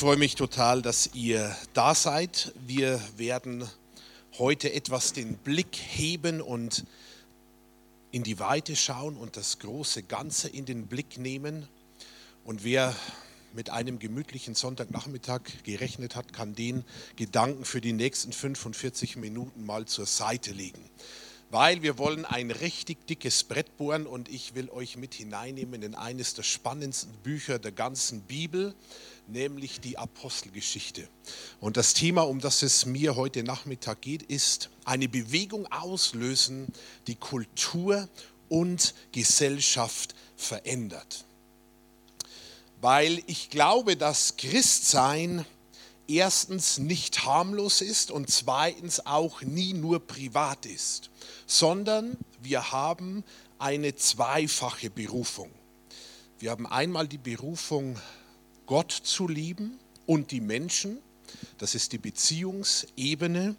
freue 0.00 0.16
mich 0.16 0.34
total, 0.34 0.80
dass 0.80 1.10
ihr 1.12 1.54
da 1.74 1.94
seid. 1.94 2.54
Wir 2.66 3.02
werden 3.18 3.68
heute 4.38 4.72
etwas 4.72 5.12
den 5.12 5.36
Blick 5.36 5.76
heben 5.76 6.40
und 6.40 6.86
in 8.10 8.22
die 8.22 8.38
Weite 8.38 8.76
schauen 8.76 9.18
und 9.18 9.36
das 9.36 9.58
große 9.58 10.04
Ganze 10.04 10.48
in 10.48 10.64
den 10.64 10.86
Blick 10.86 11.18
nehmen. 11.18 11.68
Und 12.46 12.64
wer 12.64 12.96
mit 13.52 13.68
einem 13.68 13.98
gemütlichen 13.98 14.54
Sonntagnachmittag 14.54 15.42
gerechnet 15.64 16.16
hat, 16.16 16.32
kann 16.32 16.54
den 16.54 16.86
Gedanken 17.16 17.66
für 17.66 17.82
die 17.82 17.92
nächsten 17.92 18.32
45 18.32 19.16
Minuten 19.16 19.66
mal 19.66 19.84
zur 19.84 20.06
Seite 20.06 20.52
legen. 20.52 20.82
Weil 21.50 21.82
wir 21.82 21.98
wollen 21.98 22.24
ein 22.24 22.50
richtig 22.50 23.06
dickes 23.06 23.44
Brett 23.44 23.76
bohren 23.76 24.06
und 24.06 24.30
ich 24.30 24.54
will 24.54 24.70
euch 24.70 24.96
mit 24.96 25.12
hineinnehmen 25.12 25.82
in 25.82 25.94
eines 25.94 26.32
der 26.32 26.42
spannendsten 26.42 27.12
Bücher 27.22 27.58
der 27.58 27.72
ganzen 27.72 28.22
Bibel 28.22 28.74
nämlich 29.30 29.80
die 29.80 29.98
Apostelgeschichte. 29.98 31.08
Und 31.60 31.76
das 31.76 31.94
Thema, 31.94 32.22
um 32.22 32.40
das 32.40 32.62
es 32.62 32.86
mir 32.86 33.16
heute 33.16 33.42
Nachmittag 33.42 34.00
geht, 34.00 34.22
ist 34.22 34.70
eine 34.84 35.08
Bewegung 35.08 35.70
auslösen, 35.72 36.68
die 37.06 37.14
Kultur 37.14 38.08
und 38.48 38.94
Gesellschaft 39.12 40.14
verändert. 40.36 41.24
Weil 42.80 43.22
ich 43.26 43.50
glaube, 43.50 43.96
dass 43.96 44.36
Christsein 44.36 45.44
erstens 46.08 46.78
nicht 46.78 47.24
harmlos 47.24 47.80
ist 47.80 48.10
und 48.10 48.30
zweitens 48.30 49.06
auch 49.06 49.42
nie 49.42 49.72
nur 49.72 50.04
privat 50.04 50.66
ist, 50.66 51.10
sondern 51.46 52.16
wir 52.40 52.72
haben 52.72 53.22
eine 53.58 53.94
zweifache 53.94 54.90
Berufung. 54.90 55.50
Wir 56.38 56.50
haben 56.50 56.66
einmal 56.66 57.06
die 57.06 57.18
Berufung 57.18 57.98
Gott 58.70 58.92
zu 58.92 59.26
lieben 59.26 59.80
und 60.06 60.30
die 60.30 60.40
Menschen. 60.40 60.98
Das 61.58 61.74
ist 61.74 61.90
die 61.90 61.98
Beziehungsebene. 61.98 63.56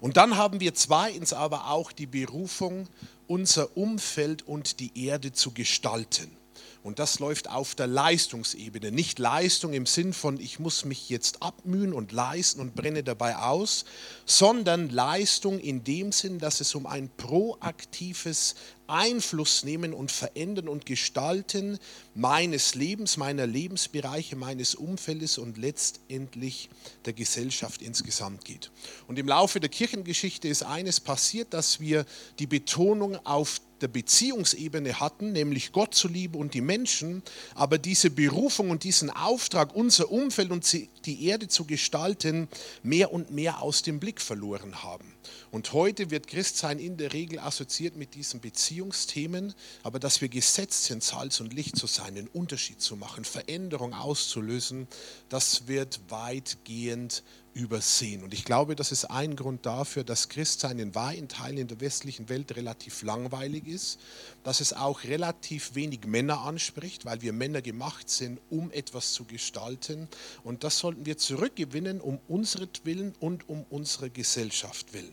Und 0.00 0.16
dann 0.16 0.36
haben 0.36 0.58
wir 0.58 0.74
zweitens 0.74 1.32
aber 1.32 1.70
auch 1.70 1.92
die 1.92 2.06
Berufung, 2.06 2.88
unser 3.28 3.76
Umfeld 3.76 4.48
und 4.48 4.80
die 4.80 5.06
Erde 5.06 5.32
zu 5.32 5.52
gestalten. 5.52 6.36
Und 6.82 6.98
das 6.98 7.20
läuft 7.20 7.48
auf 7.48 7.76
der 7.76 7.86
Leistungsebene. 7.86 8.90
Nicht 8.90 9.20
Leistung 9.20 9.72
im 9.74 9.86
Sinn 9.86 10.12
von, 10.12 10.40
ich 10.40 10.58
muss 10.58 10.84
mich 10.84 11.08
jetzt 11.08 11.40
abmühen 11.40 11.92
und 11.92 12.10
leisten 12.10 12.60
und 12.60 12.74
brenne 12.74 13.04
dabei 13.04 13.36
aus, 13.36 13.84
sondern 14.26 14.88
Leistung 14.88 15.60
in 15.60 15.84
dem 15.84 16.10
Sinn, 16.10 16.40
dass 16.40 16.60
es 16.60 16.74
um 16.74 16.86
ein 16.86 17.10
proaktives 17.16 18.56
Einfluss 18.88 19.64
nehmen 19.64 19.92
und 19.92 20.10
verändern 20.10 20.68
und 20.68 20.86
gestalten 20.86 21.78
meines 22.14 22.74
Lebens, 22.74 23.16
meiner 23.16 23.46
Lebensbereiche, 23.46 24.34
meines 24.34 24.74
Umfeldes 24.74 25.38
und 25.38 25.58
letztendlich 25.58 26.70
der 27.04 27.12
Gesellschaft 27.12 27.82
insgesamt 27.82 28.44
geht. 28.44 28.70
Und 29.06 29.18
im 29.18 29.28
Laufe 29.28 29.60
der 29.60 29.70
Kirchengeschichte 29.70 30.48
ist 30.48 30.62
eines 30.62 31.00
passiert, 31.00 31.54
dass 31.54 31.80
wir 31.80 32.06
die 32.38 32.46
Betonung 32.46 33.16
auf 33.24 33.60
der 33.80 33.88
Beziehungsebene 33.88 35.00
hatten, 35.00 35.32
nämlich 35.32 35.72
Gott 35.72 35.94
zu 35.94 36.08
lieben 36.08 36.36
und 36.36 36.54
die 36.54 36.60
Menschen, 36.60 37.22
aber 37.54 37.78
diese 37.78 38.10
Berufung 38.10 38.70
und 38.70 38.84
diesen 38.84 39.10
Auftrag, 39.10 39.74
unser 39.74 40.10
Umfeld 40.10 40.50
und 40.50 40.70
die 41.06 41.26
Erde 41.26 41.48
zu 41.48 41.64
gestalten, 41.64 42.48
mehr 42.82 43.12
und 43.12 43.30
mehr 43.30 43.62
aus 43.62 43.82
dem 43.82 44.00
Blick 44.00 44.20
verloren 44.20 44.82
haben. 44.82 45.14
Und 45.50 45.72
heute 45.72 46.10
wird 46.10 46.26
Christsein 46.26 46.78
in 46.78 46.96
der 46.96 47.12
Regel 47.12 47.38
assoziiert 47.38 47.96
mit 47.96 48.14
diesen 48.14 48.40
Beziehungsthemen, 48.40 49.54
aber 49.82 49.98
dass 49.98 50.20
wir 50.20 50.28
gesetzt 50.28 50.84
sind, 50.84 51.02
Salz 51.02 51.40
und 51.40 51.52
Licht 51.52 51.76
zu 51.76 51.86
sein, 51.86 52.16
einen 52.16 52.28
Unterschied 52.28 52.80
zu 52.80 52.96
machen, 52.96 53.24
Veränderung 53.24 53.94
auszulösen, 53.94 54.88
das 55.28 55.66
wird 55.66 56.00
weitgehend 56.08 57.22
übersehen. 57.58 58.22
Und 58.22 58.32
ich 58.32 58.44
glaube, 58.44 58.76
das 58.76 58.92
ist 58.92 59.04
ein 59.06 59.34
Grund 59.34 59.66
dafür, 59.66 60.04
dass 60.04 60.28
Christsein 60.28 60.78
in 60.78 60.94
weiten 60.94 61.28
Teilen 61.28 61.58
in 61.58 61.68
der 61.68 61.80
westlichen 61.80 62.28
Welt 62.28 62.56
relativ 62.56 63.02
langweilig 63.02 63.66
ist, 63.66 63.98
dass 64.44 64.60
es 64.60 64.72
auch 64.72 65.04
relativ 65.04 65.74
wenig 65.74 66.06
Männer 66.06 66.42
anspricht, 66.42 67.04
weil 67.04 67.20
wir 67.20 67.32
Männer 67.32 67.60
gemacht 67.60 68.08
sind, 68.08 68.40
um 68.48 68.70
etwas 68.70 69.12
zu 69.12 69.24
gestalten. 69.24 70.08
Und 70.44 70.62
das 70.62 70.78
sollten 70.78 71.04
wir 71.04 71.18
zurückgewinnen, 71.18 72.00
um 72.00 72.20
unseren 72.28 72.68
und 73.20 73.48
um 73.48 73.64
unsere 73.70 74.10
Gesellschaft 74.10 74.92
willen. 74.92 75.12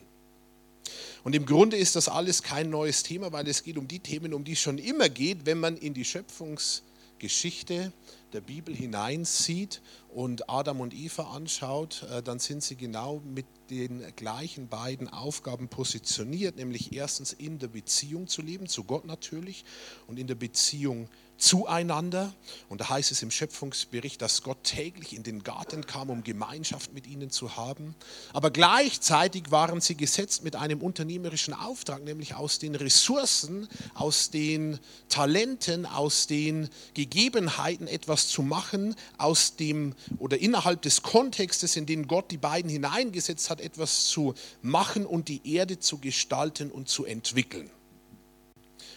Und 1.24 1.34
im 1.34 1.46
Grunde 1.46 1.78
ist 1.78 1.96
das 1.96 2.08
alles 2.08 2.44
kein 2.44 2.70
neues 2.70 3.02
Thema, 3.04 3.32
weil 3.32 3.48
es 3.48 3.64
geht 3.64 3.78
um 3.78 3.88
die 3.88 4.00
Themen, 4.00 4.34
um 4.34 4.44
die 4.44 4.54
es 4.54 4.60
schon 4.60 4.78
immer 4.78 5.10
geht, 5.10 5.46
wenn 5.46 5.60
man 5.60 5.78
in 5.78 5.94
die 5.94 6.06
Schöpfungsgeschichte 6.06 7.92
der 8.34 8.42
Bibel 8.42 8.76
hineinzieht 8.76 9.82
und 10.10 10.50
Adam 10.50 10.82
und 10.82 10.94
Eva 10.94 11.36
anschaut, 11.36 12.06
äh, 12.12 12.22
dann 12.22 12.40
sind 12.40 12.64
sie 12.64 12.76
genau 12.76 13.22
mit 13.26 13.46
den 13.70 14.04
gleichen 14.16 14.68
beiden 14.68 15.08
Aufgaben 15.08 15.68
positioniert, 15.68 16.58
nämlich 16.58 16.94
erstens 16.94 17.34
in 17.34 17.60
der 17.60 17.68
Beziehung 17.68 18.28
zu 18.28 18.42
leben, 18.42 18.68
zu 18.68 18.84
Gott 18.84 19.06
natürlich, 19.06 19.66
und 20.08 20.20
in 20.20 20.28
der 20.28 20.36
Beziehung 20.36 21.10
zueinander. 21.38 22.34
Und 22.70 22.82
da 22.82 22.90
heißt 22.90 23.12
es 23.12 23.22
im 23.24 23.32
Schöpfungsbericht, 23.32 24.22
dass 24.22 24.42
Gott 24.42 24.64
täglich 24.64 25.16
in 25.16 25.24
den 25.24 25.44
Garten 25.44 25.86
kam, 25.86 26.10
um 26.10 26.24
Gemeinschaft 26.24 26.94
mit 26.94 27.08
ihnen 27.08 27.30
zu 27.30 27.56
haben. 27.56 27.96
Aber 28.34 28.52
gleichzeitig 28.52 29.52
waren 29.52 29.82
sie 29.82 29.96
gesetzt 29.96 30.44
mit 30.44 30.56
einem 30.56 30.82
unternehmerischen 30.82 31.54
Auftrag, 31.54 32.04
nämlich 32.04 32.36
aus 32.36 32.60
den 32.60 32.76
Ressourcen, 32.76 33.68
aus 33.94 34.30
den 34.30 34.80
Talenten, 35.10 35.86
aus 35.86 36.28
den 36.28 36.70
Gegebenheiten 36.94 37.88
etwas 37.88 38.28
zu 38.28 38.42
machen, 38.42 38.96
aus 39.18 39.56
dem 39.56 39.94
oder 40.20 40.38
innerhalb 40.38 40.82
des 40.82 41.02
Kontextes, 41.02 41.76
in 41.76 41.86
den 41.86 42.08
Gott 42.08 42.32
die 42.32 42.38
beiden 42.38 42.70
hineingesetzt 42.70 43.50
hat, 43.50 43.62
etwas 43.62 44.06
zu 44.08 44.34
machen 44.62 45.06
und 45.06 45.28
die 45.28 45.56
Erde 45.56 45.80
zu 45.80 45.98
gestalten 45.98 46.72
und 46.72 46.90
zu 46.90 47.06
entwickeln. 47.06 47.70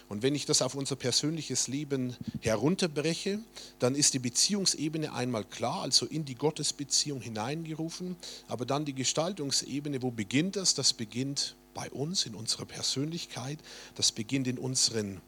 Und 0.09 0.23
wenn 0.23 0.33
ich 0.33 0.47
das 0.47 0.63
auf 0.63 0.73
unser 0.73 0.95
persönliches 0.95 1.67
Leben 1.67 2.17
herunterbreche, 2.41 3.39
dann 3.77 3.93
ist 3.93 4.15
die 4.15 4.19
Beziehungsebene 4.19 5.13
einmal 5.13 5.43
klar, 5.43 5.83
also 5.83 6.07
in 6.07 6.25
die 6.25 6.33
Gottesbeziehung 6.33 7.21
hineingerufen, 7.21 8.15
aber 8.47 8.65
dann 8.65 8.85
die 8.85 8.95
Gestaltungsebene, 8.95 10.01
wo 10.01 10.09
beginnt 10.09 10.55
das? 10.55 10.73
Das 10.73 10.93
beginnt 10.93 11.55
bei 11.75 11.91
uns, 11.91 12.25
in 12.25 12.33
unserer 12.33 12.65
Persönlichkeit, 12.65 13.59
das 13.93 14.11
beginnt 14.11 14.47
in 14.47 14.57
unseren 14.57 15.21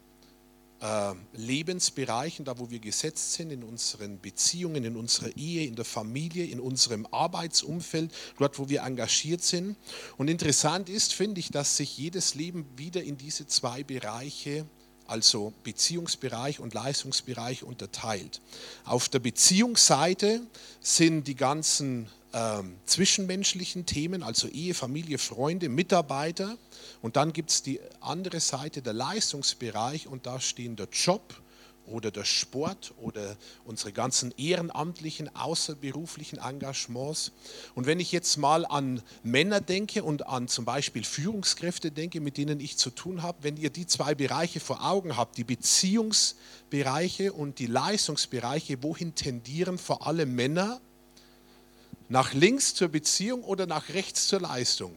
Lebensbereichen, 1.34 2.44
da 2.44 2.58
wo 2.58 2.70
wir 2.70 2.80
gesetzt 2.80 3.34
sind, 3.34 3.52
in 3.52 3.62
unseren 3.62 4.20
Beziehungen, 4.20 4.84
in 4.84 4.96
unserer 4.96 5.36
Ehe, 5.36 5.66
in 5.66 5.76
der 5.76 5.84
Familie, 5.84 6.44
in 6.46 6.58
unserem 6.58 7.06
Arbeitsumfeld, 7.10 8.12
dort 8.38 8.58
wo 8.58 8.68
wir 8.68 8.82
engagiert 8.82 9.42
sind. 9.42 9.76
Und 10.16 10.28
interessant 10.28 10.88
ist, 10.88 11.14
finde 11.14 11.38
ich, 11.38 11.50
dass 11.50 11.76
sich 11.76 11.96
jedes 11.98 12.34
Leben 12.34 12.66
wieder 12.76 13.02
in 13.02 13.16
diese 13.16 13.46
zwei 13.46 13.84
Bereiche 13.84 14.66
also 15.06 15.52
Beziehungsbereich 15.62 16.58
und 16.58 16.74
Leistungsbereich 16.74 17.64
unterteilt. 17.64 18.40
Auf 18.84 19.08
der 19.08 19.18
Beziehungsseite 19.18 20.40
sind 20.80 21.26
die 21.26 21.34
ganzen 21.34 22.08
ähm, 22.32 22.76
zwischenmenschlichen 22.86 23.86
Themen, 23.86 24.22
also 24.22 24.48
Ehe, 24.48 24.74
Familie, 24.74 25.18
Freunde, 25.18 25.68
Mitarbeiter. 25.68 26.56
Und 27.02 27.16
dann 27.16 27.32
gibt 27.32 27.50
es 27.50 27.62
die 27.62 27.80
andere 28.00 28.40
Seite, 28.40 28.82
der 28.82 28.94
Leistungsbereich, 28.94 30.06
und 30.06 30.26
da 30.26 30.40
stehen 30.40 30.76
der 30.76 30.88
Job 30.90 31.42
oder 31.86 32.10
der 32.10 32.24
Sport 32.24 32.94
oder 33.00 33.36
unsere 33.64 33.92
ganzen 33.92 34.32
ehrenamtlichen, 34.36 35.34
außerberuflichen 35.34 36.38
Engagements. 36.38 37.32
Und 37.74 37.86
wenn 37.86 38.00
ich 38.00 38.12
jetzt 38.12 38.36
mal 38.36 38.64
an 38.64 39.02
Männer 39.22 39.60
denke 39.60 40.02
und 40.02 40.26
an 40.26 40.48
zum 40.48 40.64
Beispiel 40.64 41.04
Führungskräfte 41.04 41.90
denke, 41.90 42.20
mit 42.20 42.36
denen 42.36 42.60
ich 42.60 42.78
zu 42.78 42.90
tun 42.90 43.22
habe, 43.22 43.38
wenn 43.42 43.56
ihr 43.56 43.70
die 43.70 43.86
zwei 43.86 44.14
Bereiche 44.14 44.60
vor 44.60 44.84
Augen 44.84 45.16
habt, 45.16 45.36
die 45.36 45.44
Beziehungsbereiche 45.44 47.32
und 47.32 47.58
die 47.58 47.66
Leistungsbereiche, 47.66 48.82
wohin 48.82 49.14
tendieren 49.14 49.78
vor 49.78 50.06
allem 50.06 50.34
Männer? 50.34 50.80
Nach 52.08 52.32
links 52.32 52.74
zur 52.74 52.88
Beziehung 52.88 53.42
oder 53.44 53.66
nach 53.66 53.88
rechts 53.90 54.28
zur 54.28 54.40
Leistung? 54.40 54.94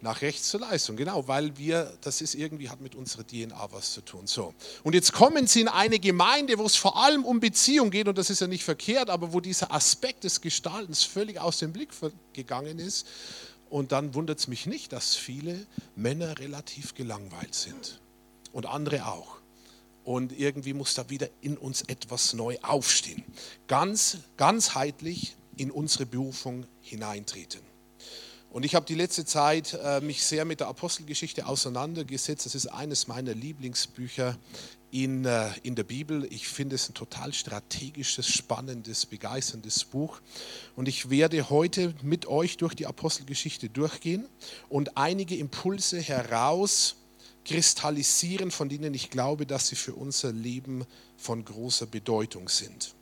Nach 0.00 0.22
rechts 0.22 0.50
zur 0.50 0.60
Leistung, 0.60 0.96
genau, 0.96 1.26
weil 1.26 1.56
wir, 1.58 1.92
das 2.02 2.20
ist 2.20 2.36
irgendwie, 2.36 2.68
hat 2.68 2.80
mit 2.80 2.94
unserer 2.94 3.26
DNA 3.26 3.72
was 3.72 3.92
zu 3.94 4.00
tun. 4.00 4.28
So. 4.28 4.54
Und 4.84 4.94
jetzt 4.94 5.12
kommen 5.12 5.48
Sie 5.48 5.60
in 5.60 5.68
eine 5.68 5.98
Gemeinde, 5.98 6.56
wo 6.58 6.64
es 6.64 6.76
vor 6.76 7.02
allem 7.02 7.24
um 7.24 7.40
Beziehung 7.40 7.90
geht, 7.90 8.06
und 8.06 8.16
das 8.16 8.30
ist 8.30 8.40
ja 8.40 8.46
nicht 8.46 8.62
verkehrt, 8.62 9.10
aber 9.10 9.32
wo 9.32 9.40
dieser 9.40 9.72
Aspekt 9.72 10.22
des 10.22 10.40
Gestaltens 10.40 11.02
völlig 11.02 11.40
aus 11.40 11.58
dem 11.58 11.72
Blick 11.72 11.90
gegangen 12.32 12.78
ist. 12.78 13.06
Und 13.70 13.90
dann 13.90 14.14
wundert 14.14 14.38
es 14.38 14.46
mich 14.46 14.66
nicht, 14.66 14.92
dass 14.92 15.16
viele 15.16 15.66
Männer 15.96 16.38
relativ 16.38 16.94
gelangweilt 16.94 17.54
sind. 17.54 18.00
Und 18.52 18.66
andere 18.66 19.06
auch. 19.06 19.38
Und 20.04 20.32
irgendwie 20.38 20.72
muss 20.72 20.94
da 20.94 21.10
wieder 21.10 21.28
in 21.42 21.58
uns 21.58 21.82
etwas 21.82 22.32
neu 22.32 22.56
aufstehen. 22.62 23.24
Ganz 23.66 24.18
ganzheitlich 24.36 25.36
in 25.58 25.70
unsere 25.70 26.06
Berufung 26.06 26.66
hineintreten. 26.80 27.60
Und 28.50 28.64
ich 28.64 28.74
habe 28.74 28.86
die 28.86 28.94
letzte 28.94 29.26
Zeit 29.26 29.78
äh, 29.82 30.00
mich 30.00 30.24
sehr 30.24 30.46
mit 30.46 30.60
der 30.60 30.68
Apostelgeschichte 30.68 31.46
auseinandergesetzt. 31.46 32.46
Das 32.46 32.54
ist 32.54 32.68
eines 32.68 33.06
meiner 33.06 33.34
Lieblingsbücher 33.34 34.38
in, 34.90 35.26
äh, 35.26 35.50
in 35.62 35.74
der 35.74 35.84
Bibel. 35.84 36.26
Ich 36.32 36.48
finde 36.48 36.76
es 36.76 36.88
ein 36.88 36.94
total 36.94 37.34
strategisches, 37.34 38.26
spannendes, 38.26 39.04
begeisterndes 39.04 39.84
Buch. 39.84 40.22
Und 40.76 40.88
ich 40.88 41.10
werde 41.10 41.50
heute 41.50 41.92
mit 42.02 42.24
euch 42.26 42.56
durch 42.56 42.72
die 42.74 42.86
Apostelgeschichte 42.86 43.68
durchgehen 43.68 44.26
und 44.70 44.96
einige 44.96 45.36
Impulse 45.36 46.00
herauskristallisieren, 46.00 48.50
von 48.50 48.70
denen 48.70 48.94
ich 48.94 49.10
glaube, 49.10 49.44
dass 49.44 49.68
sie 49.68 49.76
für 49.76 49.94
unser 49.94 50.32
Leben 50.32 50.86
von 51.18 51.44
großer 51.44 51.84
Bedeutung 51.84 52.48
sind. 52.48 52.94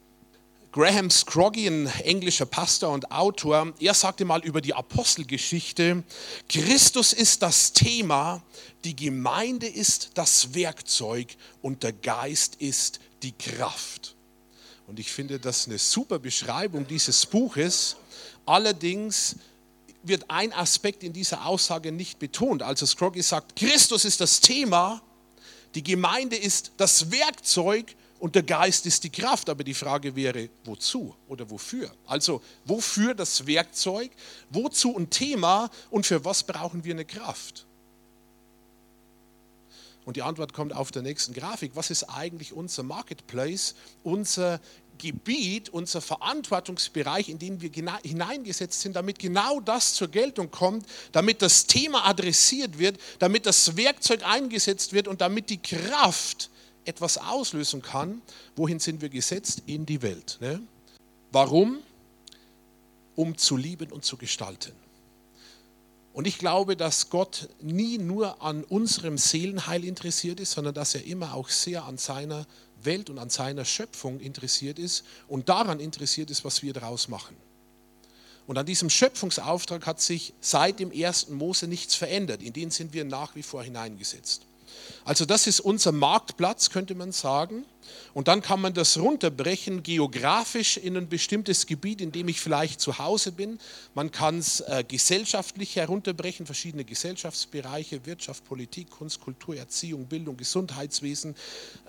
Graham 0.76 1.08
Scroggy, 1.08 1.69
ein 1.69 1.87
englischer 2.05 2.44
Pastor 2.44 2.93
und 2.93 3.11
Autor, 3.11 3.73
er 3.81 3.94
sagte 3.94 4.26
mal 4.26 4.44
über 4.44 4.61
die 4.61 4.75
Apostelgeschichte, 4.75 6.05
Christus 6.50 7.14
ist 7.14 7.40
das 7.40 7.73
Thema, 7.73 8.43
die 8.84 8.94
Gemeinde 8.94 9.67
ist 9.67 10.11
das 10.17 10.52
Werkzeug 10.52 11.28
und 11.62 11.82
der 11.82 11.94
Geist 11.94 12.56
ist 12.56 13.00
die 13.23 13.32
Kraft. 13.32 14.17
Und 14.87 15.00
ich 15.00 15.11
finde 15.11 15.40
das 15.40 15.67
eine 15.67 15.78
super 15.78 16.19
Beschreibung 16.19 16.87
dieses 16.87 17.25
Buches. 17.25 17.96
Allerdings 18.44 19.37
wird 20.02 20.26
ein 20.28 20.52
Aspekt 20.52 21.02
in 21.02 21.14
dieser 21.14 21.46
Aussage 21.46 21.90
nicht 21.90 22.19
betont. 22.19 22.62
Also 22.62 22.84
Scroggy 22.84 23.23
sagt, 23.23 23.56
Christus 23.56 24.05
ist 24.05 24.20
das 24.20 24.40
Thema, 24.40 25.00
die 25.75 25.82
Gemeinde 25.82 26.37
ist 26.37 26.73
das 26.76 27.11
Werkzeug 27.11 27.96
und 28.18 28.34
der 28.34 28.42
Geist 28.42 28.86
ist 28.86 29.04
die 29.04 29.10
Kraft, 29.10 29.50
aber 29.50 29.62
die 29.62 29.74
Frage 29.74 30.16
wäre, 30.16 30.48
wozu 30.64 31.14
oder 31.28 31.50
wofür? 31.50 31.90
Also, 32.06 32.42
wofür 32.64 33.14
das 33.14 33.46
Werkzeug, 33.46 34.10
wozu 34.50 34.96
ein 34.96 35.10
Thema 35.10 35.70
und 35.90 36.06
für 36.06 36.24
was 36.24 36.42
brauchen 36.42 36.84
wir 36.84 36.94
eine 36.94 37.04
Kraft? 37.04 37.66
Und 40.06 40.16
die 40.16 40.22
Antwort 40.22 40.52
kommt 40.52 40.72
auf 40.72 40.92
der 40.92 41.02
nächsten 41.02 41.34
Grafik. 41.34 41.72
Was 41.74 41.90
ist 41.90 42.04
eigentlich 42.04 42.52
unser 42.52 42.84
Marketplace, 42.84 43.74
unser 44.04 44.60
Gebiet, 44.98 45.68
unser 45.68 46.00
Verantwortungsbereich, 46.00 47.28
in 47.28 47.40
den 47.40 47.60
wir 47.60 47.70
hineingesetzt 48.02 48.80
sind, 48.80 48.96
damit 48.96 49.18
genau 49.18 49.60
das 49.60 49.94
zur 49.94 50.08
Geltung 50.08 50.50
kommt, 50.50 50.86
damit 51.12 51.42
das 51.42 51.66
Thema 51.66 52.06
adressiert 52.06 52.78
wird, 52.78 52.98
damit 53.18 53.46
das 53.46 53.76
Werkzeug 53.76 54.24
eingesetzt 54.24 54.92
wird 54.92 55.08
und 55.08 55.20
damit 55.20 55.50
die 55.50 55.60
Kraft 55.60 56.50
etwas 56.87 57.19
auslösen 57.19 57.83
kann, 57.83 58.23
wohin 58.55 58.79
sind 58.79 59.00
wir 59.00 59.09
gesetzt? 59.09 59.62
In 59.67 59.87
die 59.87 60.03
Welt. 60.03 60.38
Ne? 60.41 60.61
Warum? 61.33 61.79
Um 63.15 63.37
zu 63.37 63.56
lieben 63.56 63.93
und 63.93 64.05
zu 64.05 64.17
gestalten. 64.17 64.73
Und 66.12 66.27
ich 66.27 66.38
glaube, 66.38 66.77
dass 66.77 67.11
Gott 67.11 67.50
nie 67.61 67.99
nur 67.99 68.41
an 68.43 68.65
unserem 68.65 69.19
Seelenheil 69.19 69.85
interessiert 69.85 70.41
ist, 70.41 70.53
sondern 70.53 70.73
dass 70.73 70.94
er 70.94 71.05
immer 71.05 71.35
auch 71.35 71.50
sehr 71.50 71.85
an 71.85 71.99
seiner 71.99 72.47
Welt 72.83 73.11
und 73.11 73.19
an 73.19 73.29
seiner 73.29 73.67
Schöpfung 73.67 74.19
interessiert 74.21 74.79
ist 74.79 75.05
und 75.29 75.50
daran 75.50 75.79
interessiert 75.79 76.31
ist, 76.31 76.43
was 76.43 76.62
wir 76.62 76.73
daraus 76.73 77.09
machen. 77.09 77.37
Und 78.47 78.56
an 78.59 78.65
diesem 78.65 78.88
Schöpfungsauftrag 78.88 79.87
hat 79.87 80.00
sich 80.00 80.33
seit 80.41 80.79
dem 80.79 80.93
ersten 80.93 81.35
Mose 81.35 81.67
nichts 81.67 81.94
verändert. 81.94 82.43
In 82.43 82.53
den 82.53 82.71
sind 82.71 82.94
wir 82.94 83.05
nach 83.05 83.35
wie 83.35 83.43
vor 83.43 83.62
hineingesetzt. 83.62 84.47
Also 85.05 85.25
das 85.25 85.46
ist 85.46 85.61
unser 85.61 85.93
Marktplatz, 85.93 86.70
könnte 86.70 86.94
man 86.94 87.12
sagen. 87.12 87.64
Und 88.15 88.29
dann 88.29 88.43
kann 88.43 88.61
man 88.61 88.75
das 88.75 88.99
runterbrechen 88.99 89.83
geografisch 89.83 90.77
in 90.77 90.97
ein 90.97 91.09
bestimmtes 91.09 91.67
Gebiet, 91.67 92.00
in 92.00 92.12
dem 92.12 92.29
ich 92.29 92.41
vielleicht 92.41 92.81
zu 92.81 92.99
Hause 92.99 93.33
bin. 93.33 93.59
Man 93.94 94.11
kann 94.11 94.38
es 94.38 94.61
äh, 94.61 94.85
gesellschaftlich 94.87 95.77
herunterbrechen, 95.77 96.47
verschiedene 96.47 96.85
Gesellschaftsbereiche, 96.85 98.06
Wirtschaft, 98.06 98.44
Politik, 98.44 98.91
Kunst, 98.91 99.21
Kultur, 99.21 99.56
Erziehung, 99.56 100.06
Bildung, 100.06 100.37
Gesundheitswesen, 100.37 101.35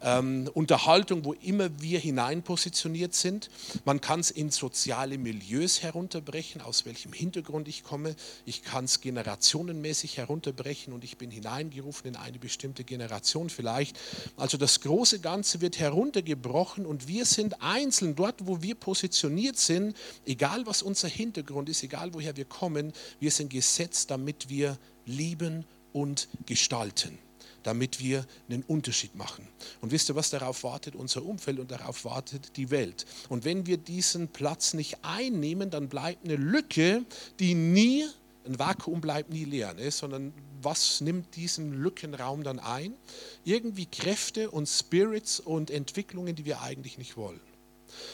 ähm, 0.02 0.50
Unterhaltung, 0.54 1.24
wo 1.26 1.34
immer 1.34 1.70
wir 1.80 2.00
hineinpositioniert 2.00 3.14
sind. 3.14 3.50
Man 3.86 4.02
kann 4.02 4.20
es 4.20 4.32
in 4.32 4.52
soziale 4.52 5.18
Milieus 5.18 5.82
herunterbrechen, 5.84 6.62
aus 6.62 6.86
welchem 6.86 7.14
Hintergrund 7.14 7.68
ich 7.68 7.84
komme. 7.84 8.16
Ich 8.46 8.64
kann 8.64 8.86
es 8.86 9.02
generationenmäßig 9.02 10.18
herunterbrechen 10.18 10.94
und 10.94 11.04
ich 11.04 11.18
bin 11.18 11.32
hineingerufen 11.32 12.08
in 12.08 12.16
eine 12.16 12.40
bestimmte 12.40 12.84
Generation 12.84 13.50
vielleicht. 13.50 13.98
Also 14.36 14.58
das 14.58 14.82
große 14.82 15.20
Ganze 15.20 15.62
wird 15.62 15.80
heruntergebrochen 15.88 16.86
und 16.86 17.08
wir 17.08 17.26
sind 17.26 17.62
einzeln 17.62 18.16
dort, 18.16 18.46
wo 18.46 18.62
wir 18.62 18.76
positioniert 18.76 19.58
sind, 19.58 19.96
egal 20.26 20.66
was 20.66 20.82
unser 20.82 21.08
Hintergrund 21.08 21.70
ist, 21.70 21.84
egal 21.84 22.14
woher 22.14 22.36
wir 22.36 22.46
kommen, 22.46 22.94
wir 23.20 23.32
sind 23.32 23.50
gesetzt, 23.50 24.12
damit 24.12 24.50
wir 24.50 24.78
lieben 25.06 25.66
und 25.94 26.28
gestalten 26.46 27.18
damit 27.64 28.00
wir 28.00 28.26
einen 28.50 28.64
Unterschied 28.64 29.14
machen. 29.16 29.46
Und 29.82 29.92
wisst 29.92 30.10
ihr, 30.10 30.16
was 30.16 30.30
darauf 30.30 30.64
wartet? 30.64 30.96
Unser 30.96 31.26
Umfeld 31.26 31.60
und 31.60 31.70
darauf 31.70 32.06
wartet 32.06 32.56
die 32.56 32.72
Welt. 32.72 33.06
Und 33.28 33.44
wenn 33.44 33.66
wir 33.66 33.76
diesen 33.76 34.30
Platz 34.30 34.74
nicht 34.74 35.00
einnehmen, 35.02 35.70
dann 35.70 35.90
bleibt 35.90 36.24
eine 36.24 36.38
Lücke, 36.38 37.04
die 37.42 37.56
nie, 37.56 38.06
ein 38.46 38.58
Vakuum 38.58 39.02
bleibt 39.02 39.32
nie 39.32 39.44
leer, 39.44 39.74
ne? 39.74 39.92
sondern 39.92 40.32
was 40.68 41.00
nimmt 41.00 41.38
diesen 41.38 41.72
Lückenraum 41.82 42.44
dann 42.44 42.60
ein? 42.60 42.94
Irgendwie 43.46 43.86
Kräfte 43.86 44.52
und 44.52 44.68
Spirits 44.68 45.40
und 45.40 45.72
Entwicklungen, 45.72 46.36
die 46.36 46.44
wir 46.44 46.62
eigentlich 46.62 46.98
nicht 46.98 47.16
wollen. 47.16 47.40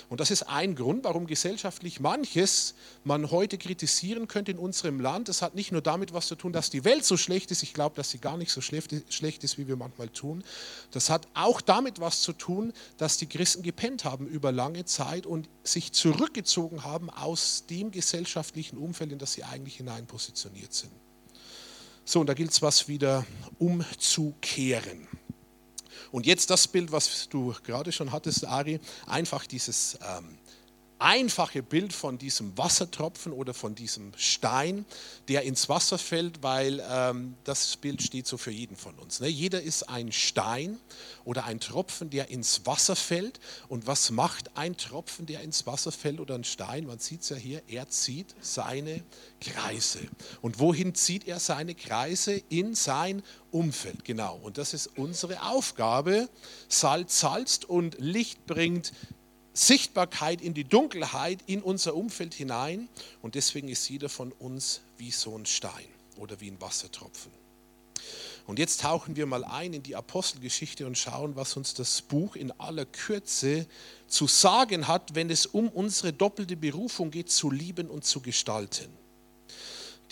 Und 0.08 0.20
das 0.20 0.30
ist 0.30 0.44
ein 0.44 0.76
Grund, 0.76 1.04
warum 1.04 1.26
gesellschaftlich 1.26 2.00
manches 2.00 2.76
man 3.04 3.32
heute 3.32 3.58
kritisieren 3.58 4.28
könnte 4.28 4.52
in 4.52 4.60
unserem 4.60 5.00
Land. 5.00 5.30
Das 5.30 5.42
hat 5.42 5.56
nicht 5.56 5.72
nur 5.72 5.82
damit 5.82 6.14
was 6.14 6.28
zu 6.28 6.36
tun, 6.36 6.54
dass 6.54 6.70
die 6.70 6.84
Welt 6.84 7.04
so 7.06 7.18
schlecht 7.18 7.50
ist. 7.50 7.64
Ich 7.64 7.74
glaube, 7.74 7.96
dass 7.96 8.12
sie 8.12 8.20
gar 8.20 8.38
nicht 8.38 8.52
so 8.52 8.62
schlecht 8.62 8.92
ist, 9.44 9.58
wie 9.58 9.68
wir 9.68 9.76
manchmal 9.76 10.10
tun. 10.10 10.44
Das 10.92 11.10
hat 11.10 11.28
auch 11.34 11.60
damit 11.60 12.00
was 12.00 12.22
zu 12.22 12.34
tun, 12.34 12.72
dass 12.98 13.18
die 13.18 13.26
Christen 13.26 13.64
gepennt 13.64 14.06
haben 14.06 14.28
über 14.28 14.52
lange 14.52 14.86
Zeit 14.86 15.26
und 15.26 15.50
sich 15.64 15.92
zurückgezogen 15.92 16.84
haben 16.84 17.10
aus 17.10 17.66
dem 17.68 17.90
gesellschaftlichen 17.90 18.78
Umfeld, 18.78 19.12
in 19.12 19.18
das 19.18 19.34
sie 19.34 19.44
eigentlich 19.44 19.78
hinein 19.78 20.06
positioniert 20.06 20.72
sind. 20.72 20.92
So, 22.06 22.20
und 22.20 22.28
da 22.28 22.34
gilt 22.34 22.52
es 22.52 22.62
was 22.62 22.88
wieder 22.88 23.26
umzukehren. 23.60 25.08
Und 26.12 26.26
jetzt 26.26 26.50
das 26.50 26.68
Bild, 26.68 26.92
was 26.92 27.28
du 27.30 27.56
gerade 27.64 27.92
schon 27.92 28.12
hattest, 28.12 28.46
Ari, 28.46 28.80
einfach 29.08 29.48
dieses 29.48 29.98
ähm, 30.02 30.38
einfache 31.00 31.62
Bild 31.62 31.94
von 31.94 32.18
diesem 32.18 32.58
Wassertropfen 32.58 33.34
oder 33.34 33.54
von 33.54 33.76
diesem 33.76 34.12
Stein, 34.16 34.86
der 35.28 35.44
ins 35.44 35.70
Wasser 35.70 35.98
fällt, 35.98 36.44
weil 36.44 36.84
ähm, 36.90 37.36
das 37.44 37.78
Bild 37.78 38.02
steht 38.02 38.28
so 38.28 38.38
für 38.38 38.52
jeden 38.52 38.76
von 38.76 38.96
uns. 38.96 39.20
Ne? 39.20 39.28
Jeder 39.28 39.62
ist 39.62 39.90
ein 39.90 40.12
Stein 40.12 40.80
oder 41.26 41.46
ein 41.46 41.60
Tropfen, 41.60 42.10
der 42.10 42.30
ins 42.30 42.66
Wasser 42.66 42.96
fällt. 42.96 43.40
Und 43.68 43.88
was 43.88 44.12
macht 44.12 44.56
ein 44.56 44.78
Tropfen, 44.78 45.26
der 45.26 45.42
ins 45.42 45.66
Wasser 45.66 45.92
fällt 45.92 46.20
oder 46.20 46.36
ein 46.36 46.44
Stein? 46.44 46.86
Man 46.86 47.00
sieht 47.00 47.22
es 47.22 47.30
ja 47.30 47.36
hier, 47.36 47.62
er 47.68 47.90
zieht 47.90 48.36
seine 48.42 49.04
Kreise. 49.42 50.00
Und 50.42 50.60
wohin 50.60 50.96
zieht 50.96 51.28
er 51.28 51.40
seine 51.40 51.76
Kreise? 51.76 52.42
In 52.50 52.76
sein 52.76 53.24
Umfeld, 53.52 54.06
genau. 54.06 54.38
Und 54.42 54.58
das 54.58 54.74
ist 54.74 54.88
unsere 54.98 55.44
Aufgabe. 55.44 56.30
Salz 56.68 57.20
salzt 57.20 57.66
und 57.66 57.96
Licht 58.00 58.46
bringt 58.46 58.92
Sichtbarkeit 59.54 60.42
in 60.42 60.54
die 60.54 60.64
Dunkelheit, 60.64 61.40
in 61.46 61.62
unser 61.62 61.96
Umfeld 61.96 62.34
hinein. 62.34 62.90
Und 63.22 63.36
deswegen 63.36 63.70
ist 63.70 63.88
jeder 63.88 64.10
von 64.10 64.32
uns 64.32 64.82
wie 64.98 65.12
so 65.12 65.38
ein 65.38 65.46
Stein 65.46 65.88
oder 66.18 66.40
wie 66.42 66.50
ein 66.50 66.60
Wassertropfen. 66.60 67.32
Und 68.46 68.60
jetzt 68.60 68.82
tauchen 68.82 69.16
wir 69.16 69.26
mal 69.26 69.46
ein 69.46 69.74
in 69.74 69.84
die 69.84 69.96
Apostelgeschichte 69.96 70.86
und 70.86 70.98
schauen, 70.98 71.36
was 71.36 71.56
uns 71.56 71.74
das 71.74 72.02
Buch 72.02 72.36
in 72.36 72.52
aller 72.60 72.86
Kürze 72.86 73.68
zu 74.08 74.28
sagen 74.28 74.88
hat, 74.88 75.16
wenn 75.16 75.30
es 75.30 75.46
um 75.46 75.70
unsere 75.70 76.12
doppelte 76.12 76.58
Berufung 76.58 77.10
geht, 77.10 77.32
zu 77.32 77.50
lieben 77.50 77.90
und 77.90 78.04
zu 78.04 78.20
gestalten. 78.20 79.03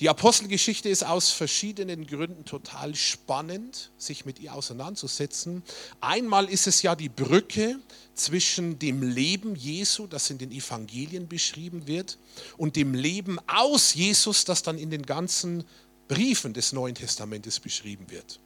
Die 0.02 0.10
Apostelgeschichte 0.10 0.90
ist 0.90 1.04
aus 1.04 1.30
verschiedenen 1.30 2.08
Gründen 2.08 2.44
total 2.44 2.96
spannend, 2.96 3.92
sich 4.00 4.26
mit 4.26 4.40
ihr 4.40 4.56
auseinanderzusetzen. 4.56 5.62
Einmal 6.00 6.50
ist 6.50 6.66
es 6.66 6.82
ja 6.82 6.96
die 6.96 7.08
Brücke 7.08 7.80
zwischen 8.16 8.80
dem 8.80 9.04
Leben 9.04 9.56
Jesu, 9.56 10.08
das 10.08 10.32
in 10.32 10.40
den 10.40 10.52
Evangelien 10.52 11.28
beschrieben 11.28 11.86
wird, 11.86 12.18
und 12.58 12.78
dem 12.78 12.96
Leben 12.96 13.38
aus 13.46 13.94
Jesus, 13.94 14.44
das 14.44 14.64
dann 14.64 14.80
in 14.80 14.90
den 14.90 15.06
ganzen 15.06 15.66
Briefen 16.12 16.52
des 16.52 16.74
Neuen 16.74 16.94
Testamentes 16.94 17.62
beschrieben 17.62 18.08
wird. 18.10 18.42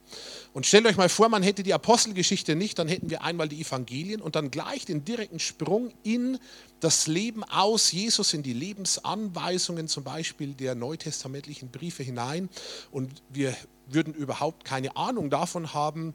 Und 0.53 0.67
stellt 0.67 0.85
euch 0.85 0.97
mal 0.97 1.09
vor, 1.09 1.29
man 1.29 1.41
hätte 1.41 1.63
die 1.63 1.73
Apostelgeschichte 1.73 2.55
nicht, 2.55 2.77
dann 2.77 2.87
hätten 2.87 3.09
wir 3.09 3.23
einmal 3.23 3.49
die 3.49 3.59
Evangelien 3.59 4.21
und 4.21 4.35
dann 4.35 4.51
gleich 4.51 4.85
den 4.85 5.03
direkten 5.03 5.39
Sprung 5.39 5.91
in 6.03 6.37
das 6.79 7.07
Leben 7.07 7.43
aus 7.43 7.91
Jesus, 7.91 8.35
in 8.35 8.43
die 8.43 8.53
Lebensanweisungen 8.53 9.87
zum 9.87 10.03
Beispiel 10.03 10.53
der 10.53 10.75
neutestamentlichen 10.75 11.71
Briefe 11.71 12.03
hinein. 12.03 12.49
Und 12.91 13.23
wir 13.29 13.57
würden 13.87 14.13
überhaupt 14.13 14.63
keine 14.63 14.95
Ahnung 14.95 15.31
davon 15.31 15.73
haben, 15.73 16.13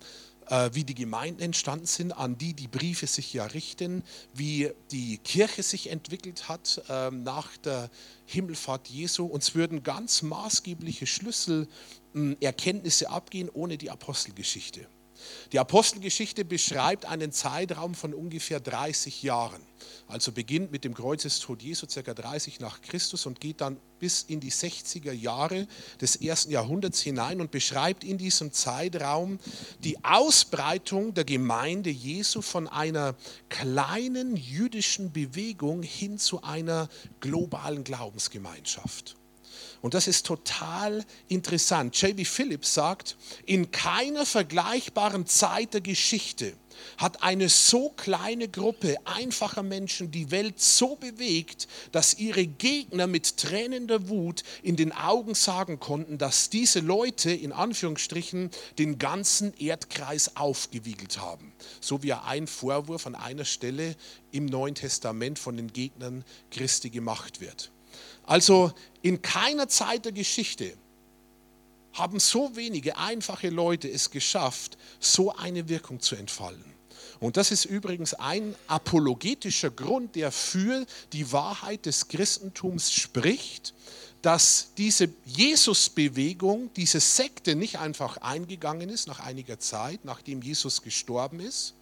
wie 0.73 0.85
die 0.85 0.95
Gemeinden 0.95 1.43
entstanden 1.43 1.87
sind, 1.87 2.13
an 2.13 2.37
die 2.37 2.53
die 2.55 2.69
Briefe 2.69 3.07
sich 3.07 3.33
ja 3.33 3.47
richten, 3.47 4.03
wie 4.35 4.73
die 4.91 5.19
Kirche 5.19 5.63
sich 5.63 5.91
entwickelt 5.91 6.49
hat 6.49 6.83
ähm, 6.89 7.23
nach 7.23 7.57
der 7.59 7.91
Himmelfahrt 8.27 8.89
Jesu. 8.89 9.27
Uns 9.27 9.55
würden 9.55 9.83
ganz 9.83 10.23
maßgebliche 10.23 11.07
Schlüsselerkenntnisse 11.07 13.11
abgehen 13.11 13.49
ohne 13.49 13.79
die 13.79 13.91
Apostelgeschichte. 13.91 14.89
Die 15.53 15.59
Apostelgeschichte 15.59 16.45
beschreibt 16.45 17.07
einen 17.07 17.33
Zeitraum 17.33 17.95
von 17.95 18.15
ungefähr 18.15 18.61
30 18.61 19.23
Jahren. 19.23 19.63
Also 20.09 20.33
beginnt 20.33 20.73
mit 20.73 20.85
dem 20.85 20.95
Kreuzestod 20.95 21.63
Jesu 21.63 21.87
ca. 21.87 22.15
30 22.15 22.61
nach 22.61 22.83
Christus 22.83 23.27
und 23.27 23.41
geht 23.41 23.61
dann 23.61 23.79
bis 23.99 24.23
in 24.23 24.41
die 24.41 24.51
60er 24.51 25.13
Jahre 25.13 25.67
des 26.01 26.17
ersten 26.17 26.51
Jahrhunderts 26.51 27.01
hinein 27.01 27.41
und 27.41 27.51
beschreibt 27.51 28.03
in 28.03 28.19
diesem 28.19 28.53
Zeitraum 28.53 29.39
die 29.85 30.03
Ausbreitung 30.05 31.15
der 31.15 31.25
Gemeinde 31.25 31.91
Jesu 31.91 32.43
von 32.43 32.67
einer 32.67 33.15
kleinen 33.49 34.37
jüdischen 34.37 35.13
Bewegung 35.13 35.83
hin 35.83 36.19
zu 36.19 36.43
einer 36.43 36.89
globalen 37.21 37.85
Glaubensgemeinschaft. 37.85 39.17
Und 39.83 39.95
das 39.95 40.07
ist 40.07 40.27
total 40.27 41.05
interessant. 41.29 42.01
J.B. 42.01 42.25
Phillips 42.25 42.75
sagt, 42.75 43.17
in 43.47 43.71
keiner 43.71 44.27
vergleichbaren 44.27 45.27
Zeit 45.27 45.75
der 45.75 45.81
Geschichte 45.81 46.55
hat 46.97 47.23
eine 47.23 47.49
so 47.49 47.91
kleine 47.91 48.49
Gruppe 48.49 48.97
einfacher 49.05 49.63
Menschen 49.63 50.11
die 50.11 50.31
Welt 50.31 50.61
so 50.61 50.97
bewegt, 50.97 51.69
dass 51.93 52.19
ihre 52.19 52.47
Gegner 52.47 53.07
mit 53.07 53.37
tränender 53.37 54.09
Wut 54.09 54.43
in 54.63 54.77
den 54.77 54.93
Augen 54.93 55.35
sagen 55.35 55.81
konnten, 55.81 56.19
dass 56.19 56.51
diese 56.51 56.81
Leute 56.81 57.31
in 57.31 57.53
Anführungsstrichen 57.53 58.51
den 58.79 58.99
ganzen 58.99 59.55
Erdkreis 59.59 60.37
aufgewiegelt 60.37 61.19
haben. 61.19 61.53
So 61.81 62.03
wie 62.03 62.13
ein 62.13 62.47
Vorwurf 62.47 63.07
an 63.07 63.15
einer 63.15 63.45
Stelle 63.45 63.97
im 64.31 64.47
Neuen 64.47 64.75
Testament 64.75 65.39
von 65.39 65.57
den 65.57 65.73
Gegnern 65.73 66.25
Christi 66.51 66.91
gemacht 66.91 67.41
wird. 67.41 67.71
Also 68.25 68.73
in 69.03 69.23
keiner 69.23 69.69
Zeit 69.69 70.05
der 70.05 70.13
Geschichte 70.13 70.77
haben 71.93 72.21
so 72.21 72.55
wenige 72.55 72.97
einfache 72.97 73.49
Leute 73.49 73.91
es 73.91 74.11
geschafft, 74.11 74.79
so 75.01 75.35
eine 75.35 75.69
Wirkung 75.69 76.01
zu 76.01 76.15
entfalten. 76.17 76.65
Und 77.19 77.37
das 77.37 77.51
ist 77.51 77.67
übrigens 77.67 78.15
ein 78.15 78.55
apologetischer 78.67 79.71
Grund, 79.71 80.17
der 80.17 80.33
für 80.33 80.87
die 81.13 81.31
Wahrheit 81.33 81.85
des 81.87 82.09
Christentums 82.09 82.93
spricht, 82.93 83.75
dass 84.23 84.73
diese 84.77 85.09
Jesusbewegung, 85.25 86.73
diese 86.75 87.01
Sekte 87.01 87.55
nicht 87.55 87.79
einfach 87.79 88.19
eingegangen 88.19 88.89
ist 88.89 89.07
nach 89.07 89.21
einiger 89.21 89.59
Zeit, 89.59 90.05
nachdem 90.05 90.43
Jesus 90.43 90.83
gestorben 90.83 91.41
ist, 91.41 91.75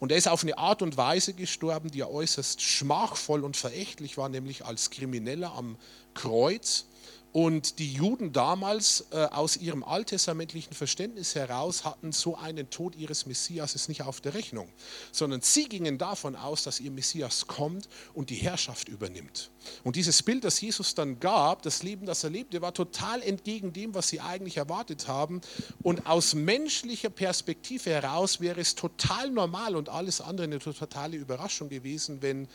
und 0.00 0.12
er 0.12 0.18
ist 0.18 0.28
auf 0.28 0.42
eine 0.42 0.58
Art 0.58 0.82
und 0.82 0.96
Weise 0.96 1.34
gestorben, 1.34 1.90
die 1.90 2.04
äußerst 2.04 2.60
schmachvoll 2.60 3.44
und 3.44 3.56
verächtlich 3.56 4.16
war, 4.16 4.28
nämlich 4.28 4.64
als 4.64 4.90
Krimineller 4.90 5.52
am 5.52 5.76
Kreuz. 6.14 6.86
Und 7.32 7.78
die 7.78 7.92
Juden 7.92 8.32
damals 8.32 9.06
äh, 9.10 9.16
aus 9.16 9.56
ihrem 9.56 9.84
alttestamentlichen 9.84 10.72
Verständnis 10.72 11.34
heraus 11.34 11.84
hatten 11.84 12.12
so 12.12 12.36
einen 12.36 12.70
Tod 12.70 12.96
ihres 12.96 13.26
Messias 13.26 13.88
nicht 13.88 14.02
auf 14.02 14.20
der 14.20 14.34
Rechnung, 14.34 14.68
sondern 15.12 15.42
sie 15.42 15.68
gingen 15.68 15.98
davon 15.98 16.36
aus, 16.36 16.62
dass 16.62 16.80
ihr 16.80 16.90
Messias 16.90 17.46
kommt 17.46 17.88
und 18.14 18.30
die 18.30 18.36
Herrschaft 18.36 18.88
übernimmt. 18.88 19.50
Und 19.84 19.96
dieses 19.96 20.22
Bild, 20.22 20.44
das 20.44 20.60
Jesus 20.60 20.94
dann 20.94 21.20
gab, 21.20 21.62
das 21.62 21.82
Leben, 21.82 22.06
das 22.06 22.24
er 22.24 22.30
lebte, 22.30 22.62
war 22.62 22.72
total 22.72 23.22
entgegen 23.22 23.72
dem, 23.74 23.94
was 23.94 24.08
sie 24.08 24.20
eigentlich 24.20 24.56
erwartet 24.56 25.06
haben. 25.06 25.42
Und 25.82 26.06
aus 26.06 26.34
menschlicher 26.34 27.10
Perspektive 27.10 27.90
heraus 27.90 28.40
wäre 28.40 28.60
es 28.60 28.74
total 28.74 29.30
normal 29.30 29.76
und 29.76 29.90
alles 29.90 30.20
andere 30.20 30.44
eine 30.44 30.58
totale 30.58 31.16
Überraschung 31.16 31.68
gewesen, 31.68 32.22
wenn 32.22 32.48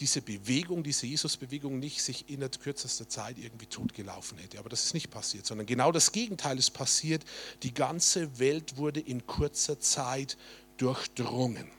diese 0.00 0.22
Bewegung, 0.22 0.82
diese 0.82 1.06
Jesus-Bewegung 1.06 1.78
nicht 1.78 2.02
sich 2.02 2.28
in 2.28 2.40
kürzester 2.50 3.08
Zeit 3.08 3.38
irgendwie 3.38 3.66
totgelaufen 3.66 4.38
hätte. 4.38 4.58
Aber 4.58 4.68
das 4.68 4.84
ist 4.84 4.94
nicht 4.94 5.10
passiert, 5.10 5.46
sondern 5.46 5.66
genau 5.66 5.92
das 5.92 6.12
Gegenteil 6.12 6.58
ist 6.58 6.70
passiert. 6.70 7.24
Die 7.62 7.72
ganze 7.72 8.38
Welt 8.38 8.76
wurde 8.76 9.00
in 9.00 9.26
kurzer 9.26 9.78
Zeit 9.78 10.36
durchdrungen. 10.76 11.70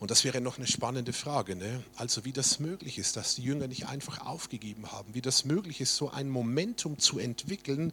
Und 0.00 0.10
das 0.10 0.24
wäre 0.24 0.40
noch 0.40 0.58
eine 0.58 0.66
spannende 0.66 1.12
Frage, 1.12 1.56
ne? 1.56 1.82
also 1.96 2.24
wie 2.24 2.32
das 2.32 2.58
möglich 2.58 2.98
ist, 2.98 3.16
dass 3.16 3.36
die 3.36 3.42
Jünger 3.42 3.68
nicht 3.68 3.86
einfach 3.86 4.26
aufgegeben 4.26 4.92
haben, 4.92 5.14
wie 5.14 5.22
das 5.22 5.44
möglich 5.44 5.80
ist, 5.80 5.96
so 5.96 6.10
ein 6.10 6.28
Momentum 6.28 6.98
zu 6.98 7.18
entwickeln, 7.18 7.92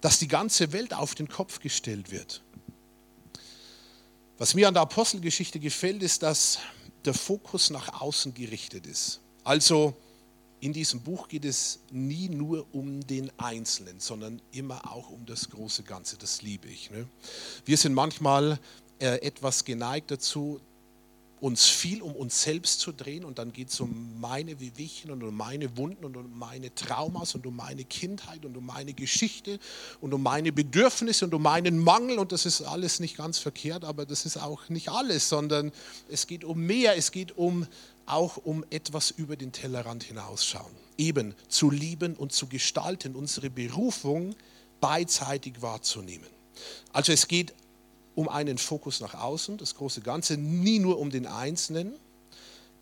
dass 0.00 0.18
die 0.18 0.28
ganze 0.28 0.72
Welt 0.72 0.94
auf 0.94 1.14
den 1.14 1.28
Kopf 1.28 1.58
gestellt 1.60 2.10
wird. 2.10 2.42
Was 4.38 4.54
mir 4.54 4.68
an 4.68 4.74
der 4.74 4.82
Apostelgeschichte 4.82 5.58
gefällt, 5.58 6.02
ist, 6.02 6.22
dass 6.22 6.58
der 7.04 7.14
Fokus 7.14 7.70
nach 7.70 8.00
außen 8.00 8.34
gerichtet 8.34 8.86
ist. 8.86 9.20
Also 9.44 9.94
in 10.60 10.72
diesem 10.72 11.00
Buch 11.00 11.26
geht 11.26 11.44
es 11.44 11.80
nie 11.90 12.28
nur 12.28 12.66
um 12.72 13.04
den 13.04 13.32
Einzelnen, 13.36 13.98
sondern 13.98 14.40
immer 14.52 14.92
auch 14.92 15.10
um 15.10 15.26
das 15.26 15.50
große 15.50 15.82
Ganze. 15.82 16.16
Das 16.16 16.42
liebe 16.42 16.68
ich. 16.68 16.90
Ne? 16.90 17.08
Wir 17.64 17.76
sind 17.76 17.94
manchmal 17.94 18.60
äh, 19.00 19.16
etwas 19.26 19.64
geneigt 19.64 20.12
dazu, 20.12 20.60
uns 21.42 21.66
viel 21.66 22.02
um 22.02 22.14
uns 22.14 22.40
selbst 22.40 22.78
zu 22.78 22.92
drehen 22.92 23.24
und 23.24 23.40
dann 23.40 23.52
geht 23.52 23.68
es 23.68 23.80
um 23.80 24.20
meine 24.20 24.60
Wehwehchen 24.60 25.10
und 25.10 25.24
um 25.24 25.36
meine 25.36 25.76
Wunden 25.76 26.04
und 26.04 26.16
um 26.16 26.38
meine 26.38 26.72
Traumas 26.72 27.34
und 27.34 27.44
um 27.48 27.56
meine 27.56 27.82
Kindheit 27.82 28.44
und 28.44 28.56
um 28.56 28.64
meine 28.64 28.94
Geschichte 28.94 29.58
und 30.00 30.14
um 30.14 30.22
meine 30.22 30.52
Bedürfnisse 30.52 31.24
und 31.24 31.34
um 31.34 31.42
meinen 31.42 31.80
Mangel 31.80 32.20
und 32.20 32.30
das 32.30 32.46
ist 32.46 32.62
alles 32.62 33.00
nicht 33.00 33.16
ganz 33.16 33.38
verkehrt, 33.38 33.84
aber 33.84 34.06
das 34.06 34.24
ist 34.24 34.36
auch 34.36 34.68
nicht 34.68 34.90
alles, 34.90 35.28
sondern 35.28 35.72
es 36.08 36.28
geht 36.28 36.44
um 36.44 36.60
mehr, 36.60 36.96
es 36.96 37.10
geht 37.10 37.36
um 37.36 37.66
auch 38.06 38.36
um 38.36 38.64
etwas 38.70 39.10
über 39.10 39.34
den 39.34 39.50
Tellerrand 39.50 40.04
hinausschauen. 40.04 40.70
Eben 40.96 41.34
zu 41.48 41.72
lieben 41.72 42.14
und 42.14 42.32
zu 42.32 42.46
gestalten, 42.46 43.16
unsere 43.16 43.50
Berufung 43.50 44.36
beidseitig 44.80 45.60
wahrzunehmen. 45.60 46.28
Also 46.92 47.10
es 47.10 47.26
geht 47.26 47.52
um 48.14 48.28
einen 48.28 48.58
Fokus 48.58 49.00
nach 49.00 49.14
außen, 49.14 49.58
das 49.58 49.74
große 49.74 50.00
Ganze, 50.00 50.36
nie 50.36 50.78
nur 50.78 50.98
um 50.98 51.10
den 51.10 51.26
Einzelnen. 51.26 51.94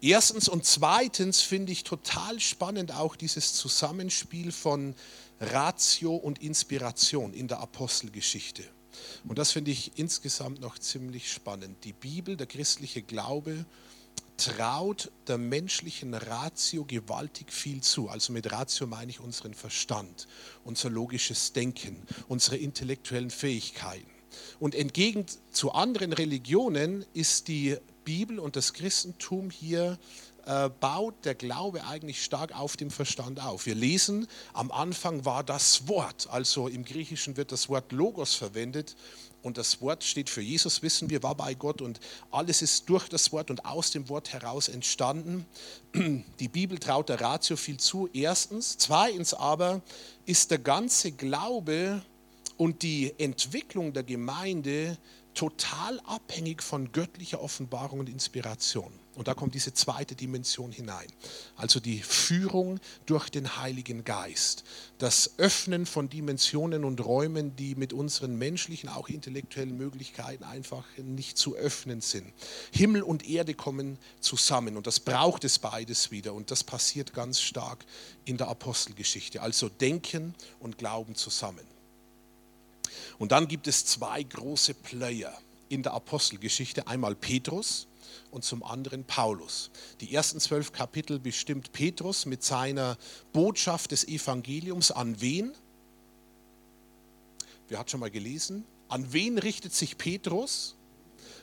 Erstens 0.02 0.48
und 0.48 0.64
zweitens 0.64 1.42
finde 1.42 1.72
ich 1.72 1.84
total 1.84 2.40
spannend 2.40 2.92
auch 2.94 3.16
dieses 3.16 3.52
Zusammenspiel 3.52 4.50
von 4.50 4.94
Ratio 5.40 6.14
und 6.16 6.42
Inspiration 6.42 7.34
in 7.34 7.48
der 7.48 7.60
Apostelgeschichte. 7.60 8.64
Und 9.28 9.38
das 9.38 9.52
finde 9.52 9.70
ich 9.70 9.92
insgesamt 9.98 10.60
noch 10.60 10.78
ziemlich 10.78 11.30
spannend. 11.30 11.84
Die 11.84 11.92
Bibel, 11.92 12.36
der 12.36 12.46
christliche 12.46 13.02
Glaube, 13.02 13.64
traut 14.36 15.10
der 15.26 15.36
menschlichen 15.36 16.14
Ratio 16.14 16.84
gewaltig 16.84 17.52
viel 17.52 17.82
zu. 17.82 18.08
Also 18.08 18.32
mit 18.32 18.50
Ratio 18.50 18.86
meine 18.86 19.10
ich 19.10 19.20
unseren 19.20 19.52
Verstand, 19.52 20.26
unser 20.64 20.88
logisches 20.88 21.52
Denken, 21.52 22.02
unsere 22.26 22.56
intellektuellen 22.56 23.30
Fähigkeiten. 23.30 24.09
Und 24.58 24.74
entgegen 24.74 25.26
zu 25.50 25.72
anderen 25.72 26.12
Religionen 26.12 27.04
ist 27.14 27.48
die 27.48 27.76
Bibel 28.04 28.38
und 28.38 28.56
das 28.56 28.72
Christentum 28.72 29.50
hier 29.50 29.98
äh, 30.46 30.70
baut 30.80 31.14
der 31.24 31.34
Glaube 31.34 31.84
eigentlich 31.84 32.24
stark 32.24 32.58
auf 32.58 32.76
dem 32.76 32.90
Verstand 32.90 33.40
auf. 33.44 33.66
Wir 33.66 33.74
lesen, 33.74 34.26
am 34.52 34.70
Anfang 34.70 35.24
war 35.24 35.44
das 35.44 35.86
Wort, 35.86 36.28
also 36.30 36.66
im 36.66 36.84
Griechischen 36.84 37.36
wird 37.36 37.52
das 37.52 37.68
Wort 37.68 37.92
Logos 37.92 38.34
verwendet 38.34 38.96
und 39.42 39.58
das 39.58 39.80
Wort 39.80 40.04
steht 40.04 40.28
für 40.28 40.40
Jesus, 40.40 40.82
wissen 40.82 41.08
wir, 41.08 41.22
war 41.22 41.34
bei 41.34 41.54
Gott 41.54 41.80
und 41.80 42.00
alles 42.30 42.62
ist 42.62 42.88
durch 42.88 43.08
das 43.08 43.32
Wort 43.32 43.50
und 43.50 43.64
aus 43.64 43.90
dem 43.90 44.08
Wort 44.08 44.32
heraus 44.32 44.68
entstanden. 44.68 45.46
Die 45.94 46.48
Bibel 46.48 46.78
traut 46.78 47.08
der 47.08 47.20
Ratio 47.20 47.56
viel 47.56 47.78
zu, 47.78 48.08
erstens. 48.12 48.76
Zweitens 48.78 49.34
aber 49.34 49.82
ist 50.26 50.50
der 50.50 50.58
ganze 50.58 51.12
Glaube 51.12 52.02
und 52.60 52.82
die 52.82 53.14
Entwicklung 53.18 53.94
der 53.94 54.02
Gemeinde 54.02 54.98
total 55.32 55.98
abhängig 56.00 56.62
von 56.62 56.92
göttlicher 56.92 57.40
Offenbarung 57.40 58.00
und 58.00 58.08
Inspiration. 58.10 58.92
Und 59.14 59.28
da 59.28 59.32
kommt 59.32 59.54
diese 59.54 59.72
zweite 59.72 60.14
Dimension 60.14 60.70
hinein. 60.70 61.06
Also 61.56 61.80
die 61.80 62.00
Führung 62.00 62.78
durch 63.06 63.30
den 63.30 63.56
Heiligen 63.56 64.04
Geist. 64.04 64.64
Das 64.98 65.38
Öffnen 65.38 65.86
von 65.86 66.10
Dimensionen 66.10 66.84
und 66.84 67.02
Räumen, 67.02 67.56
die 67.56 67.76
mit 67.76 67.94
unseren 67.94 68.36
menschlichen, 68.36 68.90
auch 68.90 69.08
intellektuellen 69.08 69.78
Möglichkeiten 69.78 70.44
einfach 70.44 70.84
nicht 70.98 71.38
zu 71.38 71.56
öffnen 71.56 72.02
sind. 72.02 72.30
Himmel 72.72 73.02
und 73.02 73.26
Erde 73.26 73.54
kommen 73.54 73.96
zusammen 74.20 74.76
und 74.76 74.86
das 74.86 75.00
braucht 75.00 75.44
es 75.44 75.58
beides 75.58 76.10
wieder. 76.10 76.34
Und 76.34 76.50
das 76.50 76.62
passiert 76.62 77.14
ganz 77.14 77.40
stark 77.40 77.86
in 78.26 78.36
der 78.36 78.48
Apostelgeschichte. 78.48 79.40
Also 79.40 79.70
Denken 79.70 80.34
und 80.58 80.76
Glauben 80.76 81.14
zusammen. 81.14 81.79
Und 83.20 83.32
dann 83.32 83.48
gibt 83.48 83.68
es 83.68 83.84
zwei 83.84 84.22
große 84.22 84.72
Player 84.72 85.36
in 85.68 85.82
der 85.82 85.92
Apostelgeschichte. 85.92 86.86
Einmal 86.86 87.14
Petrus 87.14 87.86
und 88.30 88.44
zum 88.44 88.62
anderen 88.62 89.04
Paulus. 89.04 89.70
Die 90.00 90.14
ersten 90.14 90.40
zwölf 90.40 90.72
Kapitel 90.72 91.18
bestimmt 91.18 91.70
Petrus 91.72 92.24
mit 92.24 92.42
seiner 92.42 92.96
Botschaft 93.34 93.90
des 93.90 94.08
Evangeliums 94.08 94.90
an 94.90 95.20
wen? 95.20 95.52
Wer 97.68 97.78
hat 97.78 97.90
schon 97.90 98.00
mal 98.00 98.10
gelesen? 98.10 98.64
An 98.88 99.12
wen 99.12 99.36
richtet 99.36 99.74
sich 99.74 99.98
Petrus? 99.98 100.76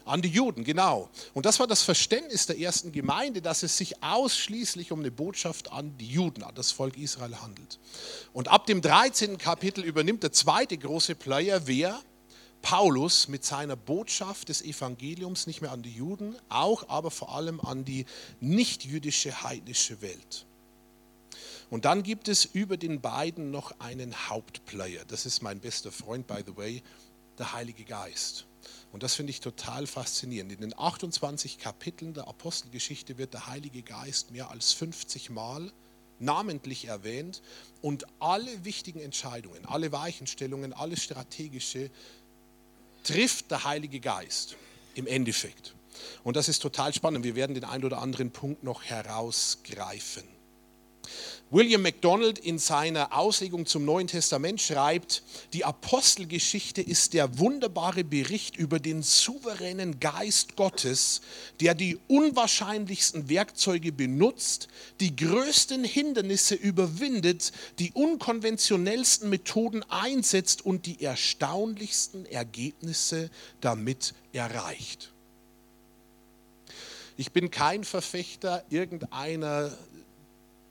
An 0.07 0.21
die 0.21 0.29
Juden, 0.29 0.63
genau. 0.63 1.09
Und 1.33 1.45
das 1.45 1.59
war 1.59 1.67
das 1.67 1.83
Verständnis 1.83 2.45
der 2.45 2.57
ersten 2.57 2.91
Gemeinde, 2.91 3.41
dass 3.41 3.61
es 3.61 3.77
sich 3.77 4.01
ausschließlich 4.01 4.91
um 4.91 4.99
eine 4.99 5.11
Botschaft 5.11 5.71
an 5.71 5.97
die 5.97 6.07
Juden, 6.07 6.43
an 6.43 6.55
das 6.55 6.71
Volk 6.71 6.97
Israel 6.97 7.35
handelt. 7.41 7.77
Und 8.31 8.47
ab 8.47 8.65
dem 8.65 8.81
13. 8.81 9.37
Kapitel 9.37 9.83
übernimmt 9.83 10.23
der 10.23 10.31
zweite 10.31 10.77
große 10.77 11.15
Player, 11.15 11.67
wer? 11.67 11.99
Paulus 12.61 13.27
mit 13.27 13.45
seiner 13.45 13.75
Botschaft 13.75 14.49
des 14.49 14.61
Evangeliums 14.61 15.45
nicht 15.45 15.61
mehr 15.61 15.71
an 15.71 15.83
die 15.83 15.91
Juden, 15.91 16.35
auch 16.49 16.89
aber 16.89 17.11
vor 17.11 17.35
allem 17.35 17.61
an 17.61 17.85
die 17.85 18.05
nichtjüdische 18.39 19.43
heidnische 19.43 20.01
Welt. 20.01 20.45
Und 21.69 21.85
dann 21.85 22.01
gibt 22.01 22.27
es 22.27 22.45
über 22.45 22.77
den 22.77 23.01
beiden 23.01 23.51
noch 23.51 23.79
einen 23.79 24.29
Hauptplayer. 24.29 25.05
Das 25.05 25.25
ist 25.25 25.41
mein 25.43 25.59
bester 25.59 25.91
Freund, 25.91 26.25
by 26.25 26.41
the 26.45 26.55
way, 26.57 26.81
der 27.37 27.53
Heilige 27.53 27.83
Geist. 27.83 28.46
Und 28.91 29.03
das 29.03 29.15
finde 29.15 29.31
ich 29.31 29.39
total 29.39 29.87
faszinierend. 29.87 30.51
In 30.51 30.61
den 30.61 30.77
28 30.77 31.59
Kapiteln 31.59 32.13
der 32.13 32.27
Apostelgeschichte 32.27 33.17
wird 33.17 33.33
der 33.33 33.47
Heilige 33.47 33.81
Geist 33.81 34.31
mehr 34.31 34.49
als 34.49 34.73
50 34.73 35.29
Mal 35.29 35.71
namentlich 36.19 36.85
erwähnt 36.85 37.41
und 37.81 38.05
alle 38.19 38.65
wichtigen 38.65 38.99
Entscheidungen, 38.99 39.65
alle 39.65 39.91
Weichenstellungen, 39.91 40.73
alles 40.73 41.03
Strategische 41.03 41.91
trifft 43.03 43.51
der 43.51 43.63
Heilige 43.63 43.99
Geist 43.99 44.55
im 44.95 45.07
Endeffekt. 45.07 45.75
Und 46.23 46.35
das 46.35 46.49
ist 46.49 46.59
total 46.59 46.93
spannend. 46.93 47.23
Wir 47.23 47.35
werden 47.35 47.53
den 47.53 47.63
einen 47.63 47.85
oder 47.85 47.99
anderen 47.99 48.31
Punkt 48.31 48.63
noch 48.63 48.83
herausgreifen. 48.83 50.23
William 51.49 51.81
MacDonald 51.81 52.39
in 52.39 52.59
seiner 52.59 53.17
Auslegung 53.17 53.65
zum 53.65 53.85
Neuen 53.85 54.07
Testament 54.07 54.61
schreibt, 54.61 55.23
die 55.53 55.63
Apostelgeschichte 55.63 56.81
ist 56.81 57.13
der 57.13 57.39
wunderbare 57.39 58.03
Bericht 58.03 58.57
über 58.57 58.79
den 58.79 59.01
souveränen 59.01 60.01
Geist 60.01 60.57
Gottes, 60.57 61.21
der 61.61 61.73
die 61.73 61.97
unwahrscheinlichsten 62.09 63.29
Werkzeuge 63.29 63.93
benutzt, 63.93 64.67
die 64.99 65.15
größten 65.15 65.85
Hindernisse 65.85 66.55
überwindet, 66.55 67.53
die 67.79 67.93
unkonventionellsten 67.93 69.29
Methoden 69.29 69.83
einsetzt 69.83 70.65
und 70.65 70.85
die 70.85 71.01
erstaunlichsten 71.01 72.25
Ergebnisse 72.25 73.29
damit 73.61 74.15
erreicht. 74.33 75.13
Ich 77.15 77.31
bin 77.31 77.51
kein 77.51 77.85
Verfechter 77.85 78.65
irgendeiner 78.69 79.71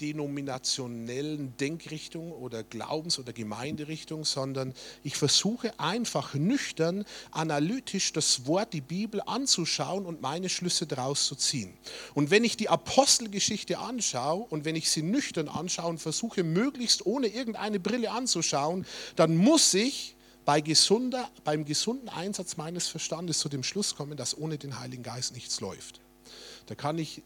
denominationellen 0.00 1.56
Denkrichtung 1.56 2.32
oder 2.32 2.62
Glaubens- 2.62 3.18
oder 3.18 3.32
Gemeinderichtung, 3.32 4.24
sondern 4.24 4.74
ich 5.02 5.16
versuche 5.16 5.78
einfach 5.78 6.34
nüchtern, 6.34 7.04
analytisch 7.30 8.12
das 8.12 8.46
Wort, 8.46 8.72
die 8.72 8.80
Bibel 8.80 9.22
anzuschauen 9.26 10.06
und 10.06 10.20
meine 10.20 10.48
Schlüsse 10.48 10.86
daraus 10.86 11.26
zu 11.26 11.34
ziehen. 11.34 11.72
Und 12.14 12.30
wenn 12.30 12.44
ich 12.44 12.56
die 12.56 12.68
Apostelgeschichte 12.68 13.78
anschaue 13.78 14.46
und 14.50 14.64
wenn 14.64 14.76
ich 14.76 14.90
sie 14.90 15.02
nüchtern 15.02 15.48
anschaue 15.48 15.90
und 15.90 15.98
versuche, 15.98 16.44
möglichst 16.44 17.06
ohne 17.06 17.28
irgendeine 17.28 17.80
Brille 17.80 18.10
anzuschauen, 18.10 18.86
dann 19.16 19.36
muss 19.36 19.74
ich 19.74 20.16
bei 20.44 20.60
gesunder, 20.60 21.28
beim 21.44 21.64
gesunden 21.64 22.08
Einsatz 22.08 22.56
meines 22.56 22.88
Verstandes 22.88 23.40
zu 23.40 23.48
dem 23.48 23.62
Schluss 23.62 23.96
kommen, 23.96 24.16
dass 24.16 24.38
ohne 24.38 24.58
den 24.58 24.78
Heiligen 24.78 25.02
Geist 25.02 25.34
nichts 25.34 25.60
läuft. 25.60 26.00
Da 26.66 26.74
kann 26.74 26.98
ich 26.98 27.22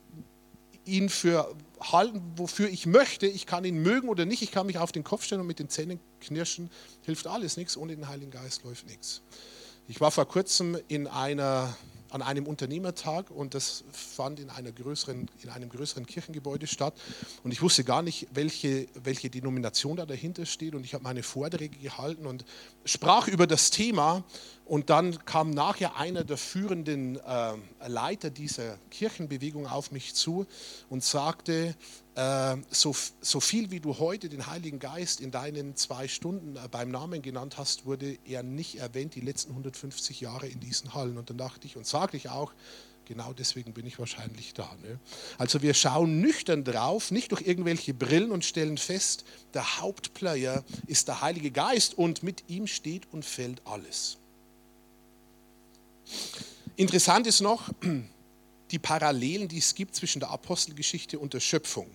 ihn 0.86 1.08
für 1.08 1.54
halten, 1.80 2.22
wofür 2.36 2.68
ich 2.68 2.86
möchte. 2.86 3.26
Ich 3.26 3.46
kann 3.46 3.64
ihn 3.64 3.82
mögen 3.82 4.08
oder 4.08 4.24
nicht. 4.24 4.42
Ich 4.42 4.50
kann 4.50 4.66
mich 4.66 4.78
auf 4.78 4.92
den 4.92 5.04
Kopf 5.04 5.24
stellen 5.24 5.40
und 5.40 5.46
mit 5.46 5.58
den 5.58 5.68
Zähnen 5.68 6.00
knirschen. 6.20 6.70
Hilft 7.02 7.26
alles 7.26 7.56
nichts. 7.56 7.76
Ohne 7.76 7.94
den 7.94 8.08
Heiligen 8.08 8.30
Geist 8.30 8.64
läuft 8.64 8.86
nichts. 8.86 9.22
Ich 9.88 10.00
war 10.00 10.10
vor 10.10 10.26
kurzem 10.26 10.78
in 10.88 11.06
einer 11.06 11.74
an 12.10 12.22
einem 12.22 12.46
Unternehmertag 12.46 13.30
und 13.30 13.54
das 13.54 13.84
fand 13.92 14.40
in, 14.40 14.50
einer 14.50 14.72
größeren, 14.72 15.30
in 15.42 15.48
einem 15.48 15.68
größeren 15.68 16.06
Kirchengebäude 16.06 16.66
statt. 16.66 16.94
Und 17.44 17.52
ich 17.52 17.62
wusste 17.62 17.84
gar 17.84 18.02
nicht, 18.02 18.26
welche, 18.32 18.88
welche 18.94 19.30
Denomination 19.30 19.96
da 19.96 20.06
dahinter 20.06 20.44
steht. 20.44 20.74
Und 20.74 20.84
ich 20.84 20.94
habe 20.94 21.04
meine 21.04 21.22
Vorträge 21.22 21.78
gehalten 21.78 22.26
und 22.26 22.44
sprach 22.84 23.28
über 23.28 23.46
das 23.46 23.70
Thema. 23.70 24.24
Und 24.70 24.88
dann 24.88 25.24
kam 25.24 25.50
nachher 25.50 25.96
einer 25.96 26.22
der 26.22 26.36
führenden 26.36 27.16
äh, 27.16 27.54
Leiter 27.88 28.30
dieser 28.30 28.78
Kirchenbewegung 28.92 29.66
auf 29.66 29.90
mich 29.90 30.14
zu 30.14 30.46
und 30.88 31.02
sagte, 31.02 31.74
äh, 32.14 32.56
so, 32.70 32.94
so 33.20 33.40
viel 33.40 33.72
wie 33.72 33.80
du 33.80 33.98
heute 33.98 34.28
den 34.28 34.46
Heiligen 34.46 34.78
Geist 34.78 35.20
in 35.20 35.32
deinen 35.32 35.74
zwei 35.74 36.06
Stunden 36.06 36.54
äh, 36.54 36.68
beim 36.70 36.92
Namen 36.92 37.20
genannt 37.20 37.58
hast, 37.58 37.84
wurde 37.84 38.16
er 38.24 38.44
nicht 38.44 38.76
erwähnt 38.76 39.16
die 39.16 39.22
letzten 39.22 39.50
150 39.50 40.20
Jahre 40.20 40.46
in 40.46 40.60
diesen 40.60 40.94
Hallen. 40.94 41.18
Und 41.18 41.30
dann 41.30 41.38
dachte 41.38 41.66
ich 41.66 41.76
und 41.76 41.84
sagte 41.84 42.16
ich 42.16 42.28
auch, 42.28 42.52
genau 43.06 43.32
deswegen 43.32 43.72
bin 43.72 43.86
ich 43.88 43.98
wahrscheinlich 43.98 44.54
da. 44.54 44.70
Ne? 44.84 45.00
Also 45.36 45.62
wir 45.62 45.74
schauen 45.74 46.20
nüchtern 46.20 46.62
drauf, 46.62 47.10
nicht 47.10 47.32
durch 47.32 47.42
irgendwelche 47.42 47.92
Brillen 47.92 48.30
und 48.30 48.44
stellen 48.44 48.78
fest, 48.78 49.24
der 49.52 49.80
Hauptplayer 49.80 50.62
ist 50.86 51.08
der 51.08 51.22
Heilige 51.22 51.50
Geist 51.50 51.98
und 51.98 52.22
mit 52.22 52.44
ihm 52.46 52.68
steht 52.68 53.12
und 53.12 53.24
fällt 53.24 53.66
alles. 53.66 54.19
Interessant 56.76 57.26
ist 57.26 57.40
noch, 57.40 57.70
die 58.70 58.78
Parallelen, 58.78 59.48
die 59.48 59.58
es 59.58 59.74
gibt 59.74 59.94
zwischen 59.94 60.20
der 60.20 60.30
Apostelgeschichte 60.30 61.18
und 61.18 61.34
der 61.34 61.40
Schöpfung. 61.40 61.90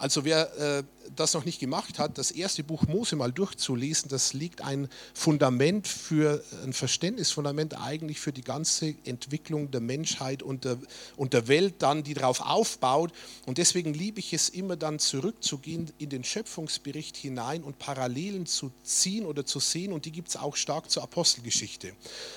Also 0.00 0.24
wer 0.24 0.56
äh, 0.56 0.82
das 1.14 1.34
noch 1.34 1.44
nicht 1.44 1.60
gemacht 1.60 1.98
hat, 1.98 2.16
das 2.16 2.30
erste 2.30 2.64
Buch 2.64 2.86
Mose 2.86 3.16
mal 3.16 3.32
durchzulesen, 3.32 4.08
das 4.08 4.32
liegt 4.32 4.62
ein 4.62 4.88
Fundament 5.12 5.86
für 5.86 6.42
ein 6.64 6.72
Verständnisfundament 6.72 7.78
eigentlich 7.78 8.18
für 8.18 8.32
die 8.32 8.42
ganze 8.42 8.94
Entwicklung 9.04 9.70
der 9.70 9.82
Menschheit 9.82 10.42
und 10.42 10.64
der, 10.64 10.78
und 11.16 11.34
der 11.34 11.48
Welt 11.48 11.74
dann, 11.80 12.02
die 12.02 12.14
darauf 12.14 12.40
aufbaut. 12.40 13.12
Und 13.44 13.58
deswegen 13.58 13.92
liebe 13.92 14.20
ich 14.20 14.32
es 14.32 14.48
immer 14.48 14.76
dann 14.76 14.98
zurückzugehen 14.98 15.90
in 15.98 16.08
den 16.08 16.24
Schöpfungsbericht 16.24 17.16
hinein 17.16 17.62
und 17.62 17.78
Parallelen 17.78 18.46
zu 18.46 18.72
ziehen 18.82 19.26
oder 19.26 19.44
zu 19.44 19.60
sehen. 19.60 19.92
Und 19.92 20.06
die 20.06 20.12
gibt 20.12 20.28
es 20.28 20.36
auch 20.36 20.56
stark 20.56 20.90
zur 20.90 21.02
Apostelgeschichte. 21.02 21.92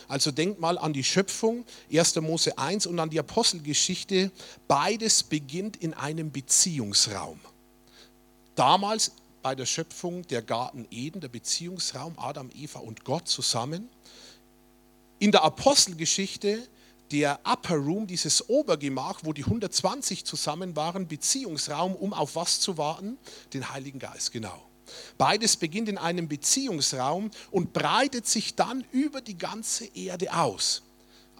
Also 0.09 0.31
denkt 0.31 0.59
mal 0.59 0.77
an 0.77 0.91
die 0.91 1.03
Schöpfung, 1.03 1.63
1. 1.91 2.15
Mose 2.17 2.57
1 2.57 2.87
und 2.87 2.99
an 2.99 3.09
die 3.09 3.19
Apostelgeschichte. 3.19 4.31
Beides 4.67 5.23
beginnt 5.23 5.77
in 5.77 5.93
einem 5.93 6.31
Beziehungsraum. 6.31 7.12
Damals 8.55 9.11
bei 9.41 9.55
der 9.55 9.65
Schöpfung 9.65 10.25
der 10.27 10.41
Garten 10.41 10.87
Eden, 10.89 11.21
der 11.21 11.27
Beziehungsraum 11.27 12.13
Adam, 12.17 12.49
Eva 12.55 12.79
und 12.79 13.03
Gott 13.03 13.27
zusammen. 13.27 13.89
In 15.19 15.31
der 15.31 15.43
Apostelgeschichte 15.43 16.67
der 17.11 17.39
Upper 17.43 17.75
Room, 17.75 18.07
dieses 18.07 18.49
Obergemach, 18.49 19.19
wo 19.23 19.33
die 19.33 19.43
120 19.43 20.25
zusammen 20.25 20.75
waren, 20.75 21.07
Beziehungsraum, 21.07 21.95
um 21.95 22.13
auf 22.13 22.35
was 22.35 22.59
zu 22.59 22.77
warten? 22.77 23.17
Den 23.53 23.69
Heiligen 23.71 23.99
Geist, 23.99 24.31
genau. 24.31 24.63
Beides 25.17 25.57
beginnt 25.57 25.89
in 25.89 25.97
einem 25.97 26.27
Beziehungsraum 26.27 27.31
und 27.51 27.73
breitet 27.73 28.27
sich 28.27 28.55
dann 28.55 28.83
über 28.91 29.21
die 29.21 29.37
ganze 29.37 29.85
Erde 29.85 30.33
aus. 30.33 30.83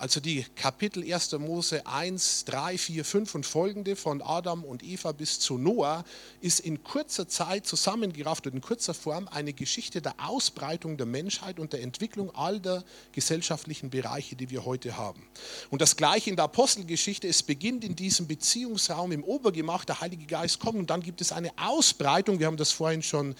Also 0.04 0.20
die 0.20 0.46
Kapitel 0.56 1.02
1. 1.02 1.32
Mose 1.40 1.88
1, 1.88 2.44
3, 2.44 2.78
4, 2.78 3.06
5 3.06 3.36
und 3.36 3.46
folgende 3.46 3.96
von 3.96 4.22
Adam 4.22 4.66
und 4.66 4.84
Eva 4.84 5.14
bis 5.14 5.40
zu 5.40 5.58
Noah 5.58 6.04
ist 6.42 6.60
in 6.60 6.84
kurzer 6.84 7.30
Zeit 7.30 7.66
zusammengerafft 7.66 8.46
und 8.46 8.56
in 8.56 8.60
kurzer 8.60 8.94
Form 8.94 9.30
eine 9.30 9.54
Geschichte 9.54 10.02
der 10.02 10.16
Ausbreitung 10.18 10.98
der 10.98 11.06
Menschheit 11.06 11.58
und 11.58 11.72
der 11.72 11.82
Entwicklung 11.82 12.36
all 12.36 12.60
der 12.60 12.84
gesellschaftlichen 13.14 13.92
Bereiche, 13.92 14.36
die 14.36 14.50
wir 14.50 14.66
heute 14.66 14.98
haben. 14.98 15.26
Und 15.70 15.82
das 15.82 15.96
gleiche 15.96 16.30
in 16.30 16.36
der 16.36 16.44
Apostelgeschichte, 16.44 17.30
es 17.30 17.42
beginnt 17.42 17.86
in 17.86 17.96
diesem 17.96 18.28
Beziehungsraum 18.28 19.14
im 19.14 19.24
Obergemach, 19.24 19.86
der 19.86 20.02
Heilige 20.02 20.26
Geist 20.26 20.60
kommt 20.60 20.80
und 20.80 20.90
dann 20.90 21.02
gibt 21.02 21.22
es 21.22 21.32
eine 21.32 21.52
Ausbreitung, 21.56 22.40
wir 22.40 22.48
haben 22.48 22.58
das 22.58 22.74
vorhin 22.74 23.04
schon 23.04 23.36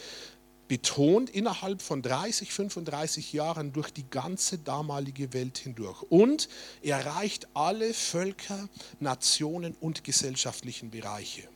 betont 0.74 1.30
innerhalb 1.30 1.84
von 1.84 2.02
30, 2.02 2.52
35 2.52 3.32
Jahren 3.32 3.74
durch 3.74 3.92
die 3.92 4.10
ganze 4.10 4.58
damalige 4.58 5.32
Welt 5.32 5.60
hindurch 5.60 6.02
und 6.10 6.50
erreicht 6.82 7.48
alle 7.54 7.94
Völker, 7.94 8.68
Nationen 9.00 9.76
und 9.80 10.04
gesellschaftlichen 10.04 10.90
Bereiche. 10.90 11.48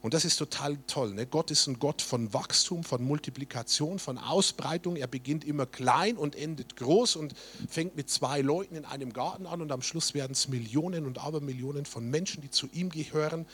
Und 0.00 0.14
das 0.14 0.24
ist 0.24 0.36
total 0.36 0.78
toll. 0.86 1.12
Ne? 1.12 1.26
Gott 1.26 1.50
ist 1.50 1.66
ein 1.66 1.78
Gott 1.78 2.00
von 2.00 2.32
Wachstum, 2.32 2.82
von 2.82 3.04
Multiplikation, 3.04 3.98
von 3.98 4.16
Ausbreitung. 4.16 4.96
Er 4.96 5.06
beginnt 5.06 5.44
immer 5.44 5.66
klein 5.66 6.16
und 6.16 6.34
endet 6.34 6.76
groß 6.76 7.16
und 7.16 7.34
fängt 7.68 7.94
mit 7.94 8.08
zwei 8.08 8.40
Leuten 8.40 8.74
in 8.74 8.86
einem 8.86 9.12
Garten 9.12 9.46
an 9.46 9.60
und 9.60 9.70
am 9.70 9.82
Schluss 9.82 10.14
werden 10.14 10.32
es 10.32 10.48
Millionen 10.48 11.04
und 11.04 11.18
Abermillionen 11.18 11.84
von 11.84 12.08
Menschen, 12.08 12.40
die 12.40 12.50
zu 12.50 12.68
ihm 12.72 12.88
gehören. 12.88 13.44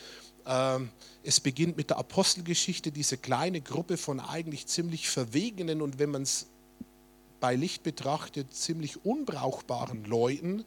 Ähm, 0.45 0.89
es 1.23 1.39
beginnt 1.39 1.77
mit 1.77 1.89
der 1.89 1.97
Apostelgeschichte, 1.97 2.91
diese 2.91 3.17
kleine 3.17 3.61
Gruppe 3.61 3.97
von 3.97 4.19
eigentlich 4.19 4.67
ziemlich 4.67 5.09
verwegenen 5.09 5.81
und 5.81 5.99
wenn 5.99 6.11
man 6.11 6.23
es 6.23 6.47
bei 7.39 7.55
Licht 7.55 7.83
betrachtet, 7.83 8.53
ziemlich 8.53 9.05
unbrauchbaren 9.05 10.05
Leuten 10.05 10.63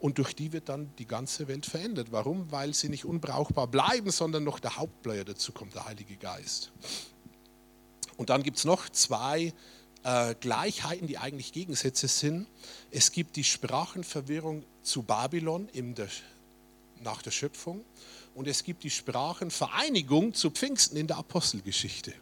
und 0.00 0.18
durch 0.18 0.34
die 0.34 0.52
wird 0.52 0.68
dann 0.68 0.90
die 0.98 1.06
ganze 1.06 1.46
Welt 1.46 1.66
verändert. 1.66 2.08
Warum? 2.10 2.50
Weil 2.50 2.74
sie 2.74 2.88
nicht 2.88 3.04
unbrauchbar 3.04 3.68
bleiben, 3.68 4.10
sondern 4.10 4.42
noch 4.42 4.58
der 4.58 4.76
Hauptplayer 4.76 5.24
dazu 5.24 5.52
kommt, 5.52 5.76
der 5.76 5.84
Heilige 5.84 6.16
Geist. 6.16 6.72
Und 8.16 8.30
dann 8.30 8.42
gibt 8.42 8.56
es 8.56 8.64
noch 8.64 8.88
zwei 8.88 9.52
äh, 10.02 10.34
Gleichheiten, 10.40 11.06
die 11.06 11.18
eigentlich 11.18 11.52
Gegensätze 11.52 12.08
sind. 12.08 12.48
Es 12.90 13.12
gibt 13.12 13.36
die 13.36 13.44
Sprachenverwirrung 13.44 14.64
zu 14.82 15.02
Babylon 15.02 15.68
der, 15.74 16.08
nach 17.02 17.22
der 17.22 17.30
Schöpfung 17.30 17.84
und 18.36 18.46
es 18.46 18.62
gibt 18.62 18.84
die 18.84 18.90
Sprachenvereinigung 18.90 20.34
zu 20.34 20.50
Pfingsten 20.50 20.96
in 20.98 21.06
der 21.06 21.16
Apostelgeschichte. 21.16 22.12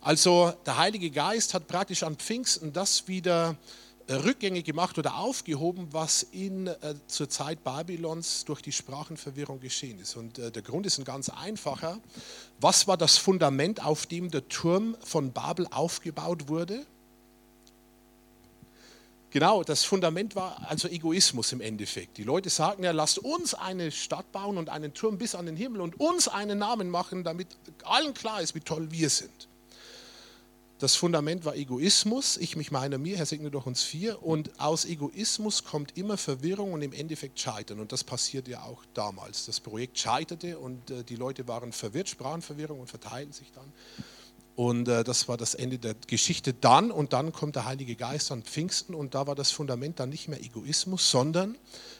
Also 0.00 0.52
der 0.66 0.78
Heilige 0.78 1.10
Geist 1.10 1.54
hat 1.54 1.68
praktisch 1.68 2.02
an 2.02 2.16
Pfingsten 2.16 2.72
das 2.72 3.06
wieder 3.06 3.56
äh, 4.08 4.14
rückgängig 4.14 4.64
gemacht 4.64 4.98
oder 4.98 5.16
aufgehoben, 5.16 5.88
was 5.92 6.24
in, 6.24 6.66
äh, 6.66 6.94
zur 7.06 7.28
Zeit 7.28 7.62
Babylons 7.62 8.46
durch 8.46 8.62
die 8.62 8.72
Sprachenverwirrung 8.72 9.60
geschehen 9.60 10.00
ist. 10.00 10.16
Und 10.16 10.38
äh, 10.38 10.50
der 10.50 10.62
Grund 10.62 10.86
ist 10.86 10.98
ein 10.98 11.04
ganz 11.04 11.28
einfacher. 11.28 12.00
Was 12.60 12.88
war 12.88 12.96
das 12.96 13.16
Fundament, 13.16 13.84
auf 13.84 14.06
dem 14.06 14.32
der 14.32 14.48
Turm 14.48 14.96
von 15.04 15.32
Babel 15.32 15.68
aufgebaut 15.70 16.48
wurde? 16.48 16.84
Genau, 19.30 19.62
das 19.62 19.84
Fundament 19.84 20.34
war 20.36 20.66
also 20.70 20.88
Egoismus 20.88 21.52
im 21.52 21.60
Endeffekt. 21.60 22.16
Die 22.16 22.24
Leute 22.24 22.48
sagten 22.48 22.82
ja, 22.82 22.92
lasst 22.92 23.18
uns 23.18 23.52
eine 23.52 23.90
Stadt 23.90 24.32
bauen 24.32 24.56
und 24.56 24.70
einen 24.70 24.94
Turm 24.94 25.18
bis 25.18 25.34
an 25.34 25.44
den 25.44 25.56
Himmel 25.56 25.82
und 25.82 26.00
uns 26.00 26.28
einen 26.28 26.58
Namen 26.58 26.88
machen, 26.88 27.24
damit 27.24 27.48
allen 27.84 28.14
klar 28.14 28.40
ist, 28.40 28.54
wie 28.54 28.60
toll 28.60 28.90
wir 28.90 29.10
sind. 29.10 29.48
Das 30.78 30.94
Fundament 30.94 31.44
war 31.44 31.56
Egoismus, 31.56 32.36
ich 32.36 32.54
mich 32.54 32.70
meiner 32.70 32.98
mir, 32.98 33.16
Herr 33.16 33.26
segne 33.26 33.50
doch 33.50 33.66
uns 33.66 33.82
vier. 33.82 34.22
Und 34.22 34.60
aus 34.60 34.84
Egoismus 34.84 35.64
kommt 35.64 35.98
immer 35.98 36.16
Verwirrung 36.16 36.72
und 36.72 36.82
im 36.82 36.92
Endeffekt 36.92 37.40
Scheitern. 37.40 37.80
Und 37.80 37.90
das 37.90 38.04
passierte 38.04 38.52
ja 38.52 38.62
auch 38.62 38.84
damals. 38.94 39.44
Das 39.46 39.58
Projekt 39.58 39.98
scheiterte 39.98 40.56
und 40.58 40.90
äh, 40.90 41.02
die 41.02 41.16
Leute 41.16 41.48
waren 41.48 41.72
verwirrt, 41.72 42.08
Sprachenverwirrung 42.08 42.78
und 42.78 42.88
verteilten 42.88 43.32
sich 43.32 43.50
dann. 43.52 43.72
Und 44.58 44.88
äh, 44.88 45.04
das 45.04 45.28
war 45.28 45.36
das 45.36 45.54
Ende 45.54 45.78
der 45.78 45.94
Geschichte 46.08 46.52
dann. 46.52 46.90
Und 46.90 47.12
dann 47.12 47.30
kommt 47.30 47.54
der 47.54 47.64
Heilige 47.64 47.94
Geist 47.94 48.32
an 48.32 48.42
Pfingsten 48.42 48.92
und 48.92 49.14
da 49.14 49.28
war 49.28 49.36
das 49.36 49.52
Fundament 49.52 50.00
dann 50.00 50.08
nicht 50.08 50.26
mehr 50.26 50.42
Egoismus, 50.42 51.12
sondern 51.12 51.56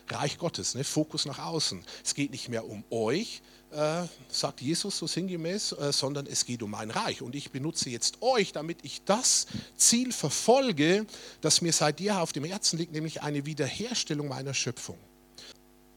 Reich 0.09 0.38
Gottes, 0.38 0.75
ne? 0.75 0.83
Fokus 0.83 1.25
nach 1.25 1.38
außen. 1.38 1.85
Es 2.05 2.16
geht 2.16 2.33
nicht 2.33 2.49
mehr 2.49 2.68
um 2.68 2.83
euch, 2.90 3.42
äh, 3.71 4.03
sagt 4.29 4.61
Jesus 4.61 4.99
so 4.99 5.07
sinngemäß, 5.07 5.71
äh, 5.71 5.92
sondern 5.92 6.27
es 6.27 6.47
geht 6.47 6.64
um 6.64 6.73
mein 6.73 6.90
Reich. 6.90 7.23
Und 7.23 7.37
ich 7.37 7.53
benutze 7.53 7.90
jetzt 7.90 8.23
euch, 8.23 8.51
damit 8.51 8.79
ich 8.83 9.05
das 9.05 9.47
Ziel 9.77 10.11
verfolge, 10.11 11.07
das 11.40 11.62
mir 11.62 11.73
seit 11.73 12.01
dir 12.01 12.21
auf 12.21 12.33
dem 12.33 12.42
Herzen 12.42 12.77
liegt, 12.77 12.90
nämlich 12.90 13.23
eine 13.23 13.47
Wiederherstellung 13.47 14.27
meiner 14.27 14.53
Schöpfung. 14.53 14.99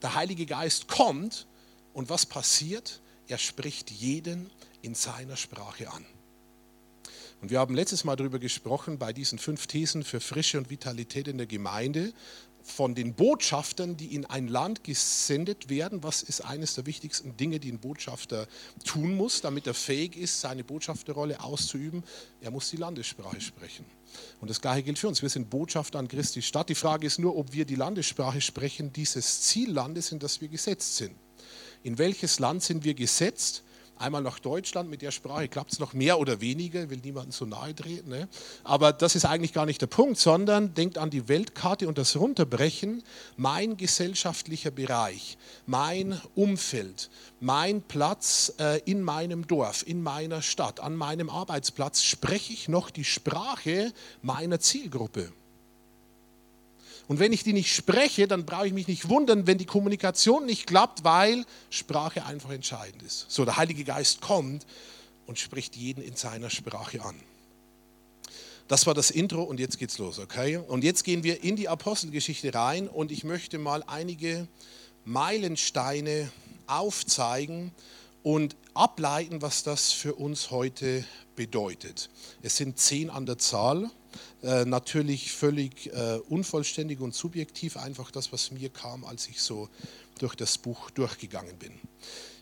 Der 0.04 0.14
Heilige 0.14 0.46
Geist 0.46 0.88
kommt 0.88 1.48
und 1.94 2.12
was 2.12 2.28
passiert? 2.28 3.02
Er 3.28 3.40
spricht 3.40 3.90
jeden 3.90 4.52
in 4.84 4.94
seiner 4.94 5.38
Sprache 5.38 5.90
an. 5.90 6.06
Und 7.42 7.50
wir 7.50 7.60
haben 7.60 7.74
letztes 7.74 8.04
Mal 8.04 8.16
darüber 8.16 8.38
gesprochen, 8.40 9.00
bei 9.00 9.14
diesen 9.14 9.40
fünf 9.40 9.66
Thesen 9.66 10.04
für 10.04 10.20
Frische 10.20 10.60
und 10.60 10.70
Vitalität 10.70 11.28
in 11.28 11.38
der 11.38 11.48
Gemeinde, 11.48 12.14
von 12.64 12.94
den 12.94 13.16
Botschaftern, 13.16 13.98
die 13.98 14.14
in 14.14 14.26
ein 14.26 14.48
Land 14.48 14.84
gesendet 14.84 15.70
werden. 15.70 16.04
Was 16.04 16.22
ist 16.22 16.42
eines 16.42 16.76
der 16.76 16.86
wichtigsten 16.86 17.36
Dinge, 17.38 17.60
die 17.60 17.72
ein 17.72 17.80
Botschafter 17.80 18.48
tun 18.86 19.16
muss, 19.16 19.42
damit 19.42 19.68
er 19.68 19.74
fähig 19.74 20.16
ist, 20.16 20.42
seine 20.42 20.64
Botschafterrolle 20.64 21.42
auszuüben? 21.42 22.04
Er 22.40 22.52
muss 22.52 22.70
die 22.70 22.78
Landessprache 22.78 23.42
sprechen. 23.42 23.86
Und 24.40 24.50
das 24.50 24.62
Gleiche 24.62 24.84
gilt 24.84 25.00
für 25.00 25.08
uns. 25.08 25.22
Wir 25.22 25.30
sind 25.30 25.50
Botschafter 25.50 26.00
an 26.00 26.08
Christi 26.08 26.42
Stadt. 26.42 26.70
Die 26.70 26.76
Frage 26.76 27.08
ist 27.08 27.18
nur, 27.18 27.36
ob 27.36 27.54
wir 27.54 27.66
die 27.66 27.76
Landessprache 27.76 28.42
sprechen 28.42 28.94
dieses 28.94 29.42
Ziellandes, 29.42 30.12
in 30.12 30.20
das 30.20 30.42
wir 30.42 30.48
gesetzt 30.48 30.98
sind. 30.98 31.16
In 31.84 31.98
welches 31.98 32.40
Land 32.40 32.62
sind 32.62 32.84
wir 32.84 32.94
gesetzt? 32.94 33.64
Einmal 34.02 34.22
nach 34.22 34.40
Deutschland, 34.40 34.90
mit 34.90 35.02
der 35.02 35.12
Sprache 35.12 35.48
klappt 35.48 35.74
es 35.74 35.80
noch 35.80 35.94
mehr 35.94 36.20
oder 36.20 36.42
weniger, 36.42 36.90
will 36.90 37.00
niemanden 37.04 37.32
so 37.32 37.46
nahe 37.46 37.74
treten. 37.76 38.10
Ne? 38.10 38.28
Aber 38.64 38.92
das 38.94 39.16
ist 39.16 39.26
eigentlich 39.26 39.54
gar 39.54 39.66
nicht 39.66 39.82
der 39.82 39.88
Punkt, 39.88 40.18
sondern 40.18 40.74
denkt 40.74 40.98
an 40.98 41.10
die 41.10 41.28
Weltkarte 41.28 41.88
und 41.88 41.98
das 41.98 42.16
Runterbrechen. 42.16 43.04
Mein 43.38 43.78
gesellschaftlicher 43.78 44.72
Bereich, 44.72 45.38
mein 45.66 46.20
Umfeld, 46.36 47.10
mein 47.40 47.82
Platz 47.82 48.54
äh, 48.60 48.80
in 48.86 49.02
meinem 49.02 49.48
Dorf, 49.48 49.84
in 49.88 50.02
meiner 50.02 50.42
Stadt, 50.42 50.80
an 50.80 50.96
meinem 50.96 51.30
Arbeitsplatz, 51.30 52.04
spreche 52.04 52.54
ich 52.54 52.68
noch 52.68 52.90
die 52.90 53.06
Sprache 53.06 53.94
meiner 54.22 54.60
Zielgruppe. 54.60 55.32
Und 57.08 57.20
wenn 57.20 57.34
ich 57.34 57.44
die 57.44 57.54
nicht 57.54 57.74
spreche, 57.74 58.28
dann 58.28 58.46
brauche 58.46 58.68
ich 58.68 58.74
mich 58.74 58.88
nicht 58.88 59.10
wundern, 59.10 59.48
wenn 59.48 59.58
die 59.58 59.66
Kommunikation 59.66 60.46
nicht 60.46 60.68
klappt, 60.68 61.04
weil 61.04 61.46
Sprache 61.70 62.26
einfach 62.26 62.52
entscheidend 62.52 63.04
ist. 63.04 63.26
So, 63.30 63.46
der 63.46 63.58
Heilige 63.58 63.84
Geist 63.84 64.22
kommt 64.22 64.66
und 65.26 65.40
spricht 65.40 65.76
jeden 65.76 66.04
in 66.04 66.16
seiner 66.16 66.50
Sprache 66.50 67.04
an. 67.04 67.16
Das 68.68 68.88
war 68.88 68.94
das 68.94 69.12
Intro 69.12 69.44
und 69.44 69.60
jetzt 69.60 69.80
geht's 69.80 69.98
los, 69.98 70.18
okay? 70.18 70.56
Und 70.56 70.84
jetzt 70.84 71.04
gehen 71.04 71.24
wir 71.24 71.44
in 71.44 71.58
die 71.58 71.68
Apostelgeschichte 71.68 72.54
rein 72.54 72.88
und 72.88 73.12
ich 73.12 73.26
möchte 73.26 73.58
mal 73.58 73.84
einige 73.86 74.48
Meilensteine 75.04 76.32
aufzeigen 76.68 77.72
und 78.24 78.56
ableiten, 78.74 79.42
was 79.42 79.64
das 79.64 79.92
für 79.92 80.16
uns 80.16 80.52
heute 80.52 81.04
bedeutet. 81.36 82.10
Es 82.42 82.56
sind 82.56 82.80
zehn 82.80 83.10
an 83.10 83.26
der 83.26 83.38
Zahl 83.38 83.90
äh, 84.44 84.66
natürlich 84.66 85.32
völlig 85.32 85.88
äh, 85.88 86.20
unvollständig 86.30 87.00
und 87.00 87.14
subjektiv, 87.14 87.78
einfach 87.78 88.12
das, 88.12 88.32
was 88.32 88.52
mir 88.52 88.70
kam, 88.70 89.04
als 89.06 89.28
ich 89.28 89.42
so 89.42 89.70
durch 90.20 90.36
das 90.36 90.58
Buch 90.58 90.90
durchgegangen 90.92 91.58
bin. 91.58 91.74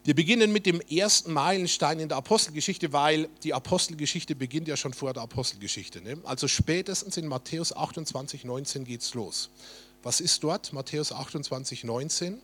Wir 0.03 0.15
beginnen 0.15 0.51
mit 0.51 0.65
dem 0.65 0.79
ersten 0.81 1.33
Meilenstein 1.33 1.99
in 1.99 2.07
der 2.07 2.17
Apostelgeschichte, 2.17 2.93
weil 2.93 3.27
die 3.43 3.53
Apostelgeschichte 3.53 4.33
beginnt 4.33 4.67
ja 4.67 4.77
schon 4.77 4.93
vor 4.93 5.13
der 5.13 5.23
Apostelgeschichte. 5.23 6.01
Ne? 6.01 6.17
Also 6.23 6.47
spätestens 6.47 7.17
in 7.17 7.27
Matthäus 7.27 7.73
28, 7.73 8.45
19 8.45 8.85
geht 8.85 9.01
es 9.01 9.13
los. 9.13 9.49
Was 10.01 10.21
ist 10.21 10.43
dort? 10.43 10.71
Matthäus 10.71 11.11
28, 11.11 11.83
19. 11.83 12.41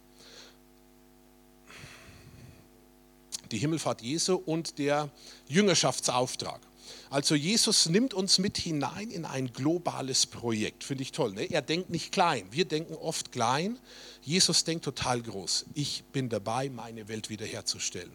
Die 3.52 3.58
Himmelfahrt 3.58 4.02
Jesu 4.02 4.36
und 4.36 4.78
der 4.78 5.10
Jüngerschaftsauftrag. 5.48 6.60
Also 7.16 7.34
Jesus 7.34 7.88
nimmt 7.88 8.14
uns 8.14 8.40
mit 8.40 8.58
hinein 8.58 9.10
in 9.10 9.24
ein 9.24 9.54
globales 9.54 10.26
Projekt. 10.26 10.84
Finde 10.84 11.02
ich 11.02 11.14
toll. 11.14 11.32
Ne? 11.32 11.50
Er 11.50 11.62
denkt 11.62 11.90
nicht 11.90 12.12
klein. 12.12 12.46
Wir 12.52 12.66
denken 12.66 12.94
oft 12.94 13.32
klein. 13.32 13.80
Jesus 14.22 14.66
denkt 14.66 14.84
total 14.84 15.22
groß. 15.22 15.68
Ich 15.76 16.04
bin 16.12 16.28
dabei, 16.28 16.70
meine 16.70 17.08
Welt 17.08 17.30
wiederherzustellen. 17.30 18.12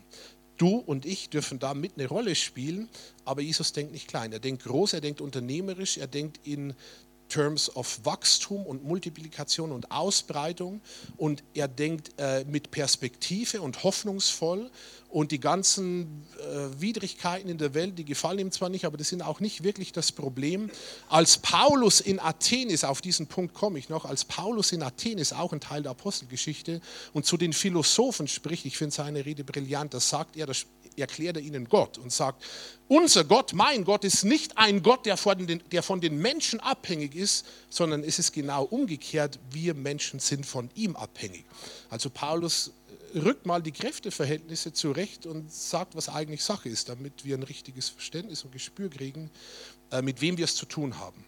Du 0.58 0.76
und 0.76 1.06
ich 1.06 1.30
dürfen 1.30 1.58
da 1.58 1.72
mit 1.72 1.92
eine 1.96 2.08
Rolle 2.08 2.34
spielen, 2.34 2.90
aber 3.24 3.40
Jesus 3.40 3.72
denkt 3.72 3.92
nicht 3.92 4.06
klein. 4.06 4.32
Er 4.32 4.38
denkt 4.38 4.64
groß, 4.64 4.92
er 4.92 5.00
denkt 5.00 5.22
unternehmerisch, 5.22 5.96
er 5.96 6.06
denkt 6.06 6.46
in 6.46 6.74
Terms 7.30 7.74
of 7.74 8.00
Wachstum 8.04 8.66
und 8.66 8.84
Multiplikation 8.84 9.72
und 9.72 9.90
Ausbreitung. 9.90 10.82
Und 11.16 11.42
er 11.54 11.68
denkt 11.68 12.10
äh, 12.18 12.44
mit 12.44 12.70
Perspektive 12.70 13.62
und 13.62 13.82
hoffnungsvoll. 13.82 14.70
Und 15.08 15.32
die 15.32 15.40
ganzen 15.40 16.24
äh, 16.38 16.80
Widrigkeiten 16.80 17.48
in 17.48 17.58
der 17.58 17.74
Welt, 17.74 17.98
die 17.98 18.04
gefallen 18.04 18.38
ihm 18.38 18.52
zwar 18.52 18.68
nicht, 18.68 18.84
aber 18.84 18.96
das 18.96 19.08
sind 19.08 19.22
auch 19.22 19.40
nicht 19.40 19.64
wirklich 19.64 19.90
das 19.90 20.12
Problem. 20.12 20.70
Als 21.08 21.38
Paulus 21.38 22.00
in 22.00 22.20
Athen 22.20 22.70
ist, 22.70 22.84
auf 22.84 23.00
diesen 23.00 23.26
Punkt 23.26 23.52
komme 23.52 23.80
ich 23.80 23.88
noch, 23.88 24.04
als 24.04 24.24
Paulus 24.24 24.70
in 24.70 24.84
Athen 24.84 25.18
ist 25.18 25.32
auch 25.32 25.52
ein 25.52 25.60
Teil 25.60 25.82
der 25.82 25.90
Apostelgeschichte. 25.90 26.80
Und 27.12 27.26
zu 27.26 27.36
den 27.36 27.52
Philosophen 27.52 28.28
spricht, 28.28 28.66
ich 28.66 28.76
finde 28.76 28.94
seine 28.94 29.24
Rede 29.24 29.42
brillant, 29.42 29.94
das 29.94 30.08
sagt 30.08 30.36
er, 30.36 30.46
das 30.46 30.66
erklärt 30.96 31.36
er 31.36 31.42
ihnen 31.42 31.68
Gott 31.68 31.98
und 31.98 32.12
sagt, 32.12 32.44
unser 32.88 33.24
Gott, 33.24 33.52
mein 33.52 33.84
Gott 33.84 34.04
ist 34.04 34.24
nicht 34.24 34.58
ein 34.58 34.82
Gott, 34.82 35.06
der 35.06 35.16
von, 35.16 35.46
den, 35.46 35.62
der 35.70 35.82
von 35.82 36.00
den 36.00 36.18
Menschen 36.18 36.60
abhängig 36.60 37.14
ist, 37.14 37.46
sondern 37.68 38.02
es 38.02 38.18
ist 38.18 38.32
genau 38.32 38.64
umgekehrt, 38.64 39.38
wir 39.50 39.74
Menschen 39.74 40.20
sind 40.20 40.44
von 40.44 40.70
ihm 40.74 40.96
abhängig. 40.96 41.44
Also 41.88 42.10
Paulus 42.10 42.72
rückt 43.14 43.46
mal 43.46 43.62
die 43.62 43.72
Kräfteverhältnisse 43.72 44.72
zurecht 44.72 45.26
und 45.26 45.52
sagt, 45.52 45.96
was 45.96 46.08
eigentlich 46.08 46.42
Sache 46.42 46.68
ist, 46.68 46.88
damit 46.88 47.24
wir 47.24 47.36
ein 47.36 47.42
richtiges 47.42 47.88
Verständnis 47.88 48.44
und 48.44 48.52
Gespür 48.52 48.90
kriegen, 48.90 49.30
äh, 49.90 50.02
mit 50.02 50.20
wem 50.20 50.36
wir 50.36 50.44
es 50.44 50.54
zu 50.54 50.66
tun 50.66 50.98
haben. 50.98 51.24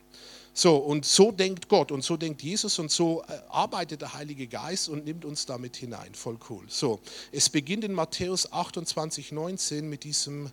So, 0.55 0.77
und 0.77 1.07
so 1.07 1.33
denkt 1.33 1.69
Gott 1.69 1.91
und 1.91 2.05
so 2.05 2.17
denkt 2.19 2.43
Jesus 2.43 2.79
und 2.79 2.91
so 2.91 3.23
äh, 3.23 3.41
arbeitet 3.49 4.03
der 4.03 4.13
Heilige 4.13 4.47
Geist 4.47 4.91
und 4.91 5.07
nimmt 5.07 5.25
uns 5.25 5.47
damit 5.47 5.77
hinein. 5.77 6.15
Voll 6.15 6.39
cool. 6.51 6.65
So, 6.69 7.01
es 7.31 7.49
beginnt 7.49 7.85
in 7.85 7.95
Matthäus 7.95 8.53
28, 8.53 9.33
19 9.33 9.89
mit 9.89 10.05
diesem 10.05 10.51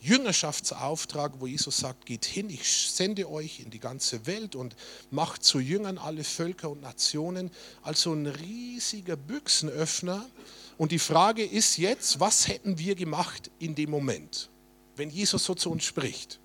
Jüngerschaftsauftrag, 0.00 1.40
wo 1.40 1.46
Jesus 1.46 1.78
sagt, 1.78 2.06
geht 2.06 2.24
hin, 2.24 2.50
ich 2.50 2.90
sende 2.90 3.30
euch 3.30 3.60
in 3.60 3.70
die 3.70 3.78
ganze 3.78 4.26
Welt 4.26 4.54
und 4.56 4.76
macht 5.10 5.44
zu 5.44 5.60
Jüngern 5.60 5.98
alle 5.98 6.24
Völker 6.24 6.70
und 6.70 6.82
Nationen. 6.82 7.50
Also 7.82 8.12
ein 8.12 8.26
riesiger 8.26 9.16
Büchsenöffner. 9.16 10.26
Und 10.76 10.92
die 10.92 10.98
Frage 10.98 11.44
ist 11.44 11.78
jetzt, 11.78 12.20
was 12.20 12.48
hätten 12.48 12.78
wir 12.78 12.94
gemacht 12.94 13.50
in 13.58 13.74
dem 13.74 13.90
Moment, 13.90 14.50
wenn 14.96 15.08
Jesus 15.08 15.44
so 15.44 15.54
zu 15.54 15.70
uns 15.70 15.84
spricht? 15.84 16.40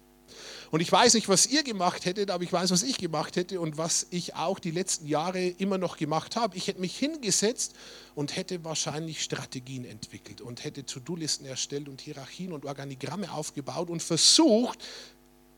Und 0.71 0.79
ich 0.79 0.89
weiß 0.89 1.15
nicht, 1.15 1.27
was 1.27 1.47
ihr 1.47 1.63
gemacht 1.63 2.05
hättet, 2.05 2.31
aber 2.31 2.45
ich 2.45 2.53
weiß, 2.53 2.71
was 2.71 2.81
ich 2.81 2.97
gemacht 2.97 3.35
hätte 3.35 3.59
und 3.59 3.77
was 3.77 4.07
ich 4.09 4.35
auch 4.35 4.57
die 4.57 4.71
letzten 4.71 5.05
Jahre 5.05 5.45
immer 5.45 5.77
noch 5.77 5.97
gemacht 5.97 6.37
habe. 6.37 6.55
Ich 6.55 6.67
hätte 6.67 6.79
mich 6.79 6.97
hingesetzt 6.97 7.73
und 8.15 8.37
hätte 8.37 8.63
wahrscheinlich 8.63 9.21
Strategien 9.21 9.83
entwickelt 9.83 10.39
und 10.39 10.63
hätte 10.63 10.85
To-Do-Listen 10.85 11.45
erstellt 11.45 11.89
und 11.89 11.99
Hierarchien 11.99 12.53
und 12.53 12.65
Organigramme 12.65 13.33
aufgebaut 13.33 13.89
und 13.89 14.01
versucht, 14.01 14.79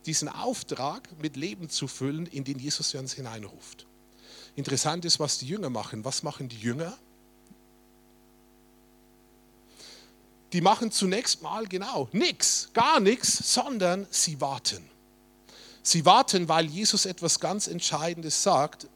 diesen 0.07 0.29
Auftrag 0.29 1.07
mit 1.21 1.37
Leben 1.37 1.69
zu 1.69 1.87
füllen, 1.87 2.25
in 2.25 2.43
den 2.43 2.57
Jesus 2.57 2.95
uns 2.95 3.13
hineinruft. 3.13 3.85
Interessant 4.55 5.05
ist, 5.05 5.19
was 5.19 5.37
die 5.37 5.47
Jünger 5.47 5.69
machen. 5.69 6.03
Was 6.03 6.23
machen 6.23 6.49
die 6.49 6.57
Jünger? 6.57 6.97
Die 10.53 10.61
machen 10.61 10.91
zunächst 10.91 11.43
mal 11.43 11.67
genau 11.67 12.09
nichts, 12.11 12.69
gar 12.73 12.99
nichts, 12.99 13.53
sondern 13.53 14.07
sie 14.09 14.41
warten. 14.41 14.92
Sie 15.83 16.05
warten, 16.05 16.47
weil 16.47 16.65
Jesus 16.65 17.05
etwas 17.05 17.39
ganz 17.39 17.67
Entscheidendes 17.67 18.41
sagt. 18.41 18.87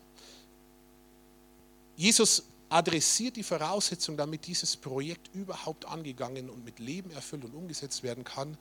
Jesus 1.97 2.43
adressiert 2.69 3.35
die 3.35 3.43
Voraussetzung, 3.43 4.15
damit 4.15 4.47
dieses 4.47 4.77
Projekt 4.77 5.29
überhaupt 5.33 5.85
angegangen 5.85 6.49
und 6.49 6.63
mit 6.63 6.79
Leben 6.79 7.11
erfüllt 7.11 7.43
und 7.45 7.53
umgesetzt 7.53 8.03
werden 8.03 8.23
kann. 8.23 8.57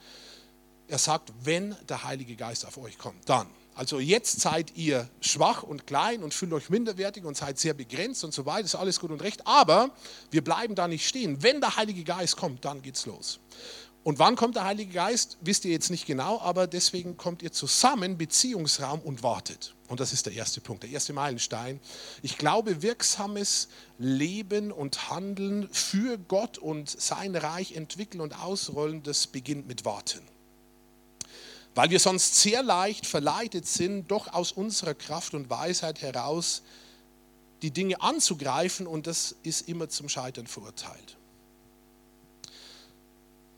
Er 0.89 0.99
sagt, 0.99 1.33
wenn 1.43 1.77
der 1.89 2.05
Heilige 2.05 2.37
Geist 2.37 2.67
auf 2.67 2.79
euch 2.79 2.99
kommt, 2.99 3.29
dann. 3.29 3.49
Also 3.75 4.01
jetzt 4.01 4.41
seid 4.41 4.75
ihr 4.77 5.09
schwach 5.21 5.63
und 5.63 5.87
klein 5.87 6.23
und 6.23 6.33
fühlt 6.33 6.53
euch 6.53 6.71
minderwertig 6.71 7.25
und 7.25 7.37
seid 7.37 7.59
sehr 7.59 7.75
begrenzt 7.75 8.25
und 8.25 8.33
so 8.33 8.47
weiter, 8.47 8.65
ist 8.65 8.75
alles 8.75 8.99
gut 8.99 9.11
und 9.11 9.21
recht, 9.21 9.47
aber 9.47 9.91
wir 10.31 10.43
bleiben 10.43 10.75
da 10.75 10.89
nicht 10.89 11.07
stehen. 11.07 11.43
Wenn 11.43 11.61
der 11.61 11.77
Heilige 11.77 12.03
Geist 12.03 12.37
kommt, 12.37 12.65
dann 12.65 12.81
geht's 12.81 13.05
los. 13.05 13.39
Und 14.07 14.21
wann 14.21 14.37
kommt 14.37 14.55
der 14.55 14.63
Heilige 14.63 14.93
Geist, 14.93 15.37
wisst 15.41 15.65
ihr 15.65 15.73
jetzt 15.73 15.91
nicht 15.91 16.07
genau, 16.07 16.41
aber 16.41 16.69
deswegen 16.69 17.17
kommt 17.17 17.43
ihr 17.43 17.51
zusammen, 17.51 18.17
Beziehungsraum 18.17 19.01
und 19.01 19.25
wartet. 19.25 19.75
Und 19.89 19.99
das 19.99 20.13
ist 20.13 20.27
der 20.27 20.33
erste 20.33 20.61
Punkt, 20.61 20.85
der 20.85 20.91
erste 20.91 21.13
Meilenstein. 21.13 21.81
Ich 22.23 22.39
glaube, 22.39 22.83
wirksames 22.83 23.67
Leben 23.99 24.71
und 24.71 25.11
Handeln 25.11 25.69
für 25.73 26.19
Gott 26.19 26.57
und 26.57 26.89
sein 26.89 27.35
Reich 27.35 27.73
entwickeln 27.73 28.21
und 28.21 28.41
ausrollen, 28.41 29.03
das 29.03 29.27
beginnt 29.27 29.67
mit 29.67 29.85
Warten. 29.85 30.23
Weil 31.75 31.91
wir 31.91 31.99
sonst 31.99 32.37
sehr 32.37 32.63
leicht 32.63 33.07
verleitet 33.07 33.67
sind, 33.67 34.09
doch 34.13 34.33
aus 34.33 34.53
unserer 34.53 34.95
Kraft 34.95 35.35
und 35.35 35.51
Weisheit 35.51 36.01
heraus 36.01 36.63
die 37.61 37.73
Dinge 37.73 38.01
anzugreifen 38.01 38.87
und 38.87 39.09
das 39.09 39.35
ist 39.43 39.69
immer 39.69 39.89
zum 39.89 40.09
Scheitern 40.09 40.47
verurteilt. 40.47 41.17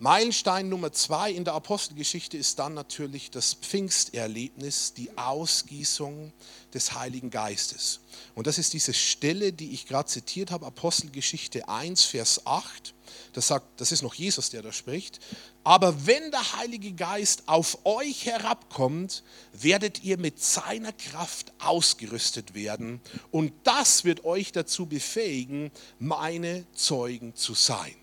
Meilenstein 0.01 0.69
Nummer 0.69 0.93
zwei 0.93 1.33
in 1.33 1.45
der 1.45 1.55
Apostelgeschichte 1.55 2.37
ist 2.37 2.61
dann 2.61 2.73
natürlich 2.73 3.33
das 3.33 3.55
Pfingsterlebnis, 3.55 4.95
die 4.95 5.19
Ausgießung 5.19 6.33
des 6.73 6.95
Heiligen 6.95 7.31
Geistes. 7.31 7.99
Und 8.37 8.47
das 8.47 8.59
ist 8.59 8.75
diese 8.75 8.95
Stelle, 8.95 9.53
die 9.53 9.73
ich 9.73 9.87
gerade 9.87 10.09
zitiert 10.09 10.53
habe, 10.53 10.67
Apostelgeschichte 10.67 11.69
1, 11.69 12.05
Vers 12.05 12.47
8. 12.47 12.95
Das, 13.33 13.49
sagt, 13.49 13.81
das 13.81 13.91
ist 13.91 14.03
noch 14.03 14.15
Jesus, 14.15 14.51
der 14.51 14.63
da 14.63 14.71
spricht. 14.71 15.19
Aber 15.65 16.07
wenn 16.07 16.31
der 16.31 16.53
Heilige 16.57 16.93
Geist 16.93 17.49
auf 17.49 17.85
euch 17.85 18.25
herabkommt, 18.25 19.25
werdet 19.53 20.05
ihr 20.05 20.17
mit 20.17 20.41
seiner 20.41 20.93
Kraft 20.93 21.53
ausgerüstet 21.59 22.55
werden. 22.55 23.01
Und 23.33 23.53
das 23.65 24.05
wird 24.05 24.25
euch 24.25 24.53
dazu 24.53 24.87
befähigen, 24.87 25.73
meine 25.99 26.67
Zeugen 26.73 27.35
zu 27.35 27.55
sein. 27.55 27.97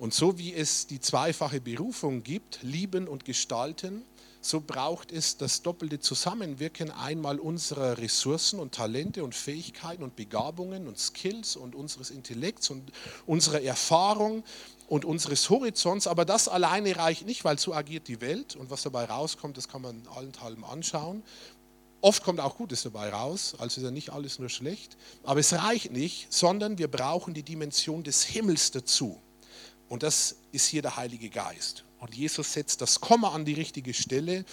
Und 0.00 0.14
so 0.14 0.38
wie 0.38 0.54
es 0.54 0.86
die 0.86 0.98
zweifache 0.98 1.60
Berufung 1.60 2.22
gibt, 2.22 2.60
lieben 2.62 3.06
und 3.06 3.26
gestalten, 3.26 4.02
so 4.40 4.62
braucht 4.62 5.12
es 5.12 5.36
das 5.36 5.60
doppelte 5.60 6.00
Zusammenwirken 6.00 6.90
einmal 6.90 7.38
unserer 7.38 7.98
Ressourcen 7.98 8.60
und 8.60 8.72
Talente 8.72 9.22
und 9.22 9.34
Fähigkeiten 9.34 10.02
und 10.02 10.16
Begabungen 10.16 10.88
und 10.88 10.98
Skills 10.98 11.54
und 11.54 11.74
unseres 11.74 12.08
Intellekts 12.08 12.70
und 12.70 12.90
unserer 13.26 13.60
Erfahrung 13.60 14.42
und 14.88 15.04
unseres 15.04 15.50
Horizonts. 15.50 16.06
Aber 16.06 16.24
das 16.24 16.48
alleine 16.48 16.96
reicht 16.96 17.26
nicht, 17.26 17.44
weil 17.44 17.58
so 17.58 17.74
agiert 17.74 18.08
die 18.08 18.22
Welt 18.22 18.56
und 18.56 18.70
was 18.70 18.80
dabei 18.80 19.04
rauskommt, 19.04 19.58
das 19.58 19.68
kann 19.68 19.82
man 19.82 20.08
allenthalben 20.16 20.64
anschauen. 20.64 21.22
Oft 22.00 22.24
kommt 22.24 22.40
auch 22.40 22.56
Gutes 22.56 22.84
dabei 22.84 23.10
raus, 23.10 23.54
also 23.58 23.78
ist 23.78 23.84
ja 23.84 23.90
nicht 23.90 24.14
alles 24.14 24.38
nur 24.38 24.48
schlecht. 24.48 24.96
Aber 25.24 25.40
es 25.40 25.52
reicht 25.52 25.92
nicht, 25.92 26.32
sondern 26.32 26.78
wir 26.78 26.88
brauchen 26.88 27.34
die 27.34 27.42
Dimension 27.42 28.02
des 28.02 28.22
Himmels 28.22 28.70
dazu. 28.70 29.20
Und 29.90 30.04
das 30.04 30.36
ist 30.52 30.68
hier 30.68 30.82
der 30.82 30.96
Heilige 30.96 31.28
Geist. 31.28 31.84
Und 31.98 32.14
Jesus 32.14 32.52
setzt 32.52 32.80
das 32.80 33.00
Komma 33.00 33.30
an 33.30 33.44
die 33.44 33.54
richtige 33.54 33.92
Stelle. 33.92 34.44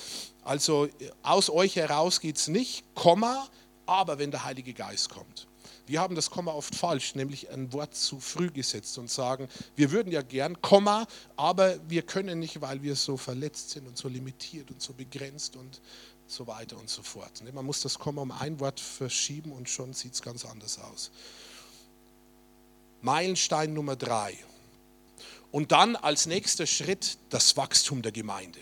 Also 0.44 0.90
aus 1.22 1.50
euch 1.52 1.76
heraus 1.76 2.20
geht 2.20 2.38
es 2.38 2.48
nicht, 2.48 2.84
Komma, 2.96 3.48
aber 3.86 4.18
wenn 4.18 4.32
der 4.32 4.44
Heilige 4.44 4.74
Geist 4.74 5.10
kommt. 5.10 5.48
Wir 5.86 6.02
haben 6.02 6.16
das 6.16 6.32
Komma 6.32 6.52
oft 6.52 6.76
falsch, 6.76 7.14
nämlich 7.14 7.50
ein 7.52 7.72
Wort 7.72 7.94
zu 7.94 8.20
früh 8.20 8.50
gesetzt 8.50 8.98
und 8.98 9.12
sagen, 9.12 9.48
wir 9.76 9.92
würden 9.92 10.12
ja 10.12 10.24
gern 10.24 10.60
Komma, 10.60 11.06
aber 11.36 11.78
wir 11.88 12.02
können 12.02 12.40
nicht, 12.40 12.60
weil 12.60 12.82
wir 12.82 12.96
so 12.96 13.16
verletzt 13.16 13.70
sind 13.70 13.88
und 13.88 13.96
so 13.96 14.08
limitiert 14.08 14.72
und 14.72 14.82
so 14.82 14.92
begrenzt 14.92 15.56
und 15.56 15.82
so 16.26 16.48
weiter 16.48 16.78
und 16.78 16.90
so 16.90 17.04
fort. 17.04 17.44
Man 17.54 17.64
muss 17.64 17.82
das 17.82 18.00
Komma 18.00 18.24
um 18.24 18.32
ein 18.32 18.60
Wort 18.60 18.80
verschieben 18.80 19.52
und 19.52 19.70
schon 19.70 19.94
sieht 19.94 20.16
es 20.16 20.22
ganz 20.24 20.46
anders 20.46 20.80
aus. 20.80 21.12
Meilenstein 23.02 23.74
Nummer 23.74 23.96
drei. 23.96 24.36
Und 25.52 25.72
dann 25.72 25.96
als 25.96 26.26
nächster 26.26 26.68
Schritt 26.68 27.18
das 27.30 27.56
Wachstum 27.58 28.02
der 28.02 28.12
Gemeinde. 28.12 28.60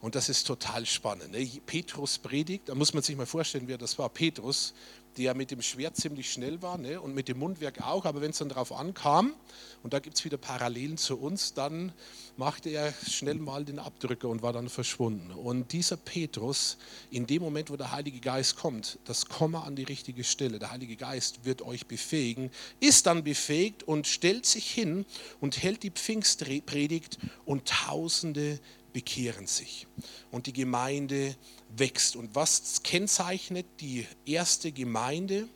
Und 0.00 0.14
das 0.14 0.28
ist 0.28 0.46
total 0.46 0.86
spannend. 0.86 1.32
Ne? 1.32 1.44
Petrus 1.66 2.18
predigt, 2.18 2.68
da 2.68 2.74
muss 2.74 2.94
man 2.94 3.02
sich 3.02 3.16
mal 3.16 3.26
vorstellen, 3.26 3.66
wer 3.66 3.78
das 3.78 3.98
war. 3.98 4.08
Petrus, 4.08 4.74
der 5.18 5.34
mit 5.34 5.50
dem 5.50 5.62
Schwert 5.62 5.96
ziemlich 5.96 6.32
schnell 6.32 6.62
war 6.62 6.78
ne? 6.78 7.00
und 7.00 7.12
mit 7.12 7.26
dem 7.26 7.38
Mundwerk 7.38 7.82
auch, 7.82 8.04
aber 8.04 8.20
wenn 8.20 8.30
es 8.30 8.38
dann 8.38 8.48
darauf 8.48 8.72
ankam, 8.72 9.34
und 9.82 9.92
da 9.92 9.98
gibt 9.98 10.16
es 10.16 10.24
wieder 10.24 10.36
Parallelen 10.36 10.96
zu 10.96 11.18
uns, 11.18 11.54
dann 11.54 11.92
machte 12.36 12.70
er 12.70 12.92
schnell 13.08 13.36
mal 13.36 13.64
den 13.64 13.78
Abdrücker 13.78 14.28
und 14.28 14.42
war 14.42 14.52
dann 14.52 14.68
verschwunden. 14.68 15.30
Und 15.32 15.72
dieser 15.72 15.96
Petrus, 15.96 16.78
in 17.10 17.26
dem 17.26 17.42
Moment, 17.42 17.70
wo 17.70 17.76
der 17.76 17.92
Heilige 17.92 18.20
Geist 18.20 18.56
kommt, 18.56 18.98
das 19.04 19.26
Komma 19.26 19.62
an 19.62 19.76
die 19.76 19.84
richtige 19.84 20.24
Stelle, 20.24 20.58
der 20.58 20.70
Heilige 20.70 20.96
Geist 20.96 21.44
wird 21.44 21.62
euch 21.62 21.86
befähigen, 21.86 22.50
ist 22.80 23.06
dann 23.06 23.24
befähigt 23.24 23.82
und 23.82 24.06
stellt 24.06 24.46
sich 24.46 24.70
hin 24.70 25.04
und 25.40 25.62
hält 25.62 25.82
die 25.82 25.90
Pfingstpredigt 25.90 27.18
und 27.44 27.66
Tausende 27.66 28.60
bekehren 28.92 29.46
sich 29.46 29.86
und 30.30 30.46
die 30.46 30.52
Gemeinde 30.52 31.36
wächst. 31.76 32.16
Und 32.16 32.34
was 32.34 32.82
kennzeichnet 32.82 33.66
die 33.80 34.06
erste 34.24 34.72
Gemeinde? 34.72 35.48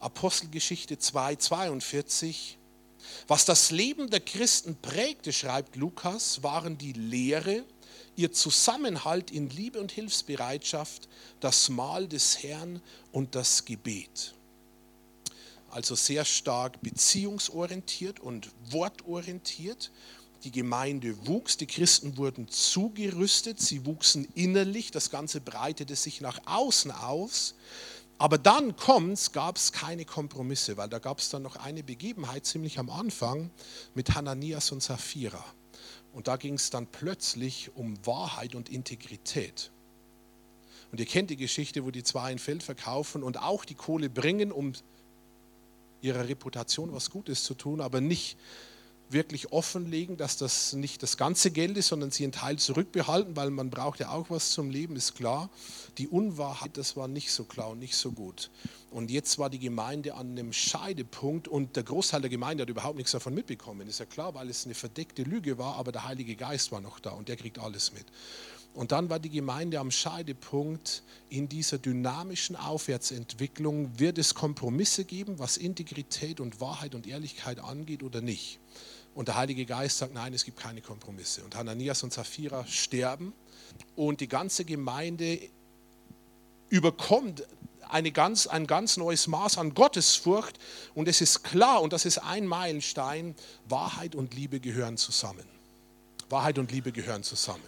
Apostelgeschichte 0.00 0.98
2, 0.98 1.36
42. 1.36 2.58
Was 3.28 3.44
das 3.44 3.70
Leben 3.70 4.10
der 4.10 4.20
Christen 4.20 4.76
prägte, 4.76 5.32
schreibt 5.32 5.76
Lukas, 5.76 6.42
waren 6.42 6.78
die 6.78 6.92
Lehre, 6.92 7.64
ihr 8.16 8.32
Zusammenhalt 8.32 9.30
in 9.30 9.50
Liebe 9.50 9.80
und 9.80 9.92
Hilfsbereitschaft, 9.92 11.08
das 11.40 11.68
Mahl 11.68 12.08
des 12.08 12.42
Herrn 12.42 12.80
und 13.12 13.34
das 13.34 13.64
Gebet. 13.64 14.34
Also 15.70 15.94
sehr 15.94 16.24
stark 16.24 16.80
beziehungsorientiert 16.80 18.20
und 18.20 18.50
wortorientiert 18.70 19.90
die 20.46 20.52
Gemeinde 20.52 21.26
wuchs, 21.26 21.56
die 21.56 21.66
Christen 21.66 22.16
wurden 22.18 22.46
zugerüstet, 22.46 23.60
sie 23.60 23.84
wuchsen 23.84 24.28
innerlich, 24.36 24.92
das 24.92 25.10
Ganze 25.10 25.40
breitete 25.40 25.96
sich 25.96 26.20
nach 26.20 26.38
außen 26.46 26.92
aus. 26.92 27.56
Aber 28.18 28.38
dann 28.38 28.76
kommt's, 28.76 29.32
gab 29.32 29.56
es 29.56 29.72
keine 29.72 30.04
Kompromisse, 30.04 30.76
weil 30.76 30.88
da 30.88 31.00
gab 31.00 31.18
es 31.18 31.30
dann 31.30 31.42
noch 31.42 31.56
eine 31.56 31.82
Begebenheit 31.82 32.46
ziemlich 32.46 32.78
am 32.78 32.90
Anfang 32.90 33.50
mit 33.96 34.14
Hananias 34.14 34.70
und 34.70 34.84
Sapphira. 34.84 35.44
Und 36.12 36.28
da 36.28 36.36
ging 36.36 36.54
es 36.54 36.70
dann 36.70 36.86
plötzlich 36.86 37.72
um 37.74 37.98
Wahrheit 38.06 38.54
und 38.54 38.68
Integrität. 38.68 39.72
Und 40.92 41.00
ihr 41.00 41.06
kennt 41.06 41.30
die 41.30 41.36
Geschichte, 41.36 41.84
wo 41.84 41.90
die 41.90 42.04
zwei 42.04 42.30
ein 42.30 42.38
Feld 42.38 42.62
verkaufen 42.62 43.24
und 43.24 43.42
auch 43.42 43.64
die 43.64 43.74
Kohle 43.74 44.08
bringen, 44.08 44.52
um 44.52 44.74
ihrer 46.02 46.28
Reputation 46.28 46.92
was 46.92 47.10
Gutes 47.10 47.42
zu 47.42 47.54
tun, 47.54 47.80
aber 47.80 48.00
nicht 48.00 48.38
wirklich 49.08 49.52
offenlegen, 49.52 50.16
dass 50.16 50.36
das 50.36 50.72
nicht 50.72 51.02
das 51.02 51.16
ganze 51.16 51.50
Geld 51.50 51.76
ist, 51.76 51.88
sondern 51.88 52.10
sie 52.10 52.24
einen 52.24 52.32
Teil 52.32 52.58
zurückbehalten, 52.58 53.36
weil 53.36 53.50
man 53.50 53.70
braucht 53.70 54.00
ja 54.00 54.10
auch 54.10 54.30
was 54.30 54.50
zum 54.50 54.70
Leben, 54.70 54.96
ist 54.96 55.14
klar. 55.14 55.48
Die 55.98 56.08
Unwahrheit, 56.08 56.76
das 56.76 56.96
war 56.96 57.08
nicht 57.08 57.30
so 57.30 57.44
klar 57.44 57.70
und 57.70 57.78
nicht 57.78 57.96
so 57.96 58.12
gut. 58.12 58.50
Und 58.90 59.10
jetzt 59.10 59.38
war 59.38 59.50
die 59.50 59.58
Gemeinde 59.58 60.14
an 60.14 60.30
einem 60.30 60.52
Scheidepunkt 60.52 61.48
und 61.48 61.76
der 61.76 61.82
Großteil 61.82 62.20
der 62.20 62.30
Gemeinde 62.30 62.62
hat 62.62 62.70
überhaupt 62.70 62.96
nichts 62.96 63.12
davon 63.12 63.34
mitbekommen. 63.34 63.86
Ist 63.88 64.00
ja 64.00 64.06
klar, 64.06 64.34
weil 64.34 64.48
es 64.48 64.64
eine 64.64 64.74
verdeckte 64.74 65.22
Lüge 65.22 65.58
war, 65.58 65.76
aber 65.76 65.92
der 65.92 66.04
Heilige 66.04 66.34
Geist 66.34 66.72
war 66.72 66.80
noch 66.80 66.98
da 66.98 67.10
und 67.10 67.28
der 67.28 67.36
kriegt 67.36 67.58
alles 67.58 67.92
mit. 67.92 68.06
Und 68.76 68.92
dann 68.92 69.08
war 69.08 69.18
die 69.18 69.30
Gemeinde 69.30 69.80
am 69.80 69.90
Scheidepunkt 69.90 71.02
in 71.30 71.48
dieser 71.48 71.78
dynamischen 71.78 72.56
Aufwärtsentwicklung. 72.56 73.98
Wird 73.98 74.18
es 74.18 74.34
Kompromisse 74.34 75.06
geben, 75.06 75.38
was 75.38 75.56
Integrität 75.56 76.40
und 76.40 76.60
Wahrheit 76.60 76.94
und 76.94 77.06
Ehrlichkeit 77.06 77.58
angeht 77.58 78.02
oder 78.02 78.20
nicht? 78.20 78.60
Und 79.16 79.28
der 79.28 79.36
Heilige 79.36 79.64
Geist 79.64 79.96
sagt, 79.96 80.12
nein, 80.12 80.34
es 80.34 80.44
gibt 80.44 80.60
keine 80.60 80.82
Kompromisse. 80.82 81.42
Und 81.42 81.56
Hananias 81.56 82.02
und 82.02 82.12
Sapphira 82.12 82.66
sterben 82.66 83.32
und 83.96 84.20
die 84.20 84.28
ganze 84.28 84.66
Gemeinde 84.66 85.40
überkommt 86.68 87.42
eine 87.88 88.12
ganz, 88.12 88.46
ein 88.46 88.66
ganz 88.66 88.98
neues 88.98 89.26
Maß 89.26 89.56
an 89.56 89.72
Gottesfurcht. 89.72 90.58
Und 90.94 91.08
es 91.08 91.22
ist 91.22 91.42
klar, 91.44 91.80
und 91.80 91.94
das 91.94 92.04
ist 92.04 92.18
ein 92.18 92.46
Meilenstein, 92.46 93.34
Wahrheit 93.66 94.14
und 94.14 94.34
Liebe 94.34 94.60
gehören 94.60 94.98
zusammen. 94.98 95.48
Wahrheit 96.28 96.58
und 96.58 96.70
Liebe 96.70 96.92
gehören 96.92 97.22
zusammen. 97.22 97.64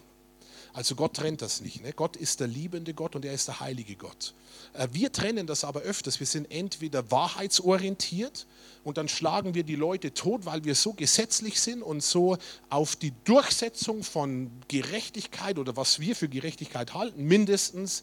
Also 0.74 0.96
Gott 0.96 1.14
trennt 1.14 1.40
das 1.40 1.62
nicht. 1.62 1.82
Ne? 1.82 1.94
Gott 1.94 2.16
ist 2.16 2.40
der 2.40 2.46
liebende 2.46 2.92
Gott 2.92 3.16
und 3.16 3.24
er 3.24 3.32
ist 3.32 3.48
der 3.48 3.60
heilige 3.60 3.96
Gott. 3.96 4.34
Äh, 4.74 4.88
wir 4.92 5.10
trennen 5.10 5.46
das 5.46 5.64
aber 5.64 5.80
öfters. 5.80 6.20
Wir 6.20 6.26
sind 6.26 6.50
entweder 6.50 7.10
wahrheitsorientiert 7.10 8.46
und 8.84 8.98
dann 8.98 9.08
schlagen 9.08 9.54
wir 9.54 9.62
die 9.62 9.76
Leute 9.76 10.14
tot, 10.14 10.46
weil 10.46 10.64
wir 10.64 10.74
so 10.74 10.92
gesetzlich 10.92 11.60
sind 11.60 11.82
und 11.82 12.02
so 12.02 12.36
auf 12.70 12.96
die 12.96 13.12
Durchsetzung 13.24 14.02
von 14.02 14.50
Gerechtigkeit 14.68 15.58
oder 15.58 15.76
was 15.76 16.00
wir 16.00 16.16
für 16.16 16.28
Gerechtigkeit 16.28 16.94
halten, 16.94 17.24
mindestens 17.24 18.02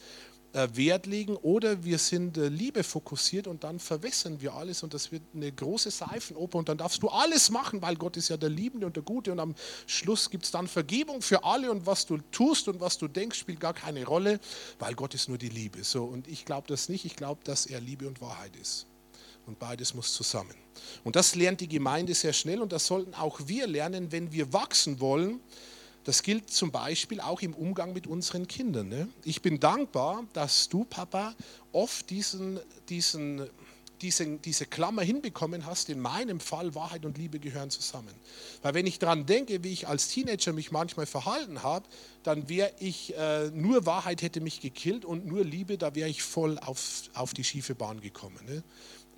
äh, 0.55 0.69
Wert 0.77 1.05
legen 1.05 1.35
oder 1.35 1.83
wir 1.83 1.97
sind 1.97 2.37
äh, 2.37 2.47
Liebe 2.47 2.83
fokussiert 2.83 3.45
und 3.45 3.65
dann 3.65 3.77
verwässern 3.77 4.39
wir 4.39 4.53
alles 4.53 4.83
und 4.83 4.93
das 4.93 5.11
wird 5.11 5.23
eine 5.35 5.51
große 5.51 5.91
Seifenoper 5.91 6.57
und 6.57 6.69
dann 6.69 6.77
darfst 6.77 7.03
du 7.03 7.09
alles 7.09 7.49
machen, 7.49 7.81
weil 7.81 7.97
Gott 7.97 8.15
ist 8.15 8.29
ja 8.29 8.37
der 8.37 8.49
Liebende 8.49 8.85
und 8.85 8.95
der 8.95 9.03
Gute 9.03 9.33
und 9.33 9.39
am 9.41 9.53
Schluss 9.85 10.29
gibt 10.29 10.45
es 10.45 10.51
dann 10.51 10.69
Vergebung 10.69 11.21
für 11.21 11.43
alle 11.43 11.69
und 11.69 11.85
was 11.85 12.05
du 12.05 12.19
tust 12.31 12.69
und 12.69 12.79
was 12.79 12.97
du 12.97 13.09
denkst, 13.09 13.37
spielt 13.37 13.59
gar 13.59 13.73
keine 13.73 14.05
Rolle, 14.05 14.39
weil 14.79 14.95
Gott 14.95 15.13
ist 15.13 15.27
nur 15.27 15.37
die 15.37 15.49
Liebe. 15.49 15.83
So, 15.83 16.05
und 16.05 16.25
ich 16.29 16.45
glaube 16.45 16.67
das 16.67 16.87
nicht, 16.87 17.03
ich 17.03 17.17
glaube, 17.17 17.41
dass 17.43 17.65
er 17.65 17.81
Liebe 17.81 18.07
und 18.07 18.21
Wahrheit 18.21 18.55
ist. 18.55 18.87
Und 19.45 19.59
beides 19.59 19.93
muss 19.93 20.13
zusammen. 20.13 20.55
Und 21.03 21.15
das 21.15 21.35
lernt 21.35 21.61
die 21.61 21.67
Gemeinde 21.67 22.13
sehr 22.15 22.33
schnell 22.33 22.61
und 22.61 22.71
das 22.71 22.87
sollten 22.87 23.13
auch 23.13 23.39
wir 23.45 23.67
lernen, 23.67 24.11
wenn 24.11 24.31
wir 24.31 24.51
wachsen 24.53 24.99
wollen 24.99 25.39
das 26.05 26.21
gilt 26.21 26.51
zum 26.51 26.71
Beispiel 26.71 27.19
auch 27.19 27.41
im 27.41 27.55
Umgang 27.55 27.91
mit 27.91 28.05
unseren 28.05 28.47
Kindern. 28.47 28.89
Ne? 28.89 29.09
Ich 29.23 29.41
bin 29.41 29.59
dankbar, 29.59 30.23
dass 30.33 30.69
du, 30.69 30.85
Papa, 30.85 31.33
oft 31.71 32.11
diesen, 32.11 32.59
diesen, 32.89 33.49
diesen, 34.01 34.39
diese 34.43 34.67
Klammer 34.67 35.01
hinbekommen 35.01 35.65
hast. 35.65 35.89
In 35.89 35.99
meinem 35.99 36.39
Fall, 36.39 36.75
Wahrheit 36.75 37.05
und 37.05 37.17
Liebe 37.17 37.39
gehören 37.39 37.71
zusammen. 37.71 38.13
Weil 38.61 38.75
wenn 38.75 38.85
ich 38.85 38.99
daran 38.99 39.25
denke, 39.25 39.63
wie 39.63 39.73
ich 39.73 39.87
als 39.87 40.09
Teenager 40.09 40.53
mich 40.53 40.69
manchmal 40.69 41.07
verhalten 41.07 41.63
habe, 41.63 41.87
dann 42.21 42.49
wäre 42.49 42.71
ich, 42.77 43.15
äh, 43.17 43.49
nur 43.49 43.87
Wahrheit 43.87 44.21
hätte 44.21 44.41
mich 44.41 44.61
gekillt 44.61 45.05
und 45.05 45.25
nur 45.25 45.43
Liebe, 45.43 45.79
da 45.79 45.95
wäre 45.95 46.07
ich 46.07 46.21
voll 46.21 46.59
auf, 46.59 47.09
auf 47.15 47.33
die 47.33 47.43
schiefe 47.43 47.73
Bahn 47.73 47.99
gekommen. 47.99 48.39
Ne? 48.45 48.63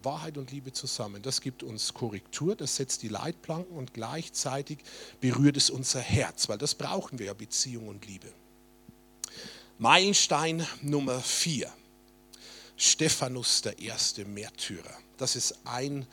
Wahrheit 0.03 0.37
und 0.37 0.51
Liebe 0.51 0.71
zusammen. 0.73 1.21
Das 1.21 1.41
gibt 1.41 1.63
uns 1.63 1.93
Korrektur, 1.93 2.55
das 2.55 2.75
setzt 2.75 3.03
die 3.03 3.07
Leitplanken 3.07 3.75
und 3.75 3.93
gleichzeitig 3.93 4.79
berührt 5.19 5.57
es 5.57 5.69
unser 5.69 6.01
Herz, 6.01 6.49
weil 6.49 6.57
das 6.57 6.75
brauchen 6.75 7.19
wir 7.19 7.27
ja, 7.27 7.33
Beziehung 7.33 7.87
und 7.87 8.05
Liebe. 8.05 8.31
Meilenstein 9.79 10.65
Nummer 10.81 11.19
vier. 11.21 11.71
Stephanus, 12.75 13.63
der 13.63 13.79
erste 13.79 14.25
Märtyrer. 14.25 14.97
Das 15.17 15.35
ist 15.35 15.55
ein 15.65 16.05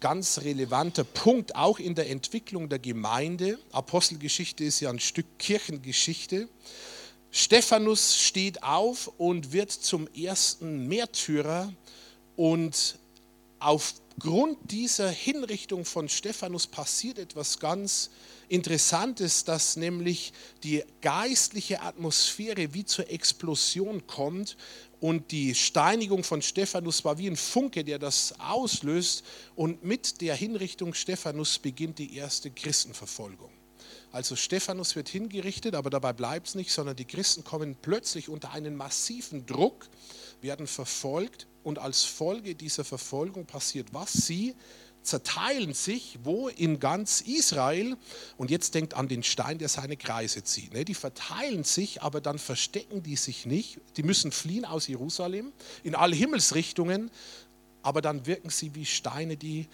ganz 0.00 0.38
relevanter 0.42 1.04
Punkt 1.04 1.56
auch 1.56 1.78
in 1.78 1.94
der 1.94 2.08
Entwicklung 2.08 2.68
der 2.68 2.78
Gemeinde. 2.78 3.58
Apostelgeschichte 3.72 4.64
ist 4.64 4.80
ja 4.80 4.90
ein 4.90 5.00
Stück 5.00 5.26
Kirchengeschichte. 5.38 6.48
Stephanus 7.30 8.16
steht 8.16 8.62
auf 8.62 9.08
und 9.18 9.52
wird 9.52 9.70
zum 9.70 10.08
ersten 10.14 10.86
Märtyrer 10.86 11.72
und 12.36 12.98
aufgrund 13.60 14.58
dieser 14.70 15.10
Hinrichtung 15.10 15.84
von 15.84 16.08
Stephanus 16.08 16.66
passiert 16.66 17.18
etwas 17.18 17.58
ganz 17.58 18.10
Interessantes, 18.48 19.44
dass 19.44 19.76
nämlich 19.76 20.32
die 20.62 20.82
geistliche 21.00 21.82
Atmosphäre 21.82 22.72
wie 22.72 22.84
zur 22.84 23.10
Explosion 23.10 24.06
kommt 24.06 24.56
und 25.00 25.30
die 25.30 25.54
Steinigung 25.54 26.24
von 26.24 26.42
Stephanus 26.42 27.04
war 27.04 27.18
wie 27.18 27.28
ein 27.28 27.36
Funke, 27.36 27.84
der 27.84 27.98
das 27.98 28.34
auslöst 28.38 29.24
und 29.54 29.84
mit 29.84 30.20
der 30.20 30.34
Hinrichtung 30.34 30.94
Stephanus 30.94 31.58
beginnt 31.58 31.98
die 31.98 32.16
erste 32.16 32.50
Christenverfolgung. 32.50 33.50
Also 34.10 34.36
Stephanus 34.36 34.96
wird 34.96 35.08
hingerichtet, 35.08 35.74
aber 35.74 35.90
dabei 35.90 36.14
bleibt 36.14 36.48
es 36.48 36.54
nicht, 36.54 36.70
sondern 36.72 36.96
die 36.96 37.04
Christen 37.04 37.44
kommen 37.44 37.76
plötzlich 37.80 38.28
unter 38.28 38.52
einen 38.52 38.74
massiven 38.74 39.44
Druck, 39.44 39.86
werden 40.42 40.66
verfolgt 40.66 41.46
und 41.62 41.78
als 41.78 42.04
Folge 42.04 42.54
dieser 42.54 42.84
Verfolgung 42.84 43.46
passiert 43.46 43.92
was? 43.92 44.12
Sie 44.12 44.54
zerteilen 45.02 45.72
sich, 45.72 46.18
wo 46.22 46.48
in 46.48 46.80
ganz 46.80 47.20
Israel, 47.22 47.96
und 48.36 48.50
jetzt 48.50 48.74
denkt 48.74 48.94
an 48.94 49.08
den 49.08 49.22
Stein, 49.22 49.58
der 49.58 49.68
seine 49.68 49.96
Kreise 49.96 50.44
zieht. 50.44 50.74
Ne? 50.74 50.84
Die 50.84 50.94
verteilen 50.94 51.64
sich, 51.64 52.02
aber 52.02 52.20
dann 52.20 52.38
verstecken 52.38 53.02
die 53.02 53.16
sich 53.16 53.46
nicht. 53.46 53.80
Die 53.96 54.02
müssen 54.02 54.32
fliehen 54.32 54.64
aus 54.64 54.86
Jerusalem 54.86 55.52
in 55.82 55.94
alle 55.94 56.14
Himmelsrichtungen, 56.14 57.10
aber 57.82 58.02
dann 58.02 58.26
wirken 58.26 58.50
sie 58.50 58.74
wie 58.74 58.84
Steine, 58.84 59.36
die 59.36 59.68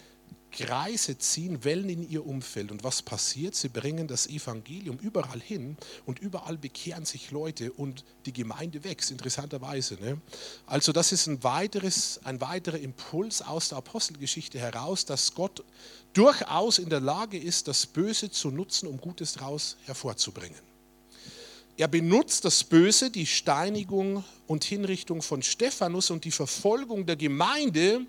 Kreise 0.55 1.17
ziehen, 1.17 1.63
Wellen 1.63 1.89
in 1.89 2.09
ihr 2.09 2.25
Umfeld. 2.25 2.71
Und 2.71 2.83
was 2.83 3.01
passiert? 3.01 3.55
Sie 3.55 3.69
bringen 3.69 4.07
das 4.07 4.27
Evangelium 4.27 4.97
überall 4.97 5.39
hin 5.39 5.77
und 6.05 6.19
überall 6.19 6.57
bekehren 6.57 7.05
sich 7.05 7.31
Leute 7.31 7.71
und 7.73 8.05
die 8.25 8.33
Gemeinde 8.33 8.83
wächst, 8.83 9.11
interessanterweise. 9.11 9.95
Ne? 9.95 10.19
Also 10.65 10.91
das 10.93 11.11
ist 11.11 11.27
ein, 11.27 11.43
weiteres, 11.43 12.21
ein 12.23 12.39
weiterer 12.41 12.79
Impuls 12.79 13.41
aus 13.41 13.69
der 13.69 13.79
Apostelgeschichte 13.79 14.57
heraus, 14.57 15.05
dass 15.05 15.35
Gott 15.35 15.63
durchaus 16.13 16.79
in 16.79 16.89
der 16.89 17.01
Lage 17.01 17.37
ist, 17.37 17.67
das 17.67 17.85
Böse 17.85 18.31
zu 18.31 18.49
nutzen, 18.49 18.87
um 18.87 18.97
Gutes 18.97 19.33
daraus 19.33 19.77
hervorzubringen. 19.85 20.59
Er 21.77 21.89
benutzt 21.89 22.45
das 22.45 22.63
Böse, 22.63 23.11
die 23.11 23.25
Steinigung 23.25 24.23
und 24.47 24.63
Hinrichtung 24.63 25.21
von 25.21 25.41
Stephanus 25.41 26.09
und 26.09 26.23
die 26.23 26.31
Verfolgung 26.31 27.05
der 27.05 27.17
Gemeinde, 27.17 28.05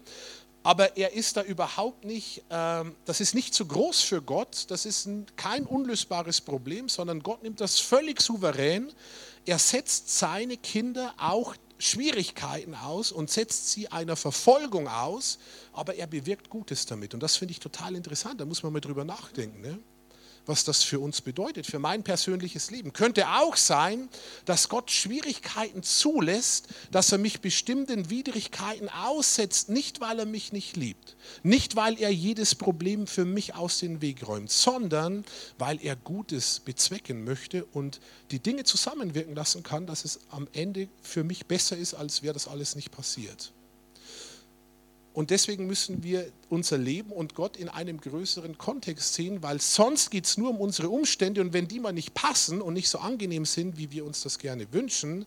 aber 0.67 0.97
er 0.97 1.13
ist 1.13 1.37
da 1.37 1.45
überhaupt 1.45 2.05
nicht, 2.05 2.43
ähm, 2.51 2.97
das 3.05 3.21
ist 3.21 3.37
nicht 3.37 3.55
zu 3.55 3.67
groß 3.67 4.03
für 4.03 4.21
Gott, 4.21 4.65
das 4.67 4.85
ist 4.85 5.09
kein 5.37 5.65
unlösbares 5.65 6.41
Problem, 6.41 6.89
sondern 6.89 7.23
Gott 7.23 7.45
nimmt 7.45 7.61
das 7.61 7.79
völlig 7.79 8.21
souverän. 8.21 8.93
Er 9.45 9.61
setzt 9.61 10.19
seine 10.19 10.57
Kinder 10.57 11.15
auch 11.19 11.55
Schwierigkeiten 11.79 12.75
aus 12.75 13.13
und 13.13 13.31
setzt 13.31 13.71
sie 13.71 13.93
einer 13.93 14.17
Verfolgung 14.17 14.89
aus, 14.89 15.39
aber 15.73 15.95
er 15.95 16.09
bewirkt 16.09 16.51
Gutes 16.51 16.85
damit. 16.85 17.15
Und 17.15 17.23
das 17.23 17.37
finde 17.37 17.53
ich 17.53 17.61
total 17.61 17.95
interessant, 17.95 18.41
da 18.41 18.45
muss 18.45 18.65
man 18.65 18.73
mal 18.73 18.81
drüber 18.81 19.05
nachdenken. 19.05 19.61
Ne? 19.61 19.79
Was 20.47 20.65
das 20.65 20.83
für 20.83 21.01
uns 21.01 21.21
bedeutet, 21.21 21.67
für 21.67 21.79
mein 21.79 22.03
persönliches 22.03 22.71
Leben. 22.71 22.93
Könnte 22.93 23.29
auch 23.29 23.57
sein, 23.57 24.09
dass 24.45 24.69
Gott 24.69 24.91
Schwierigkeiten 24.91 25.83
zulässt, 25.83 26.69
dass 26.91 27.13
er 27.13 27.19
mich 27.19 27.41
bestimmten 27.41 28.11
Widrigkeiten 28.11 28.89
aussetzt, 28.89 29.69
nicht 29.69 30.01
weil 30.01 30.21
er 30.21 30.27
mich 30.27 30.53
nicht 30.53 30.77
liebt, 30.77 31.17
nicht 31.43 31.77
weil 31.77 32.01
er 32.01 32.11
jedes 32.11 32.55
Problem 32.55 33.07
für 33.07 33.25
mich 33.25 33.55
aus 33.55 33.79
dem 33.79 34.01
Weg 34.01 34.27
räumt, 34.27 34.51
sondern 34.51 35.25
weil 35.59 35.79
er 35.83 35.97
Gutes 35.97 36.61
bezwecken 36.61 37.25
möchte 37.25 37.65
und 37.65 38.01
die 38.31 38.39
Dinge 38.39 38.65
zusammenwirken 38.65 39.35
lassen 39.35 39.63
kann, 39.63 39.87
dass 39.87 40.05
es 40.05 40.21
am 40.31 40.49
Ende 40.53 40.89
für 41.03 41.25
mich 41.25 41.47
besser 41.47 41.77
ist, 41.77 41.95
als 41.95 42.23
wäre 42.23 42.35
das 42.35 42.49
alles 42.49 42.77
nicht 42.77 42.91
passiert. 42.91 43.53
Und 45.17 45.31
deswegen 45.31 45.67
müssen 45.67 46.03
wir 46.03 46.31
unser 46.51 46.77
Leben 46.77 47.11
und 47.11 47.35
Gott 47.35 47.57
in 47.57 47.71
einem 47.71 47.99
größeren 47.99 48.59
Kontext 48.59 49.15
sehen, 49.15 49.43
weil 49.43 49.63
sonst 49.63 50.11
geht 50.11 50.27
es 50.27 50.37
nur 50.37 50.51
um 50.51 50.61
unsere 50.61 50.91
Umstände 50.91 51.41
und 51.41 51.55
wenn 51.55 51.67
die 51.67 51.81
mal 51.81 51.95
nicht 51.95 52.13
passen 52.13 52.61
und 52.61 52.75
nicht 52.75 52.91
so 52.91 52.99
angenehm 52.99 53.47
sind, 53.47 53.79
wie 53.79 53.91
wir 53.91 54.05
uns 54.05 54.21
das 54.21 54.39
gerne 54.39 54.71
wünschen, 54.75 55.25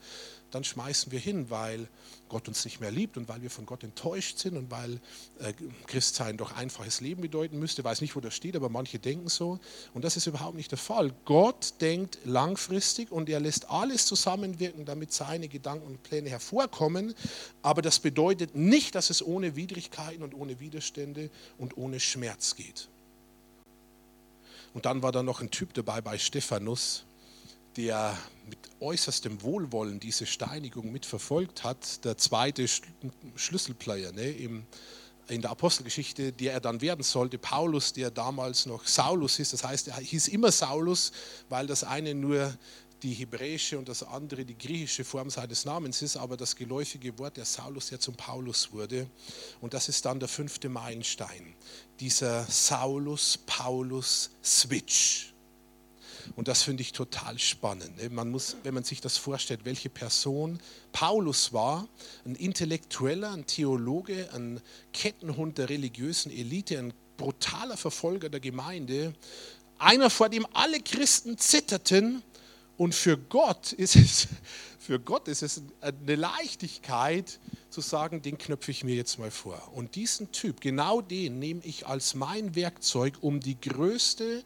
dann 0.52 0.64
schmeißen 0.64 1.12
wir 1.12 1.20
hin, 1.20 1.50
weil 1.50 1.88
Gott 2.28 2.48
uns 2.48 2.64
nicht 2.66 2.80
mehr 2.80 2.92
liebt 2.92 3.18
und 3.18 3.28
weil 3.28 3.42
wir 3.42 3.50
von 3.50 3.66
Gott 3.66 3.84
enttäuscht 3.84 4.38
sind 4.38 4.58
und 4.58 4.72
weil 4.72 5.00
äh, 5.40 5.54
Christsein 5.88 6.38
doch 6.38 6.56
einfaches 6.56 7.02
Leben 7.02 7.22
bedeuten 7.22 7.60
müsste. 7.60 7.82
Ich 7.82 7.86
weiß 7.86 8.02
nicht, 8.02 8.16
wo 8.16 8.20
das 8.20 8.36
steht, 8.36 8.56
aber 8.56 8.70
manche 8.70 9.00
denken 9.00 9.30
so. 9.30 9.60
Und 9.94 10.04
das 10.04 10.18
ist 10.18 10.28
überhaupt 10.28 10.56
nicht 10.56 10.72
der 10.72 10.78
Fall. 10.78 11.12
Gott 11.26 11.74
denkt 11.82 12.20
langfristig 12.26 13.12
und 13.12 13.30
er 13.30 13.40
lässt 13.40 13.70
alles 13.70 14.06
zusammenwirken, 14.06 14.86
damit 14.86 15.12
seine 15.12 15.48
Gedanken 15.48 15.88
und 15.88 16.04
Pläne 16.04 16.30
hervorkommen. 16.30 17.16
Aber 17.62 17.82
das 17.82 18.00
bedeutet 18.00 18.56
nicht, 18.56 18.96
dass 18.96 19.10
es 19.10 19.26
ohne 19.26 19.56
Widrigkeiten 19.56 20.24
und 20.24 20.34
ohne 20.34 20.60
Widerstände 20.60 21.30
und 21.58 21.78
ohne 21.78 22.00
Schmerz 22.00 22.56
geht. 22.56 22.90
Und 24.74 24.86
dann 24.86 25.02
war 25.02 25.12
da 25.12 25.24
noch 25.24 25.42
ein 25.42 25.50
Typ 25.52 25.74
dabei 25.74 26.02
bei 26.02 26.18
Stephanus, 26.18 27.06
der 27.80 28.16
mit 28.50 28.60
äußerstem 28.82 29.42
Wohlwollen 29.42 30.02
diese 30.02 30.26
Steinigung 30.26 30.92
mitverfolgt 30.92 31.64
hat, 31.64 32.04
der 32.04 32.18
zweite 32.18 32.66
Schlüsselplayer 33.36 34.12
ne, 34.12 34.32
im, 34.32 34.66
in 35.30 35.42
der 35.42 35.52
Apostelgeschichte, 35.52 36.34
der 36.34 36.52
er 36.52 36.60
dann 36.60 36.82
werden 36.82 37.04
sollte, 37.04 37.38
Paulus, 37.38 37.94
der 37.94 38.12
damals 38.12 38.66
noch 38.66 38.86
Saulus 38.86 39.40
ist, 39.40 39.54
das 39.54 39.64
heißt, 39.64 39.88
er 39.88 39.96
hieß 39.96 40.28
immer 40.28 40.52
Saulus, 40.52 41.14
weil 41.48 41.68
das 41.68 41.86
eine 41.86 42.14
nur 42.14 42.54
die 43.02 43.14
hebräische 43.14 43.78
und 43.78 43.88
das 43.88 44.04
andere 44.04 44.44
die 44.44 44.58
griechische 44.58 45.06
Form 45.06 45.30
seines 45.30 45.64
Namens 45.64 46.02
ist, 46.02 46.18
aber 46.18 46.36
das 46.36 46.58
geläufige 46.58 47.18
Wort 47.18 47.38
der 47.38 47.46
Saulus, 47.46 47.88
der 47.88 48.02
zum 48.02 48.16
Paulus 48.16 48.74
wurde. 48.74 49.10
Und 49.62 49.74
das 49.74 49.88
ist 49.88 50.04
dann 50.04 50.20
der 50.20 50.28
fünfte 50.28 50.68
Meilenstein, 50.68 51.56
dieser 52.02 52.44
Saulus-Paulus-Switch. 52.44 55.34
Und 56.36 56.48
das 56.48 56.64
finde 56.64 56.82
ich 56.82 56.92
total 56.92 57.40
spannend. 57.40 57.98
Ne? 57.98 58.10
Man 58.10 58.30
muss, 58.30 58.56
wenn 58.64 58.74
man 58.74 58.84
sich 58.84 59.02
das 59.02 59.18
vorstellt, 59.18 59.62
welche 59.64 59.90
Person 59.90 60.60
Paulus 60.92 61.54
war, 61.54 61.88
ein 62.26 62.36
Intellektueller, 62.36 63.32
ein 63.32 63.46
Theologe, 63.46 64.30
ein 64.34 64.62
Kettenhund 64.94 65.58
der 65.58 65.70
religiösen 65.70 66.32
Elite, 66.32 66.80
ein 66.80 66.94
brutaler 67.18 67.78
Verfolger 67.78 68.30
der 68.30 68.40
Gemeinde, 68.40 69.14
einer, 69.78 70.10
vor 70.10 70.30
dem 70.30 70.46
alle 70.54 70.80
Christen 70.80 71.38
zitterten 71.38 72.22
Und 72.78 72.96
für 72.96 73.18
Gott 73.18 73.74
ist 73.74 73.96
es, 73.96 74.28
für 74.80 75.00
Gott 75.00 75.28
ist 75.28 75.44
es 75.44 75.62
eine 75.82 76.16
Leichtigkeit 76.16 77.40
zu 77.70 77.82
sagen, 77.82 78.22
den 78.22 78.38
knöpfe 78.38 78.72
ich 78.72 78.84
mir 78.84 78.96
jetzt 78.96 79.20
mal 79.20 79.32
vor. 79.32 79.72
Und 79.74 79.96
diesen 79.96 80.32
Typ, 80.32 80.62
genau 80.62 81.02
den 81.02 81.40
nehme 81.40 81.62
ich 81.64 81.88
als 81.88 82.16
mein 82.16 82.56
Werkzeug, 82.56 83.18
um 83.22 83.40
die 83.40 83.60
größte 83.60 84.44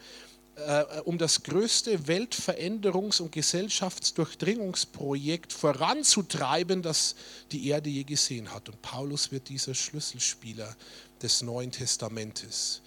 äh, 0.55 1.01
um 1.05 1.17
das 1.17 1.41
größte 1.41 2.05
Weltveränderungs- 2.05 3.19
und 3.21 3.31
Gesellschaftsdurchdringungsprojekt 3.31 5.51
voranzutreiben, 5.51 6.83
das 6.83 7.15
die 7.51 7.69
Erde 7.69 7.89
je 7.89 8.03
gesehen 8.03 8.53
hat. 8.53 8.69
Und 8.69 8.79
Paulus 8.81 9.31
wird 9.31 9.49
dieser 9.49 9.73
Schlüsselspieler 9.73 10.75
des 11.21 11.41
Neuen 11.41 11.71
Testamentes. 11.71 12.83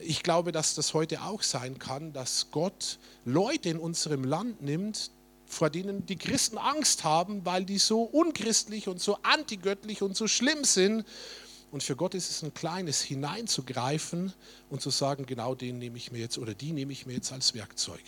Ich 0.00 0.22
glaube, 0.22 0.52
dass 0.52 0.74
das 0.74 0.94
heute 0.94 1.20
auch 1.22 1.42
sein 1.42 1.78
kann, 1.78 2.14
dass 2.14 2.50
Gott 2.50 2.98
Leute 3.26 3.68
in 3.68 3.78
unserem 3.78 4.24
Land 4.24 4.62
nimmt, 4.62 5.10
vor 5.44 5.68
denen 5.68 6.06
die 6.06 6.16
Christen 6.16 6.56
Angst 6.56 7.04
haben, 7.04 7.44
weil 7.44 7.66
die 7.66 7.76
so 7.76 8.04
unchristlich 8.04 8.88
und 8.88 9.02
so 9.02 9.18
antigöttlich 9.22 10.00
und 10.00 10.16
so 10.16 10.28
schlimm 10.28 10.64
sind 10.64 11.04
und 11.72 11.82
für 11.82 11.96
Gott 11.96 12.14
ist 12.14 12.30
es 12.30 12.42
ein 12.42 12.52
kleines 12.52 13.00
hineinzugreifen 13.00 14.34
und 14.68 14.82
zu 14.82 14.90
sagen, 14.90 15.24
genau 15.24 15.54
den 15.54 15.78
nehme 15.78 15.96
ich 15.96 16.12
mir 16.12 16.18
jetzt 16.18 16.36
oder 16.36 16.52
die 16.52 16.72
nehme 16.72 16.92
ich 16.92 17.06
mir 17.06 17.14
jetzt 17.14 17.32
als 17.32 17.54
Werkzeug. 17.54 18.02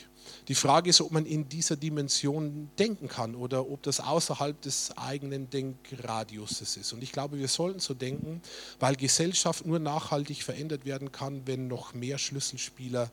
Die 0.48 0.54
Frage 0.54 0.90
ist, 0.90 1.00
ob 1.00 1.12
man 1.12 1.24
in 1.24 1.48
dieser 1.48 1.74
Dimension 1.74 2.68
denken 2.78 3.08
kann 3.08 3.34
oder 3.34 3.66
ob 3.68 3.82
das 3.82 4.00
außerhalb 4.00 4.60
des 4.60 4.96
eigenen 4.98 5.48
Denkradiuses 5.48 6.76
ist. 6.76 6.92
Und 6.92 7.02
ich 7.02 7.10
glaube, 7.10 7.38
wir 7.38 7.48
sollten 7.48 7.80
so 7.80 7.94
denken, 7.94 8.42
weil 8.80 8.96
Gesellschaft 8.96 9.64
nur 9.64 9.78
nachhaltig 9.78 10.42
verändert 10.42 10.84
werden 10.84 11.10
kann, 11.10 11.46
wenn 11.46 11.66
noch 11.66 11.94
mehr 11.94 12.18
Schlüsselspieler 12.18 13.10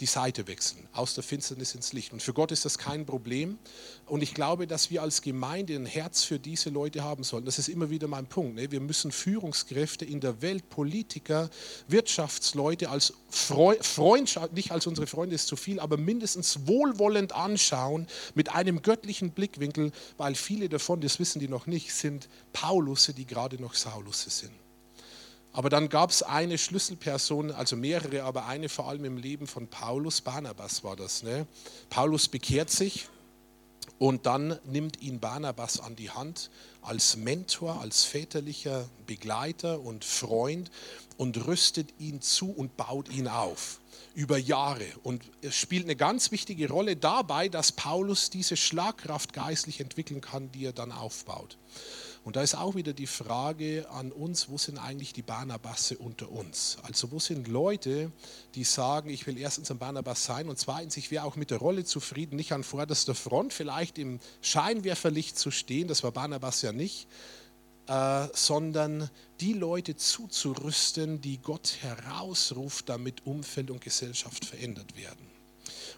die 0.00 0.06
Seite 0.06 0.46
wechseln, 0.46 0.86
aus 0.92 1.14
der 1.14 1.24
Finsternis 1.24 1.74
ins 1.74 1.92
Licht. 1.92 2.12
Und 2.12 2.22
für 2.22 2.32
Gott 2.32 2.52
ist 2.52 2.64
das 2.64 2.78
kein 2.78 3.04
Problem. 3.04 3.58
Und 4.06 4.22
ich 4.22 4.34
glaube, 4.34 4.66
dass 4.66 4.90
wir 4.90 5.02
als 5.02 5.22
Gemeinde 5.22 5.74
ein 5.74 5.86
Herz 5.86 6.22
für 6.22 6.38
diese 6.38 6.70
Leute 6.70 7.02
haben 7.02 7.24
sollten. 7.24 7.46
Das 7.46 7.58
ist 7.58 7.68
immer 7.68 7.90
wieder 7.90 8.06
mein 8.08 8.26
Punkt. 8.26 8.54
Ne? 8.54 8.70
Wir 8.70 8.80
müssen 8.80 9.10
Führungskräfte 9.10 10.04
in 10.04 10.20
der 10.20 10.40
Welt, 10.40 10.68
Politiker, 10.68 11.50
Wirtschaftsleute 11.88 12.90
als 12.90 13.12
Freundschaft, 13.28 14.52
nicht 14.52 14.70
als 14.70 14.86
unsere 14.86 15.06
Freunde 15.06 15.34
ist 15.34 15.48
zu 15.48 15.56
viel, 15.56 15.80
aber 15.80 15.96
mindestens 15.96 16.66
wohlwollend 16.66 17.34
anschauen 17.34 18.06
mit 18.34 18.52
einem 18.54 18.82
göttlichen 18.82 19.32
Blickwinkel, 19.32 19.92
weil 20.16 20.34
viele 20.34 20.68
davon, 20.68 21.00
das 21.00 21.18
wissen 21.18 21.40
die 21.40 21.48
noch 21.48 21.66
nicht, 21.66 21.92
sind 21.92 22.28
Paulusse, 22.52 23.14
die 23.14 23.26
gerade 23.26 23.60
noch 23.60 23.74
Saulusse 23.74 24.30
sind. 24.30 24.52
Aber 25.58 25.70
dann 25.70 25.88
gab 25.88 26.10
es 26.10 26.22
eine 26.22 26.56
Schlüsselperson, 26.56 27.50
also 27.50 27.74
mehrere, 27.74 28.22
aber 28.22 28.46
eine 28.46 28.68
vor 28.68 28.86
allem 28.88 29.04
im 29.04 29.16
Leben 29.16 29.48
von 29.48 29.66
Paulus, 29.66 30.20
Barnabas 30.20 30.84
war 30.84 30.94
das. 30.94 31.24
Ne? 31.24 31.48
Paulus 31.90 32.28
bekehrt 32.28 32.70
sich 32.70 33.08
und 33.98 34.24
dann 34.26 34.56
nimmt 34.66 35.02
ihn 35.02 35.18
Barnabas 35.18 35.80
an 35.80 35.96
die 35.96 36.10
Hand 36.10 36.50
als 36.80 37.16
Mentor, 37.16 37.80
als 37.80 38.04
väterlicher 38.04 38.88
Begleiter 39.08 39.80
und 39.80 40.04
Freund 40.04 40.70
und 41.16 41.48
rüstet 41.48 41.92
ihn 41.98 42.22
zu 42.22 42.52
und 42.52 42.76
baut 42.76 43.08
ihn 43.08 43.26
auf 43.26 43.80
über 44.14 44.38
Jahre. 44.38 44.86
Und 45.02 45.24
es 45.42 45.56
spielt 45.56 45.86
eine 45.86 45.96
ganz 45.96 46.30
wichtige 46.30 46.68
Rolle 46.68 46.94
dabei, 46.94 47.48
dass 47.48 47.72
Paulus 47.72 48.30
diese 48.30 48.56
Schlagkraft 48.56 49.32
geistlich 49.32 49.80
entwickeln 49.80 50.20
kann, 50.20 50.52
die 50.52 50.66
er 50.66 50.72
dann 50.72 50.92
aufbaut. 50.92 51.58
Und 52.24 52.36
da 52.36 52.42
ist 52.42 52.54
auch 52.54 52.74
wieder 52.74 52.92
die 52.92 53.06
Frage 53.06 53.88
an 53.90 54.12
uns, 54.12 54.48
wo 54.48 54.58
sind 54.58 54.78
eigentlich 54.78 55.12
die 55.12 55.22
Barnabasse 55.22 55.98
unter 55.98 56.30
uns? 56.30 56.78
Also 56.82 57.10
wo 57.10 57.18
sind 57.18 57.48
Leute, 57.48 58.12
die 58.54 58.64
sagen, 58.64 59.10
ich 59.10 59.26
will 59.26 59.38
erstens 59.38 59.70
ein 59.70 59.78
Barnabas 59.78 60.24
sein 60.24 60.48
und 60.48 60.58
zweitens, 60.58 60.96
ich 60.96 61.10
wäre 61.10 61.24
auch 61.24 61.36
mit 61.36 61.50
der 61.50 61.58
Rolle 61.58 61.84
zufrieden, 61.84 62.36
nicht 62.36 62.52
an 62.52 62.64
vorderster 62.64 63.14
Front 63.14 63.52
vielleicht 63.52 63.98
im 63.98 64.20
Scheinwerferlicht 64.40 65.38
zu 65.38 65.50
stehen, 65.50 65.88
das 65.88 66.02
war 66.02 66.12
Barnabas 66.12 66.62
ja 66.62 66.72
nicht, 66.72 67.08
äh, 67.86 68.28
sondern 68.34 69.08
die 69.40 69.54
Leute 69.54 69.96
zuzurüsten, 69.96 71.20
die 71.20 71.38
Gott 71.38 71.78
herausruft, 71.80 72.88
damit 72.88 73.26
Umfeld 73.26 73.70
und 73.70 73.80
Gesellschaft 73.80 74.44
verändert 74.44 74.96
werden. 74.96 75.27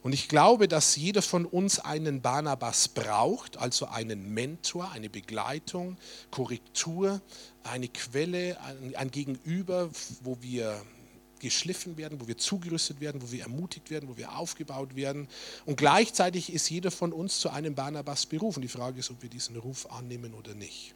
Und 0.03 0.14
ich 0.14 0.28
glaube, 0.28 0.66
dass 0.66 0.96
jeder 0.96 1.20
von 1.20 1.44
uns 1.44 1.78
einen 1.78 2.22
Barnabas 2.22 2.88
braucht, 2.88 3.59
also 3.59 3.86
einen 3.86 4.32
Mentor, 4.32 4.90
eine 4.92 5.11
Begleitung, 5.11 5.98
Korrektur, 6.30 7.20
eine 7.62 7.88
Quelle, 7.88 8.59
ein, 8.62 8.96
ein 8.96 9.11
Gegenüber, 9.11 9.90
wo 10.22 10.38
wir 10.40 10.80
geschliffen 11.38 11.96
werden, 11.96 12.20
wo 12.20 12.28
wir 12.28 12.38
zugerüstet 12.38 13.01
werden, 13.01 13.20
wo 13.22 13.30
wir 13.32 13.42
ermutigt 13.42 13.90
werden, 13.90 14.09
wo 14.09 14.16
wir 14.16 14.36
aufgebaut 14.36 14.94
werden. 14.94 15.28
Und 15.66 15.76
gleichzeitig 15.76 16.53
ist 16.53 16.68
jeder 16.70 16.90
von 16.90 17.12
uns 17.12 17.38
zu 17.40 17.51
einem 17.51 17.74
Barnabas 17.74 18.26
berufen. 18.26 18.62
Die 18.62 18.68
Frage 18.68 19.01
ist, 19.01 19.11
ob 19.11 19.22
wir 19.22 19.30
diesen 19.30 19.57
Ruf 19.57 19.90
annehmen 19.90 20.34
oder 20.34 20.55
nicht 20.55 20.94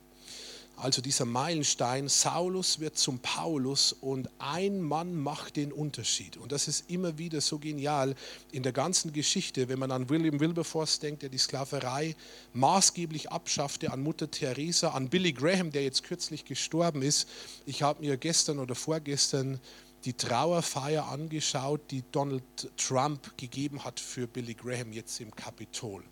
also 0.76 1.00
dieser 1.00 1.24
Meilenstein, 1.24 2.08
Saulus 2.08 2.80
wird 2.80 2.98
zum 2.98 3.20
Paulus 3.20 3.92
und 3.92 4.28
ein 4.38 4.80
Mann 4.82 5.14
macht 5.14 5.56
den 5.56 5.72
Unterschied. 5.72 6.36
Und 6.36 6.52
das 6.52 6.68
ist 6.68 6.90
immer 6.90 7.16
wieder 7.16 7.40
so 7.40 7.58
genial 7.58 8.14
in 8.50 8.62
der 8.62 8.72
ganzen 8.72 9.12
Geschichte, 9.12 9.68
wenn 9.68 9.78
man 9.78 9.92
an 9.92 10.10
William 10.10 10.40
Wilberforce 10.40 10.98
denkt, 10.98 11.22
der 11.22 11.28
die 11.28 11.38
Sklaverei 11.38 12.16
maßgeblich 12.52 13.30
abschaffte, 13.30 13.92
an 13.92 14.02
Mutter 14.02 14.30
Teresa, 14.30 14.90
an 14.90 15.08
Billy 15.08 15.32
Graham, 15.32 15.70
der 15.70 15.84
jetzt 15.84 16.02
kürzlich 16.02 16.44
gestorben 16.44 17.02
ist. 17.02 17.28
Ich 17.66 17.82
habe 17.82 18.02
mir 18.02 18.16
gestern 18.16 18.58
oder 18.58 18.74
vorgestern 18.74 19.60
die 20.04 20.14
Trauerfeier 20.14 21.08
angeschaut, 21.08 21.80
die 21.90 22.02
Donald 22.12 22.42
Trump 22.76 23.38
gegeben 23.38 23.84
hat 23.84 24.00
für 24.00 24.26
Billy 24.26 24.54
Graham 24.54 24.92
jetzt 24.92 25.20
im 25.20 25.34
Kapitol 25.34 26.02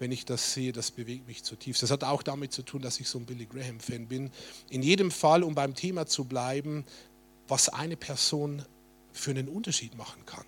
wenn 0.00 0.10
ich 0.12 0.24
das 0.24 0.54
sehe, 0.54 0.72
das 0.72 0.90
bewegt 0.90 1.28
mich 1.28 1.44
zutiefst. 1.44 1.82
Das 1.82 1.90
hat 1.90 2.04
auch 2.04 2.22
damit 2.22 2.52
zu 2.52 2.62
tun, 2.62 2.80
dass 2.80 2.98
ich 2.98 3.08
so 3.08 3.18
ein 3.18 3.26
Billy 3.26 3.44
Graham-Fan 3.44 4.08
bin. 4.08 4.30
In 4.70 4.82
jedem 4.82 5.10
Fall, 5.10 5.44
um 5.44 5.54
beim 5.54 5.74
Thema 5.74 6.06
zu 6.06 6.24
bleiben, 6.24 6.84
was 7.46 7.68
eine 7.68 7.96
Person 7.96 8.64
für 9.12 9.30
einen 9.30 9.48
Unterschied 9.48 9.96
machen 9.96 10.24
kann, 10.24 10.46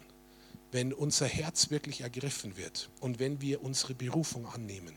wenn 0.73 0.95
unser 0.95 1.27
Herz 1.27 1.71
wirklich 1.71 2.01
ergriffen 2.01 2.57
wird 2.57 2.89
und 3.01 3.19
wenn 3.19 3.43
wir 3.43 3.63
unsere 3.63 3.95
Berufung 3.95 4.47
annehmen. 4.47 4.97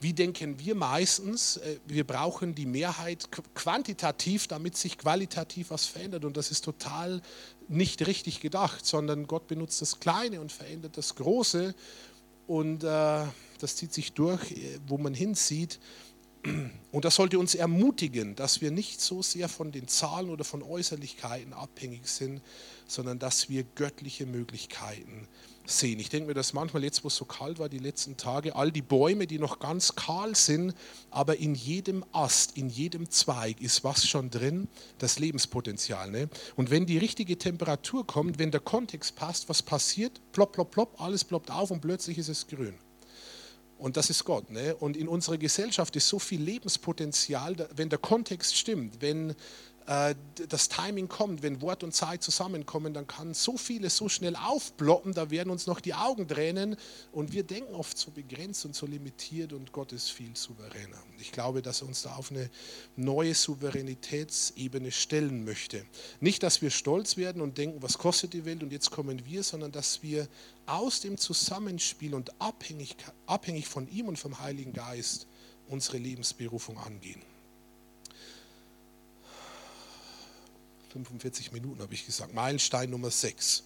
Wie 0.00 0.14
denken 0.14 0.58
wir 0.58 0.74
meistens? 0.74 1.58
Äh, 1.58 1.78
wir 1.86 2.04
brauchen 2.04 2.54
die 2.54 2.66
Mehrheit 2.66 3.28
quantitativ, 3.54 4.48
damit 4.48 4.76
sich 4.76 4.98
qualitativ 4.98 5.70
was 5.70 5.86
verändert. 5.86 6.24
Und 6.24 6.36
das 6.36 6.50
ist 6.50 6.64
total 6.64 7.22
nicht 7.68 8.04
richtig 8.06 8.40
gedacht, 8.40 8.84
sondern 8.84 9.26
Gott 9.28 9.46
benutzt 9.46 9.80
das 9.80 10.00
Kleine 10.00 10.40
und 10.40 10.50
verändert 10.50 10.96
das 10.96 11.14
Große. 11.14 11.74
Und 12.48 12.82
äh, 12.82 13.26
das 13.62 13.76
zieht 13.76 13.92
sich 13.92 14.12
durch, 14.12 14.52
äh, 14.52 14.78
wo 14.86 14.98
man 14.98 15.14
hinsieht. 15.14 15.78
Und 16.90 17.04
das 17.04 17.14
sollte 17.14 17.38
uns 17.38 17.54
ermutigen, 17.54 18.34
dass 18.34 18.60
wir 18.60 18.72
nicht 18.72 19.00
so 19.00 19.22
sehr 19.22 19.48
von 19.48 19.70
den 19.70 19.86
Zahlen 19.86 20.28
oder 20.28 20.44
von 20.44 20.62
Äußerlichkeiten 20.62 21.52
abhängig 21.52 22.08
sind, 22.08 22.42
sondern 22.86 23.20
dass 23.20 23.48
wir 23.48 23.62
göttliche 23.62 24.26
Möglichkeiten 24.26 25.28
sehen. 25.64 26.00
Ich 26.00 26.08
denke 26.08 26.26
mir, 26.26 26.34
dass 26.34 26.52
manchmal 26.52 26.82
jetzt, 26.82 27.04
wo 27.04 27.08
es 27.08 27.14
so 27.14 27.24
kalt 27.24 27.60
war, 27.60 27.68
die 27.68 27.78
letzten 27.78 28.16
Tage, 28.16 28.56
all 28.56 28.72
die 28.72 28.82
Bäume, 28.82 29.28
die 29.28 29.38
noch 29.38 29.60
ganz 29.60 29.94
kahl 29.94 30.34
sind, 30.34 30.74
aber 31.10 31.36
in 31.36 31.54
jedem 31.54 32.04
Ast, 32.10 32.56
in 32.56 32.68
jedem 32.68 33.08
Zweig 33.08 33.60
ist 33.60 33.84
was 33.84 34.06
schon 34.06 34.28
drin, 34.30 34.66
das 34.98 35.20
Lebenspotenzial. 35.20 36.10
Ne? 36.10 36.28
Und 36.56 36.70
wenn 36.70 36.86
die 36.86 36.98
richtige 36.98 37.38
Temperatur 37.38 38.04
kommt, 38.04 38.40
wenn 38.40 38.50
der 38.50 38.60
Kontext 38.60 39.14
passt, 39.14 39.48
was 39.48 39.62
passiert? 39.62 40.20
Plopp, 40.32 40.52
plopp, 40.52 40.72
plopp, 40.72 41.00
alles 41.00 41.22
ploppt 41.22 41.52
auf 41.52 41.70
und 41.70 41.80
plötzlich 41.80 42.18
ist 42.18 42.28
es 42.28 42.48
grün. 42.48 42.74
Und 43.82 43.96
das 43.96 44.10
ist 44.10 44.24
Gott. 44.24 44.48
Ne? 44.48 44.76
Und 44.76 44.96
in 44.96 45.08
unserer 45.08 45.38
Gesellschaft 45.38 45.96
ist 45.96 46.06
so 46.06 46.20
viel 46.20 46.40
Lebenspotenzial, 46.40 47.68
wenn 47.74 47.88
der 47.88 47.98
Kontext 47.98 48.56
stimmt, 48.56 49.00
wenn 49.00 49.34
das 49.86 50.68
Timing 50.68 51.08
kommt, 51.08 51.42
wenn 51.42 51.60
Wort 51.60 51.82
und 51.82 51.92
Zeit 51.92 52.22
zusammenkommen, 52.22 52.94
dann 52.94 53.06
kann 53.06 53.34
so 53.34 53.56
vieles 53.56 53.96
so 53.96 54.08
schnell 54.08 54.36
aufploppen, 54.36 55.12
da 55.12 55.30
werden 55.30 55.50
uns 55.50 55.66
noch 55.66 55.80
die 55.80 55.94
Augen 55.94 56.28
tränen 56.28 56.76
und 57.10 57.32
wir 57.32 57.42
denken 57.42 57.74
oft 57.74 57.98
so 57.98 58.10
begrenzt 58.10 58.64
und 58.64 58.74
so 58.74 58.86
limitiert 58.86 59.52
und 59.52 59.72
Gott 59.72 59.92
ist 59.92 60.10
viel 60.10 60.36
souveräner. 60.36 61.02
Ich 61.18 61.32
glaube, 61.32 61.62
dass 61.62 61.82
er 61.82 61.88
uns 61.88 62.02
da 62.02 62.14
auf 62.14 62.30
eine 62.30 62.48
neue 62.96 63.34
Souveränitätsebene 63.34 64.92
stellen 64.92 65.44
möchte. 65.44 65.84
Nicht, 66.20 66.42
dass 66.42 66.62
wir 66.62 66.70
stolz 66.70 67.16
werden 67.16 67.42
und 67.42 67.58
denken, 67.58 67.82
was 67.82 67.98
kostet 67.98 68.32
die 68.32 68.44
Welt 68.44 68.62
und 68.62 68.72
jetzt 68.72 68.90
kommen 68.90 69.24
wir, 69.26 69.42
sondern 69.42 69.72
dass 69.72 70.02
wir 70.02 70.28
aus 70.66 71.00
dem 71.00 71.18
Zusammenspiel 71.18 72.14
und 72.14 72.40
abhängig, 72.40 72.96
abhängig 73.26 73.66
von 73.66 73.88
ihm 73.88 74.08
und 74.08 74.18
vom 74.18 74.40
Heiligen 74.40 74.72
Geist 74.72 75.26
unsere 75.66 75.98
Lebensberufung 75.98 76.78
angehen. 76.78 77.22
45 80.92 81.52
Minuten 81.52 81.80
habe 81.80 81.94
ich 81.94 82.04
gesagt. 82.04 82.34
Meilenstein 82.34 82.90
Nummer 82.90 83.10
6. 83.10 83.64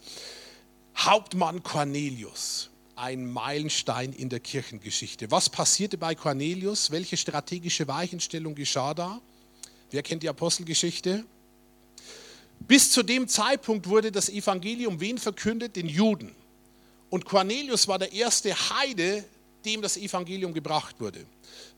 Hauptmann 0.96 1.62
Cornelius. 1.62 2.70
Ein 2.94 3.30
Meilenstein 3.30 4.12
in 4.12 4.28
der 4.28 4.38
Kirchengeschichte. 4.38 5.30
Was 5.30 5.50
passierte 5.50 5.98
bei 5.98 6.14
Cornelius? 6.14 6.92
Welche 6.92 7.16
strategische 7.16 7.88
Weichenstellung 7.88 8.54
geschah 8.54 8.94
da? 8.94 9.20
Wer 9.90 10.02
kennt 10.04 10.22
die 10.22 10.28
Apostelgeschichte? 10.28 11.24
Bis 12.60 12.92
zu 12.92 13.02
dem 13.02 13.26
Zeitpunkt 13.26 13.88
wurde 13.88 14.12
das 14.12 14.28
Evangelium 14.28 15.00
wen 15.00 15.18
verkündet? 15.18 15.74
Den 15.74 15.88
Juden. 15.88 16.34
Und 17.10 17.24
Cornelius 17.24 17.88
war 17.88 17.98
der 17.98 18.12
erste 18.12 18.54
Heide, 18.54 19.24
dem 19.66 19.82
das 19.82 19.96
Evangelium 19.96 20.54
gebracht 20.54 21.00
wurde. 21.00 21.26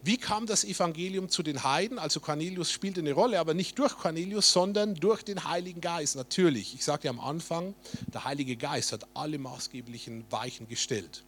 Wie 0.02 0.16
kam 0.16 0.46
das 0.46 0.64
Evangelium 0.64 1.28
zu 1.28 1.42
den 1.42 1.64
Heiden? 1.64 1.98
Also 1.98 2.20
Cornelius 2.20 2.70
spielte 2.70 3.00
eine 3.00 3.12
Rolle, 3.12 3.40
aber 3.40 3.54
nicht 3.54 3.78
durch 3.78 3.96
Cornelius, 3.96 4.52
sondern 4.52 4.94
durch 4.94 5.22
den 5.22 5.44
Heiligen 5.44 5.80
Geist. 5.80 6.14
Natürlich, 6.16 6.74
ich 6.74 6.84
sagte 6.84 7.08
am 7.08 7.18
Anfang, 7.18 7.74
der 8.12 8.24
Heilige 8.24 8.56
Geist 8.56 8.92
hat 8.92 9.06
alle 9.14 9.38
maßgeblichen 9.38 10.24
Weichen 10.30 10.68
gestellt. 10.68 11.24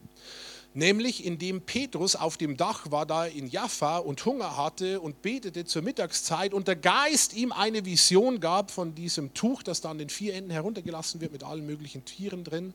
Nämlich 0.73 1.25
indem 1.25 1.63
Petrus 1.63 2.15
auf 2.15 2.37
dem 2.37 2.57
Dach 2.57 2.93
war 2.93 3.05
da 3.05 3.27
in 3.27 3.49
Jaffa 3.49 3.99
und 3.99 4.25
Hunger 4.25 4.57
hatte 4.57 5.01
und 5.01 5.21
betete 5.21 5.65
zur 5.65 5.83
Mittagszeit 5.83 6.55
und 6.55 6.69
der 6.69 6.77
Geist 6.77 7.35
ihm 7.35 7.51
eine 7.51 7.85
Vision 7.85 8.39
gab 8.39 8.71
von 8.71 8.95
diesem 8.95 9.35
Tuch, 9.35 9.65
das 9.65 9.81
da 9.81 9.91
an 9.91 9.99
den 9.99 10.11
vier 10.11 10.35
Enden 10.35 10.53
heruntergelassen 10.53 11.21
wird 11.21 11.33
mit 11.33 11.43
allen 11.43 11.67
möglichen 11.67 12.05
Tieren 12.05 12.45
drin. 12.45 12.73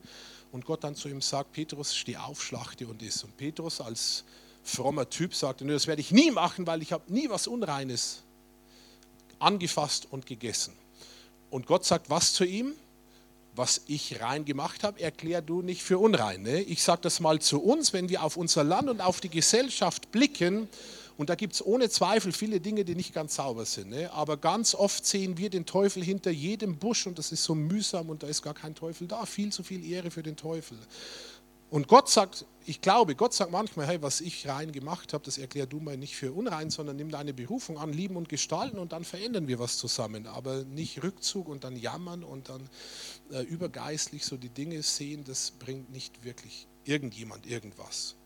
Und 0.56 0.64
Gott 0.64 0.84
dann 0.84 0.94
zu 0.94 1.10
ihm 1.10 1.20
sagt, 1.20 1.52
Petrus, 1.52 1.94
steh 1.94 2.16
auf, 2.16 2.42
schlachte 2.42 2.86
und 2.86 3.02
iss. 3.02 3.22
Und 3.22 3.36
Petrus 3.36 3.78
als 3.78 4.24
frommer 4.64 5.10
Typ 5.10 5.34
sagte, 5.34 5.66
nö, 5.66 5.74
das 5.74 5.86
werde 5.86 6.00
ich 6.00 6.12
nie 6.12 6.30
machen, 6.30 6.66
weil 6.66 6.80
ich 6.80 6.92
habe 6.92 7.12
nie 7.12 7.28
was 7.28 7.46
Unreines 7.46 8.22
angefasst 9.38 10.08
und 10.10 10.24
gegessen. 10.24 10.72
Und 11.50 11.66
Gott 11.66 11.84
sagt 11.84 12.08
was 12.08 12.32
zu 12.32 12.44
ihm? 12.44 12.72
Was 13.54 13.82
ich 13.86 14.22
rein 14.22 14.46
gemacht 14.46 14.82
habe, 14.82 14.98
erklär 14.98 15.42
du 15.42 15.60
nicht 15.60 15.82
für 15.82 15.98
unrein. 15.98 16.40
Ne? 16.40 16.62
Ich 16.62 16.82
sage 16.82 17.02
das 17.02 17.20
mal 17.20 17.38
zu 17.38 17.62
uns, 17.62 17.92
wenn 17.92 18.08
wir 18.08 18.22
auf 18.22 18.38
unser 18.38 18.64
Land 18.64 18.88
und 18.88 19.02
auf 19.02 19.20
die 19.20 19.28
Gesellschaft 19.28 20.10
blicken, 20.10 20.70
und 21.16 21.30
da 21.30 21.34
gibt 21.34 21.54
es 21.54 21.64
ohne 21.64 21.88
Zweifel 21.88 22.32
viele 22.32 22.60
Dinge, 22.60 22.84
die 22.84 22.94
nicht 22.94 23.14
ganz 23.14 23.36
sauber 23.36 23.64
sind. 23.64 23.90
Ne? 23.90 24.12
Aber 24.12 24.36
ganz 24.36 24.74
oft 24.74 25.06
sehen 25.06 25.38
wir 25.38 25.48
den 25.48 25.64
Teufel 25.64 26.04
hinter 26.04 26.30
jedem 26.30 26.78
Busch 26.78 27.06
und 27.06 27.18
das 27.18 27.32
ist 27.32 27.44
so 27.44 27.54
mühsam 27.54 28.10
und 28.10 28.22
da 28.22 28.26
ist 28.26 28.42
gar 28.42 28.54
kein 28.54 28.74
Teufel 28.74 29.08
da. 29.08 29.24
Viel 29.24 29.50
zu 29.50 29.62
viel 29.62 29.84
Ehre 29.84 30.10
für 30.10 30.22
den 30.22 30.36
Teufel. 30.36 30.78
Und 31.68 31.88
Gott 31.88 32.08
sagt, 32.08 32.44
ich 32.64 32.80
glaube, 32.80 33.16
Gott 33.16 33.34
sagt 33.34 33.50
manchmal, 33.50 33.86
hey, 33.86 34.00
was 34.00 34.20
ich 34.20 34.46
rein 34.46 34.70
gemacht 34.70 35.12
habe, 35.12 35.24
das 35.24 35.36
erklär 35.36 35.66
du 35.66 35.80
mal 35.80 35.96
nicht 35.96 36.16
für 36.16 36.32
unrein, 36.32 36.70
sondern 36.70 36.96
nimm 36.96 37.10
deine 37.10 37.34
Berufung 37.34 37.78
an, 37.78 37.92
lieben 37.92 38.16
und 38.16 38.28
gestalten 38.28 38.78
und 38.78 38.92
dann 38.92 39.02
verändern 39.02 39.48
wir 39.48 39.58
was 39.58 39.78
zusammen. 39.78 40.26
Aber 40.26 40.64
nicht 40.64 41.02
Rückzug 41.02 41.48
und 41.48 41.64
dann 41.64 41.76
jammern 41.76 42.22
und 42.22 42.50
dann 42.50 42.68
äh, 43.32 43.42
übergeistlich 43.42 44.24
so 44.24 44.36
die 44.36 44.50
Dinge 44.50 44.82
sehen, 44.82 45.24
das 45.24 45.50
bringt 45.50 45.90
nicht 45.90 46.24
wirklich 46.24 46.68
irgendjemand 46.84 47.46
irgendwas. 47.46 48.16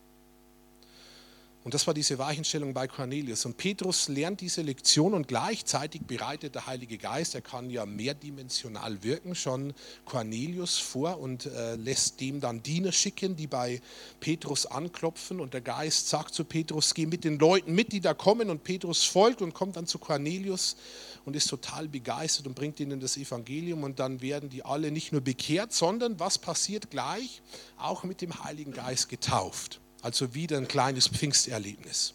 Und 1.63 1.75
das 1.75 1.85
war 1.85 1.93
diese 1.93 2.17
Weichenstellung 2.17 2.73
bei 2.73 2.87
Cornelius. 2.87 3.45
Und 3.45 3.55
Petrus 3.55 4.07
lernt 4.07 4.41
diese 4.41 4.63
Lektion 4.63 5.13
und 5.13 5.27
gleichzeitig 5.27 6.01
bereitet 6.07 6.55
der 6.55 6.65
Heilige 6.65 6.97
Geist, 6.97 7.35
er 7.35 7.41
kann 7.41 7.69
ja 7.69 7.85
mehrdimensional 7.85 9.03
wirken, 9.03 9.35
schon 9.35 9.73
Cornelius 10.05 10.79
vor 10.79 11.19
und 11.19 11.45
äh, 11.45 11.75
lässt 11.75 12.19
dem 12.19 12.41
dann 12.41 12.63
Diener 12.63 12.91
schicken, 12.91 13.35
die 13.35 13.45
bei 13.45 13.79
Petrus 14.19 14.65
anklopfen. 14.65 15.39
Und 15.39 15.53
der 15.53 15.61
Geist 15.61 16.09
sagt 16.09 16.33
zu 16.33 16.45
Petrus, 16.45 16.95
geh 16.95 17.05
mit 17.05 17.23
den 17.23 17.37
Leuten 17.37 17.73
mit, 17.73 17.91
die 17.91 18.01
da 18.01 18.15
kommen. 18.15 18.49
Und 18.49 18.63
Petrus 18.63 19.03
folgt 19.03 19.43
und 19.43 19.53
kommt 19.53 19.75
dann 19.75 19.85
zu 19.85 19.99
Cornelius 19.99 20.77
und 21.25 21.35
ist 21.35 21.47
total 21.47 21.87
begeistert 21.87 22.47
und 22.47 22.55
bringt 22.55 22.79
ihnen 22.79 22.99
das 22.99 23.17
Evangelium. 23.17 23.83
Und 23.83 23.99
dann 23.99 24.21
werden 24.21 24.49
die 24.49 24.65
alle 24.65 24.89
nicht 24.89 25.11
nur 25.11 25.21
bekehrt, 25.21 25.73
sondern 25.73 26.19
was 26.19 26.39
passiert 26.39 26.89
gleich? 26.89 27.43
Auch 27.77 28.03
mit 28.03 28.21
dem 28.21 28.43
Heiligen 28.43 28.71
Geist 28.71 29.09
getauft. 29.09 29.79
Also 30.01 30.33
wieder 30.33 30.57
ein 30.57 30.67
kleines 30.67 31.07
Pfingsterlebnis. 31.07 32.13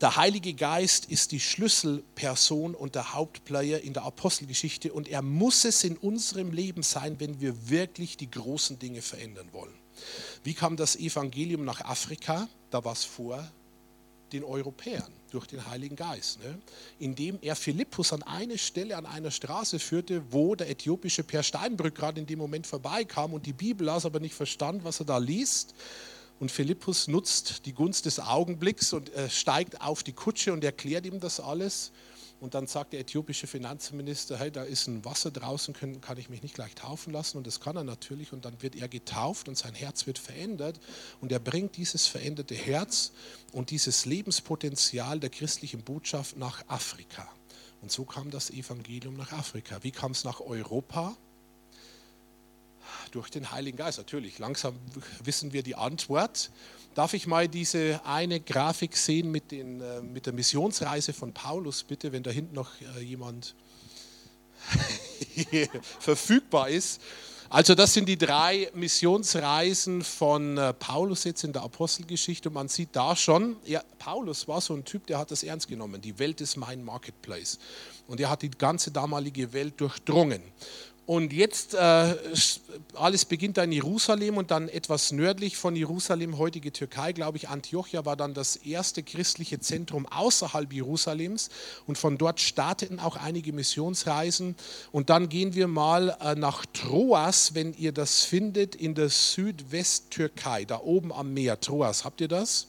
Der 0.00 0.16
Heilige 0.16 0.52
Geist 0.52 1.06
ist 1.06 1.32
die 1.32 1.40
Schlüsselperson 1.40 2.74
und 2.74 2.94
der 2.94 3.14
Hauptplayer 3.14 3.80
in 3.80 3.94
der 3.94 4.02
Apostelgeschichte 4.02 4.92
und 4.92 5.08
er 5.08 5.22
muss 5.22 5.64
es 5.64 5.84
in 5.84 5.96
unserem 5.96 6.52
Leben 6.52 6.82
sein, 6.82 7.18
wenn 7.18 7.40
wir 7.40 7.70
wirklich 7.70 8.18
die 8.18 8.30
großen 8.30 8.78
Dinge 8.78 9.00
verändern 9.00 9.48
wollen. 9.52 9.72
Wie 10.44 10.52
kam 10.52 10.76
das 10.76 10.96
Evangelium 10.96 11.64
nach 11.64 11.80
Afrika? 11.80 12.46
Da 12.70 12.84
war 12.84 12.92
es 12.92 13.04
vor 13.04 13.50
den 14.32 14.44
Europäern 14.44 15.10
durch 15.36 15.46
den 15.46 15.66
Heiligen 15.66 15.96
Geist, 15.96 16.40
ne? 16.42 16.58
indem 16.98 17.38
er 17.42 17.54
Philippus 17.54 18.12
an 18.12 18.22
eine 18.22 18.56
Stelle 18.56 18.96
an 18.96 19.04
einer 19.04 19.30
Straße 19.30 19.78
führte, 19.78 20.22
wo 20.30 20.54
der 20.54 20.70
äthiopische 20.70 21.22
Per 21.22 21.42
Steinbrück 21.42 21.94
gerade 21.94 22.18
in 22.20 22.26
dem 22.26 22.38
Moment 22.38 22.66
vorbeikam 22.66 23.34
und 23.34 23.44
die 23.44 23.52
Bibel 23.52 23.86
las, 23.86 24.06
aber 24.06 24.18
nicht 24.18 24.34
verstand, 24.34 24.82
was 24.82 25.00
er 25.00 25.06
da 25.06 25.18
liest. 25.18 25.74
Und 26.40 26.50
Philippus 26.50 27.06
nutzt 27.06 27.66
die 27.66 27.72
Gunst 27.72 28.06
des 28.06 28.18
Augenblicks 28.18 28.92
und 28.92 29.12
äh, 29.14 29.28
steigt 29.30 29.80
auf 29.80 30.02
die 30.02 30.12
Kutsche 30.12 30.52
und 30.52 30.64
erklärt 30.64 31.06
ihm 31.06 31.20
das 31.20 31.38
alles. 31.38 31.92
Und 32.38 32.54
dann 32.54 32.66
sagt 32.66 32.92
der 32.92 33.00
äthiopische 33.00 33.46
Finanzminister, 33.46 34.38
hey, 34.38 34.50
da 34.50 34.62
ist 34.62 34.88
ein 34.88 35.04
Wasser 35.06 35.30
draußen, 35.30 35.72
kann, 35.72 36.02
kann 36.02 36.18
ich 36.18 36.28
mich 36.28 36.42
nicht 36.42 36.54
gleich 36.54 36.74
taufen 36.74 37.12
lassen? 37.12 37.38
Und 37.38 37.46
das 37.46 37.60
kann 37.60 37.76
er 37.76 37.84
natürlich. 37.84 38.32
Und 38.32 38.44
dann 38.44 38.60
wird 38.62 38.76
er 38.76 38.88
getauft 38.88 39.48
und 39.48 39.56
sein 39.56 39.74
Herz 39.74 40.06
wird 40.06 40.18
verändert. 40.18 40.78
Und 41.22 41.32
er 41.32 41.38
bringt 41.38 41.78
dieses 41.78 42.06
veränderte 42.06 42.54
Herz 42.54 43.12
und 43.52 43.70
dieses 43.70 44.04
Lebenspotenzial 44.04 45.18
der 45.18 45.30
christlichen 45.30 45.82
Botschaft 45.82 46.36
nach 46.36 46.62
Afrika. 46.68 47.26
Und 47.80 47.90
so 47.90 48.04
kam 48.04 48.30
das 48.30 48.50
Evangelium 48.50 49.16
nach 49.16 49.32
Afrika. 49.32 49.82
Wie 49.82 49.90
kam 49.90 50.12
es 50.12 50.24
nach 50.24 50.40
Europa? 50.40 51.16
Durch 53.12 53.30
den 53.30 53.50
Heiligen 53.50 53.78
Geist. 53.78 53.98
Natürlich, 53.98 54.38
langsam 54.38 54.78
wissen 55.24 55.52
wir 55.54 55.62
die 55.62 55.74
Antwort. 55.74 56.50
Darf 56.96 57.12
ich 57.12 57.26
mal 57.26 57.46
diese 57.46 58.00
eine 58.06 58.40
Grafik 58.40 58.96
sehen 58.96 59.30
mit, 59.30 59.50
den, 59.50 59.82
äh, 59.82 60.00
mit 60.00 60.24
der 60.24 60.32
Missionsreise 60.32 61.12
von 61.12 61.34
Paulus, 61.34 61.84
bitte, 61.84 62.10
wenn 62.10 62.22
da 62.22 62.30
hinten 62.30 62.54
noch 62.54 62.70
äh, 62.96 63.02
jemand 63.02 63.54
verfügbar 66.00 66.70
ist. 66.70 67.02
Also 67.50 67.74
das 67.74 67.92
sind 67.92 68.08
die 68.08 68.16
drei 68.16 68.70
Missionsreisen 68.72 70.02
von 70.04 70.56
äh, 70.56 70.72
Paulus 70.72 71.24
jetzt 71.24 71.44
in 71.44 71.52
der 71.52 71.64
Apostelgeschichte. 71.64 72.48
Und 72.48 72.54
man 72.54 72.68
sieht 72.68 72.96
da 72.96 73.14
schon, 73.14 73.56
ja, 73.66 73.82
Paulus 73.98 74.48
war 74.48 74.62
so 74.62 74.72
ein 74.72 74.86
Typ, 74.86 75.06
der 75.06 75.18
hat 75.18 75.30
das 75.30 75.42
ernst 75.42 75.68
genommen. 75.68 76.00
Die 76.00 76.18
Welt 76.18 76.40
ist 76.40 76.56
mein 76.56 76.82
Marketplace. 76.82 77.58
Und 78.08 78.20
er 78.20 78.30
hat 78.30 78.40
die 78.40 78.50
ganze 78.50 78.90
damalige 78.90 79.52
Welt 79.52 79.78
durchdrungen. 79.82 80.40
Und 81.06 81.32
jetzt, 81.32 81.74
äh, 81.74 82.16
alles 82.94 83.24
beginnt 83.24 83.56
da 83.58 83.62
in 83.62 83.70
Jerusalem 83.70 84.36
und 84.36 84.50
dann 84.50 84.68
etwas 84.68 85.12
nördlich 85.12 85.56
von 85.56 85.76
Jerusalem, 85.76 86.36
heutige 86.36 86.72
Türkei, 86.72 87.12
glaube 87.12 87.36
ich, 87.38 87.48
Antiochia 87.48 88.04
war 88.04 88.16
dann 88.16 88.34
das 88.34 88.56
erste 88.56 89.04
christliche 89.04 89.60
Zentrum 89.60 90.06
außerhalb 90.06 90.72
Jerusalems. 90.72 91.48
Und 91.86 91.96
von 91.96 92.18
dort 92.18 92.40
starteten 92.40 92.98
auch 92.98 93.14
einige 93.16 93.52
Missionsreisen. 93.52 94.56
Und 94.90 95.08
dann 95.08 95.28
gehen 95.28 95.54
wir 95.54 95.68
mal 95.68 96.16
äh, 96.20 96.34
nach 96.34 96.66
Troas, 96.72 97.54
wenn 97.54 97.72
ihr 97.74 97.92
das 97.92 98.24
findet, 98.24 98.74
in 98.74 98.96
der 98.96 99.08
Südwesttürkei, 99.08 100.64
da 100.64 100.80
oben 100.80 101.12
am 101.12 101.32
Meer. 101.32 101.60
Troas, 101.60 102.04
habt 102.04 102.20
ihr 102.20 102.28
das? 102.28 102.66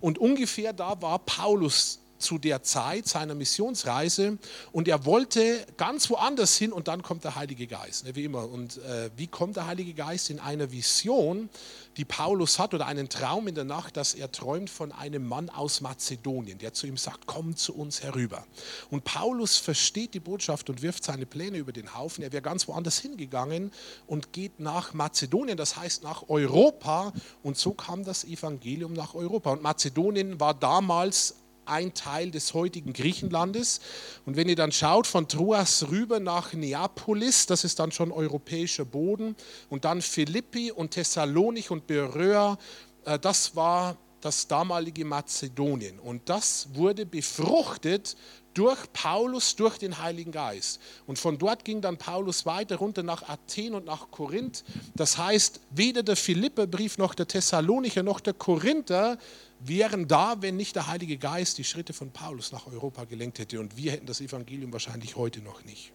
Und 0.00 0.18
ungefähr 0.18 0.74
da 0.74 1.00
war 1.00 1.18
Paulus 1.20 2.00
zu 2.18 2.38
der 2.38 2.62
Zeit 2.62 3.06
seiner 3.06 3.34
Missionsreise 3.34 4.38
und 4.72 4.88
er 4.88 5.04
wollte 5.04 5.66
ganz 5.76 6.10
woanders 6.10 6.56
hin 6.56 6.72
und 6.72 6.88
dann 6.88 7.02
kommt 7.02 7.24
der 7.24 7.36
Heilige 7.36 7.66
Geist, 7.66 8.04
ne, 8.04 8.14
wie 8.14 8.24
immer. 8.24 8.48
Und 8.48 8.78
äh, 8.78 9.10
wie 9.16 9.26
kommt 9.26 9.56
der 9.56 9.66
Heilige 9.66 9.94
Geist 9.94 10.30
in 10.30 10.40
einer 10.40 10.70
Vision, 10.70 11.48
die 11.96 12.04
Paulus 12.04 12.58
hat 12.58 12.74
oder 12.74 12.86
einen 12.86 13.08
Traum 13.08 13.48
in 13.48 13.54
der 13.54 13.64
Nacht, 13.64 13.96
dass 13.96 14.14
er 14.14 14.30
träumt 14.30 14.70
von 14.70 14.92
einem 14.92 15.26
Mann 15.26 15.50
aus 15.50 15.80
Mazedonien, 15.80 16.58
der 16.58 16.72
zu 16.72 16.86
ihm 16.86 16.96
sagt, 16.96 17.26
komm 17.26 17.56
zu 17.56 17.74
uns 17.74 18.02
herüber. 18.02 18.46
Und 18.90 19.04
Paulus 19.04 19.56
versteht 19.56 20.14
die 20.14 20.20
Botschaft 20.20 20.70
und 20.70 20.82
wirft 20.82 21.02
seine 21.02 21.26
Pläne 21.26 21.58
über 21.58 21.72
den 21.72 21.96
Haufen. 21.96 22.22
Er 22.22 22.32
wäre 22.32 22.42
ganz 22.42 22.68
woanders 22.68 22.98
hingegangen 22.98 23.72
und 24.06 24.32
geht 24.32 24.60
nach 24.60 24.94
Mazedonien, 24.94 25.56
das 25.56 25.76
heißt 25.76 26.04
nach 26.04 26.28
Europa. 26.28 27.12
Und 27.42 27.58
so 27.58 27.72
kam 27.72 28.04
das 28.04 28.24
Evangelium 28.24 28.92
nach 28.92 29.14
Europa. 29.14 29.50
Und 29.50 29.62
Mazedonien 29.62 30.38
war 30.38 30.54
damals 30.54 31.34
ein 31.68 31.94
Teil 31.94 32.30
des 32.30 32.54
heutigen 32.54 32.92
Griechenlandes. 32.92 33.80
Und 34.26 34.36
wenn 34.36 34.48
ihr 34.48 34.56
dann 34.56 34.72
schaut 34.72 35.06
von 35.06 35.28
Troas 35.28 35.88
rüber 35.90 36.20
nach 36.20 36.52
Neapolis, 36.52 37.46
das 37.46 37.64
ist 37.64 37.78
dann 37.78 37.92
schon 37.92 38.12
europäischer 38.12 38.84
Boden, 38.84 39.36
und 39.68 39.84
dann 39.84 40.02
Philippi 40.02 40.72
und 40.72 40.92
Thessalonich 40.92 41.70
und 41.70 41.86
Beröa, 41.86 42.58
äh, 43.04 43.18
das 43.18 43.56
war 43.56 43.96
das 44.20 44.48
damalige 44.48 45.04
Mazedonien. 45.04 45.98
Und 45.98 46.28
das 46.28 46.68
wurde 46.74 47.06
befruchtet 47.06 48.16
durch 48.54 48.92
Paulus, 48.92 49.54
durch 49.54 49.78
den 49.78 49.98
Heiligen 50.02 50.32
Geist. 50.32 50.80
Und 51.06 51.18
von 51.18 51.38
dort 51.38 51.64
ging 51.64 51.80
dann 51.80 51.96
Paulus 51.96 52.44
weiter 52.44 52.76
runter 52.76 53.04
nach 53.04 53.28
Athen 53.28 53.74
und 53.74 53.84
nach 53.84 54.10
Korinth. 54.10 54.64
Das 54.96 55.16
heißt, 55.16 55.60
weder 55.70 56.02
der 56.02 56.16
Philipperbrief 56.16 56.98
noch 56.98 57.14
der 57.14 57.28
Thessalonicher 57.28 58.02
noch 58.02 58.18
der 58.18 58.34
Korinther 58.34 59.18
wären 59.60 60.08
da, 60.08 60.40
wenn 60.40 60.56
nicht 60.56 60.76
der 60.76 60.86
Heilige 60.86 61.16
Geist 61.16 61.58
die 61.58 61.64
Schritte 61.64 61.92
von 61.92 62.10
Paulus 62.10 62.52
nach 62.52 62.66
Europa 62.66 63.04
gelenkt 63.04 63.38
hätte. 63.38 63.60
Und 63.60 63.76
wir 63.76 63.92
hätten 63.92 64.06
das 64.06 64.20
Evangelium 64.20 64.72
wahrscheinlich 64.72 65.16
heute 65.16 65.40
noch 65.40 65.64
nicht. 65.64 65.92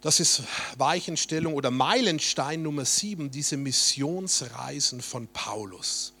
Das 0.00 0.20
ist 0.20 0.42
Weichenstellung 0.78 1.54
oder 1.54 1.70
Meilenstein 1.70 2.62
Nummer 2.62 2.84
sieben, 2.84 3.30
diese 3.30 3.56
Missionsreisen 3.56 5.00
von 5.00 5.26
Paulus. 5.28 6.12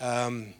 Ähm, 0.00 0.54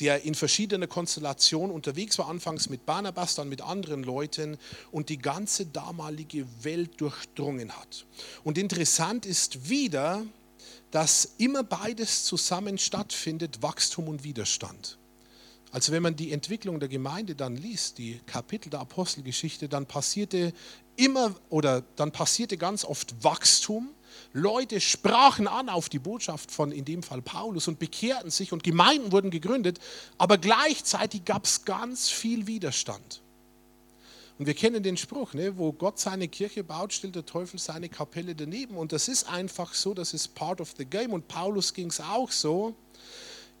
der 0.00 0.24
in 0.24 0.34
verschiedenen 0.34 0.88
Konstellationen 0.88 1.70
unterwegs 1.70 2.18
war, 2.18 2.28
anfangs 2.28 2.68
mit 2.68 2.86
Barnabas, 2.86 3.36
dann 3.36 3.48
mit 3.48 3.62
anderen 3.62 4.02
Leuten 4.02 4.58
und 4.90 5.10
die 5.10 5.18
ganze 5.18 5.66
damalige 5.66 6.46
Welt 6.62 7.00
durchdrungen 7.00 7.70
hat. 7.76 8.04
Und 8.42 8.58
interessant 8.58 9.26
ist 9.26 9.68
wieder, 9.68 10.24
dass 10.92 11.34
immer 11.38 11.64
beides 11.64 12.24
zusammen 12.24 12.78
stattfindet, 12.78 13.62
Wachstum 13.62 14.08
und 14.08 14.22
Widerstand. 14.22 14.98
Also 15.72 15.90
wenn 15.90 16.02
man 16.02 16.14
die 16.14 16.32
Entwicklung 16.32 16.80
der 16.80 16.90
Gemeinde 16.90 17.34
dann 17.34 17.56
liest, 17.56 17.96
die 17.96 18.20
Kapitel 18.26 18.68
der 18.68 18.80
Apostelgeschichte, 18.80 19.70
dann 19.70 19.86
passierte 19.86 20.52
immer 20.96 21.34
oder 21.48 21.80
dann 21.96 22.12
passierte 22.12 22.58
ganz 22.58 22.84
oft 22.84 23.24
Wachstum. 23.24 23.88
Leute 24.34 24.82
sprachen 24.82 25.48
an 25.48 25.70
auf 25.70 25.88
die 25.88 25.98
Botschaft 25.98 26.50
von 26.50 26.72
in 26.72 26.84
dem 26.84 27.02
Fall 27.02 27.22
Paulus 27.22 27.68
und 27.68 27.78
bekehrten 27.78 28.30
sich 28.30 28.52
und 28.52 28.62
Gemeinden 28.62 29.12
wurden 29.12 29.30
gegründet, 29.30 29.80
aber 30.18 30.36
gleichzeitig 30.36 31.24
gab 31.24 31.46
es 31.46 31.64
ganz 31.64 32.10
viel 32.10 32.46
Widerstand. 32.46 33.21
Und 34.42 34.46
wir 34.46 34.54
kennen 34.54 34.82
den 34.82 34.96
Spruch, 34.96 35.34
ne, 35.34 35.56
wo 35.56 35.72
Gott 35.72 36.00
seine 36.00 36.26
Kirche 36.26 36.64
baut, 36.64 36.92
stellt 36.92 37.14
der 37.14 37.24
Teufel 37.24 37.60
seine 37.60 37.88
Kapelle 37.88 38.34
daneben. 38.34 38.76
Und 38.76 38.90
das 38.90 39.06
ist 39.06 39.28
einfach 39.28 39.72
so, 39.72 39.94
das 39.94 40.14
ist 40.14 40.34
part 40.34 40.60
of 40.60 40.74
the 40.76 40.84
game. 40.84 41.12
Und 41.12 41.28
Paulus 41.28 41.74
ging 41.74 41.90
es 41.90 42.00
auch 42.00 42.32
so 42.32 42.74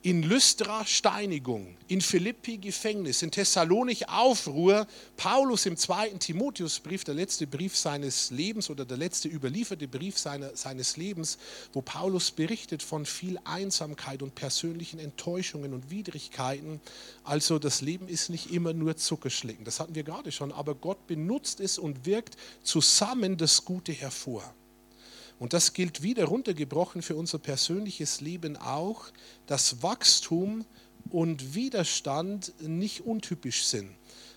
in 0.02 0.24
Lystra 0.24 0.84
Steinigung, 0.84 1.76
in 1.86 2.00
Philippi 2.00 2.58
Gefängnis, 2.58 3.22
in 3.22 3.30
Thessalonich 3.30 4.08
Aufruhr, 4.08 4.88
Paulus 5.16 5.64
im 5.64 5.76
zweiten 5.76 6.18
Timotheusbrief, 6.18 7.04
der 7.04 7.14
letzte 7.14 7.46
Brief 7.46 7.76
seines 7.76 8.32
Lebens 8.32 8.68
oder 8.68 8.84
der 8.84 8.96
letzte 8.96 9.28
überlieferte 9.28 9.86
Brief 9.86 10.18
seine, 10.18 10.56
seines 10.56 10.96
Lebens, 10.96 11.38
wo 11.72 11.82
Paulus 11.82 12.32
berichtet 12.32 12.82
von 12.82 13.06
viel 13.06 13.38
Einsamkeit 13.44 14.22
und 14.22 14.34
persönlichen 14.34 14.98
Enttäuschungen 14.98 15.72
und 15.72 15.90
Widrigkeiten. 15.90 16.80
Also 17.22 17.60
das 17.60 17.80
Leben 17.80 18.08
ist 18.08 18.28
nicht 18.28 18.50
immer 18.52 18.72
nur 18.72 18.96
Zuckerschlecken, 18.96 19.64
das 19.64 19.78
hatten 19.78 19.94
wir 19.94 20.02
gerade 20.02 20.32
schon, 20.32 20.50
aber 20.50 20.74
Gott 20.74 21.06
benutzt 21.06 21.60
es 21.60 21.78
und 21.78 22.06
wirkt 22.06 22.36
zusammen 22.64 23.36
das 23.36 23.64
Gute 23.64 23.92
hervor. 23.92 24.52
Und 25.42 25.54
das 25.54 25.72
gilt 25.72 26.04
wieder 26.04 26.26
runtergebrochen 26.26 27.02
für 27.02 27.16
unser 27.16 27.40
persönliches 27.40 28.20
Leben 28.20 28.56
auch, 28.56 29.06
dass 29.48 29.82
Wachstum 29.82 30.64
und 31.10 31.56
Widerstand 31.56 32.52
nicht 32.60 33.00
untypisch 33.00 33.64
sind. 33.64 33.90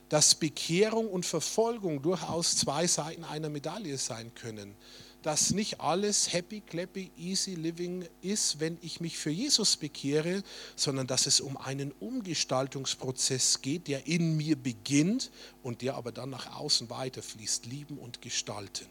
Dass 0.09 0.33
Bekehrung 0.33 1.07
und 1.07 1.23
Verfolgung 1.23 2.01
durchaus 2.01 2.57
zwei 2.57 2.87
Seiten 2.87 3.23
einer 3.23 3.49
Medaille 3.49 3.99
sein 3.99 4.33
können. 4.33 4.73
Dass 5.21 5.51
nicht 5.51 5.79
alles 5.79 6.33
happy, 6.33 6.61
clappy, 6.61 7.11
easy 7.15 7.53
living 7.53 8.07
ist, 8.23 8.59
wenn 8.59 8.79
ich 8.81 8.99
mich 8.99 9.19
für 9.19 9.29
Jesus 9.29 9.77
bekehre, 9.77 10.41
sondern 10.75 11.05
dass 11.05 11.27
es 11.27 11.39
um 11.39 11.55
einen 11.55 11.91
Umgestaltungsprozess 11.91 13.61
geht, 13.61 13.89
der 13.89 14.07
in 14.07 14.37
mir 14.37 14.55
beginnt 14.55 15.29
und 15.61 15.83
der 15.83 15.97
aber 15.97 16.11
dann 16.11 16.31
nach 16.31 16.57
außen 16.57 16.89
weiterfließt. 16.89 17.67
Lieben 17.67 17.99
und 17.99 18.23
gestalten 18.23 18.87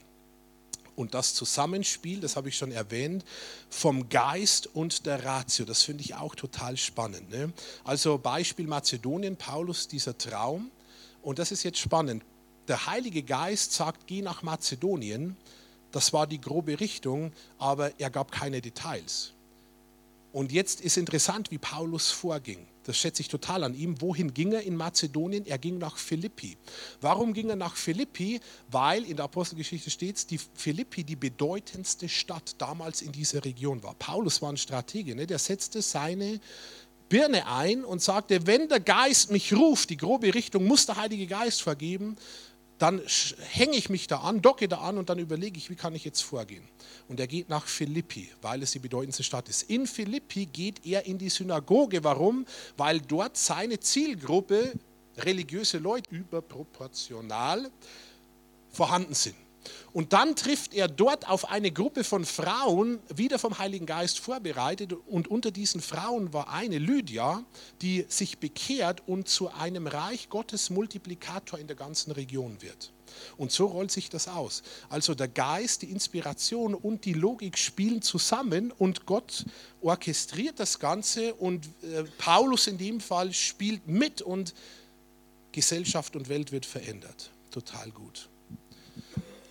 und 0.97 1.15
das 1.15 1.35
Zusammenspiel, 1.35 2.21
das 2.21 2.37
habe 2.37 2.49
ich 2.49 2.57
schon 2.57 2.73
erwähnt, 2.73 3.25
vom 3.69 4.09
Geist 4.09 4.69
und 4.75 5.07
der 5.07 5.25
Ratio. 5.25 5.65
Das 5.65 5.83
finde 5.83 6.03
ich 6.03 6.15
auch 6.15 6.35
total 6.35 6.77
spannend. 6.77 7.31
Ne? 7.31 7.53
Also 7.85 8.19
Beispiel 8.19 8.67
Mazedonien, 8.67 9.37
Paulus, 9.37 9.89
dieser 9.89 10.17
Traum. 10.17 10.71
Und 11.23 11.39
das 11.39 11.53
ist 11.53 11.63
jetzt 11.63 11.79
spannend. 11.79 12.25
Der 12.69 12.87
Heilige 12.87 13.23
Geist 13.23 13.73
sagt, 13.73 14.07
geh 14.07 14.23
nach 14.23 14.43
Mazedonien. 14.43 15.37
Das 15.91 16.13
war 16.13 16.27
die 16.27 16.41
grobe 16.41 16.81
Richtung, 16.81 17.33
aber 17.59 17.99
er 18.01 18.11
gab 18.11 18.33
keine 18.33 18.61
Details. 18.61 19.33
Und 20.33 20.51
jetzt 20.51 20.81
ist 20.81 20.97
interessant, 20.97 21.51
wie 21.51 21.59
Paulus 21.59 22.11
vorging. 22.11 22.67
Das 22.85 22.97
schätze 22.97 23.23
ich 23.23 23.29
total 23.29 23.65
an 23.65 23.75
ihm. 23.75 24.01
Wohin 24.01 24.33
ging 24.33 24.53
er 24.53 24.63
in 24.63 24.77
Mazedonien? 24.77 25.47
Er 25.47 25.59
ging 25.59 25.79
nach 25.79 25.97
Philippi. 25.97 26.57
Warum 27.01 27.33
ging 27.33 27.51
er 27.51 27.57
nach 27.57 27.77
Philippi? 27.77 28.41
Weil 28.71 29.05
in 29.05 29.17
der 29.17 29.25
Apostelgeschichte 29.25 29.91
steht, 29.91 30.31
die 30.31 30.39
Philippi 30.55 31.03
die 31.03 31.17
bedeutendste 31.17 32.09
Stadt 32.09 32.55
damals 32.59 33.03
in 33.03 33.13
dieser 33.13 33.45
Region 33.45 33.83
war. 33.83 33.95
Paulus 33.95 34.43
war 34.43 34.51
ein 34.51 34.57
Stratege, 34.57 35.15
ne? 35.15 35.27
der 35.27 35.39
setzte 35.39 35.83
seine 35.83 36.41
Birne 37.09 37.47
ein 37.47 37.85
und 37.85 38.03
sagte, 38.03 38.47
wenn 38.47 38.69
der 38.69 38.81
Geist 38.81 39.31
mich 39.31 39.53
ruft, 39.53 39.91
die 39.91 39.97
grobe 39.97 40.35
Richtung 40.35 40.67
muss 40.67 40.87
der 40.87 40.97
Heilige 40.97 41.27
Geist 41.27 41.63
vergeben, 41.63 42.17
dann 42.79 43.01
hänge 43.51 43.77
ich 43.77 43.89
mich 43.89 44.07
da 44.07 44.19
an, 44.19 44.43
docke 44.43 44.69
da 44.69 44.79
an 44.79 44.99
und 44.99 45.09
dann 45.09 45.19
überlege 45.19 45.59
ich, 45.59 45.71
wie 45.71 45.77
kann 45.77 45.95
ich 45.95 46.05
jetzt 46.05 46.23
vorgehen. 46.23 46.69
Und 47.09 47.21
er 47.21 47.27
geht 47.27 47.49
nach 47.49 47.67
Philippi, 47.67 48.31
weil 48.43 48.63
es 48.63 48.73
die 48.73 48.79
bedeutendste 48.79 49.23
Stadt 49.23 49.49
ist. 49.49 49.71
In 49.71 49.87
Philippi 49.87 50.47
geht 50.47 50.85
er 50.85 51.07
in 51.07 51.19
die 51.19 51.29
Synagoge. 51.29 52.03
Warum? 52.03 52.47
Weil 52.77 53.01
dort 53.01 53.37
seine 53.37 53.79
Zielgruppe, 53.79 54.73
religiöse 55.19 55.79
Leute, 55.79 56.15
überproportional 56.15 57.71
vorhanden 58.71 59.15
sind. 59.15 59.37
Und 59.93 60.13
dann 60.13 60.37
trifft 60.37 60.75
er 60.75 60.89
dort 60.89 61.29
auf 61.29 61.51
eine 61.51 61.71
Gruppe 61.71 62.05
von 62.05 62.25
Frauen, 62.25 62.99
wieder 63.15 63.39
vom 63.39 63.59
Heiligen 63.59 63.87
Geist 63.87 64.21
vorbereitet. 64.21 64.93
Und 65.07 65.29
unter 65.29 65.51
diesen 65.51 65.81
Frauen 65.81 66.33
war 66.33 66.49
eine, 66.51 66.79
Lydia, 66.79 67.45
die 67.83 68.05
sich 68.09 68.39
bekehrt 68.39 69.03
und 69.07 69.29
zu 69.29 69.51
einem 69.53 69.87
Reich 69.87 70.29
Gottes 70.29 70.71
Multiplikator 70.71 71.59
in 71.59 71.67
der 71.67 71.77
ganzen 71.77 72.13
Region 72.13 72.61
wird. 72.61 72.93
Und 73.37 73.53
so 73.53 73.67
rollt 73.67 73.91
sich 73.91 74.11
das 74.11 74.29
aus. 74.29 74.63
Also 74.89 75.15
der 75.15 75.29
Geist, 75.29 75.83
die 75.83 75.91
Inspiration 75.91 76.75
und 76.75 77.05
die 77.05 77.13
Logik 77.13 77.59
spielen 77.59 78.03
zusammen 78.03 78.73
und 78.73 79.07
Gott 79.07 79.45
orchestriert 79.81 80.59
das 80.59 80.79
Ganze 80.79 81.35
und 81.35 81.67
äh, 81.83 82.05
Paulus 82.19 82.67
in 82.67 82.79
dem 82.79 83.01
Fall 83.01 83.33
spielt 83.33 83.87
mit 83.87 84.23
und 84.23 84.55
Gesellschaft 85.53 86.17
und 86.17 86.29
Welt 86.29 86.51
wird 86.53 86.67
verändert. 86.67 87.31
Total 87.51 87.91
gut. 87.91 88.29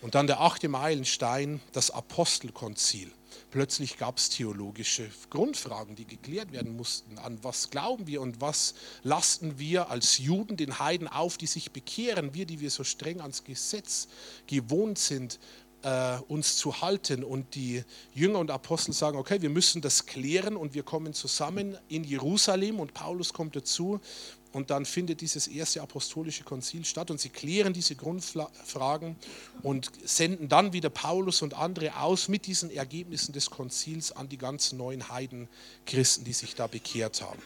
Und 0.04 0.16
dann 0.16 0.28
der 0.28 0.42
achte 0.42 0.68
Meilenstein, 0.68 1.62
das 1.72 1.90
Apostelkonzil. 1.90 3.10
Plötzlich 3.52 3.98
gab 3.98 4.18
es 4.18 4.28
theologische 4.30 5.10
Grundfragen, 5.30 5.96
die 5.96 6.06
geklärt 6.06 6.52
werden 6.52 6.76
mussten. 6.76 7.18
An 7.20 7.42
was 7.42 7.70
glauben 7.70 8.06
wir 8.06 8.20
und 8.20 8.42
was 8.42 8.74
lasten 9.04 9.60
wir 9.60 9.90
als 9.90 10.18
Juden 10.18 10.58
den 10.58 10.78
Heiden 10.78 11.08
auf, 11.08 11.38
die 11.38 11.48
sich 11.48 11.72
bekehren? 11.72 12.34
Wir, 12.34 12.46
die 12.46 12.60
wir 12.60 12.70
so 12.70 12.84
streng 12.84 13.22
ans 13.22 13.46
Gesetz 13.46 14.10
gewohnt 14.46 15.00
sind, 15.00 15.40
äh, 15.84 16.18
uns 16.28 16.58
zu 16.58 16.82
halten. 16.82 17.24
Und 17.24 17.56
die 17.56 17.86
Jünger 18.14 18.40
und 18.40 18.52
Apostel 18.52 18.92
sagen, 18.92 19.18
okay, 19.18 19.42
wir 19.42 19.50
müssen 19.50 19.82
das 19.82 20.06
klären 20.06 20.58
und 20.58 20.74
wir 20.74 20.84
kommen 20.84 21.14
zusammen 21.14 21.78
in 21.88 22.04
Jerusalem 22.04 22.82
und 22.82 22.94
Paulus 22.94 23.32
kommt 23.32 23.56
dazu 23.56 24.02
und 24.54 24.70
dann 24.70 24.86
findet 24.86 25.22
dieses 25.22 25.48
erste 25.48 25.82
apostolische 25.82 26.44
Konzil 26.44 26.86
statt 26.86 27.12
und 27.12 27.20
sie 27.20 27.30
klären 27.30 27.74
diese 27.74 27.96
Grundfragen 27.96 29.16
und 29.64 29.92
senden 30.06 30.48
dann 30.48 30.74
wieder 30.74 30.90
Paulus 30.90 31.42
und 31.42 31.56
andere 31.56 31.98
aus 31.98 32.28
mit 32.28 32.46
diesen 32.46 32.70
Ergebnissen 32.70 33.34
des 33.34 33.50
Konzils 33.50 34.12
an 34.12 34.30
die 34.30 34.38
ganzen 34.38 34.78
neuen 34.78 35.10
Heidenchristen, 35.10 36.24
die 36.24 36.34
sich 36.34 36.54
da 36.54 36.68
bekehrt 36.68 37.22
haben. 37.22 37.42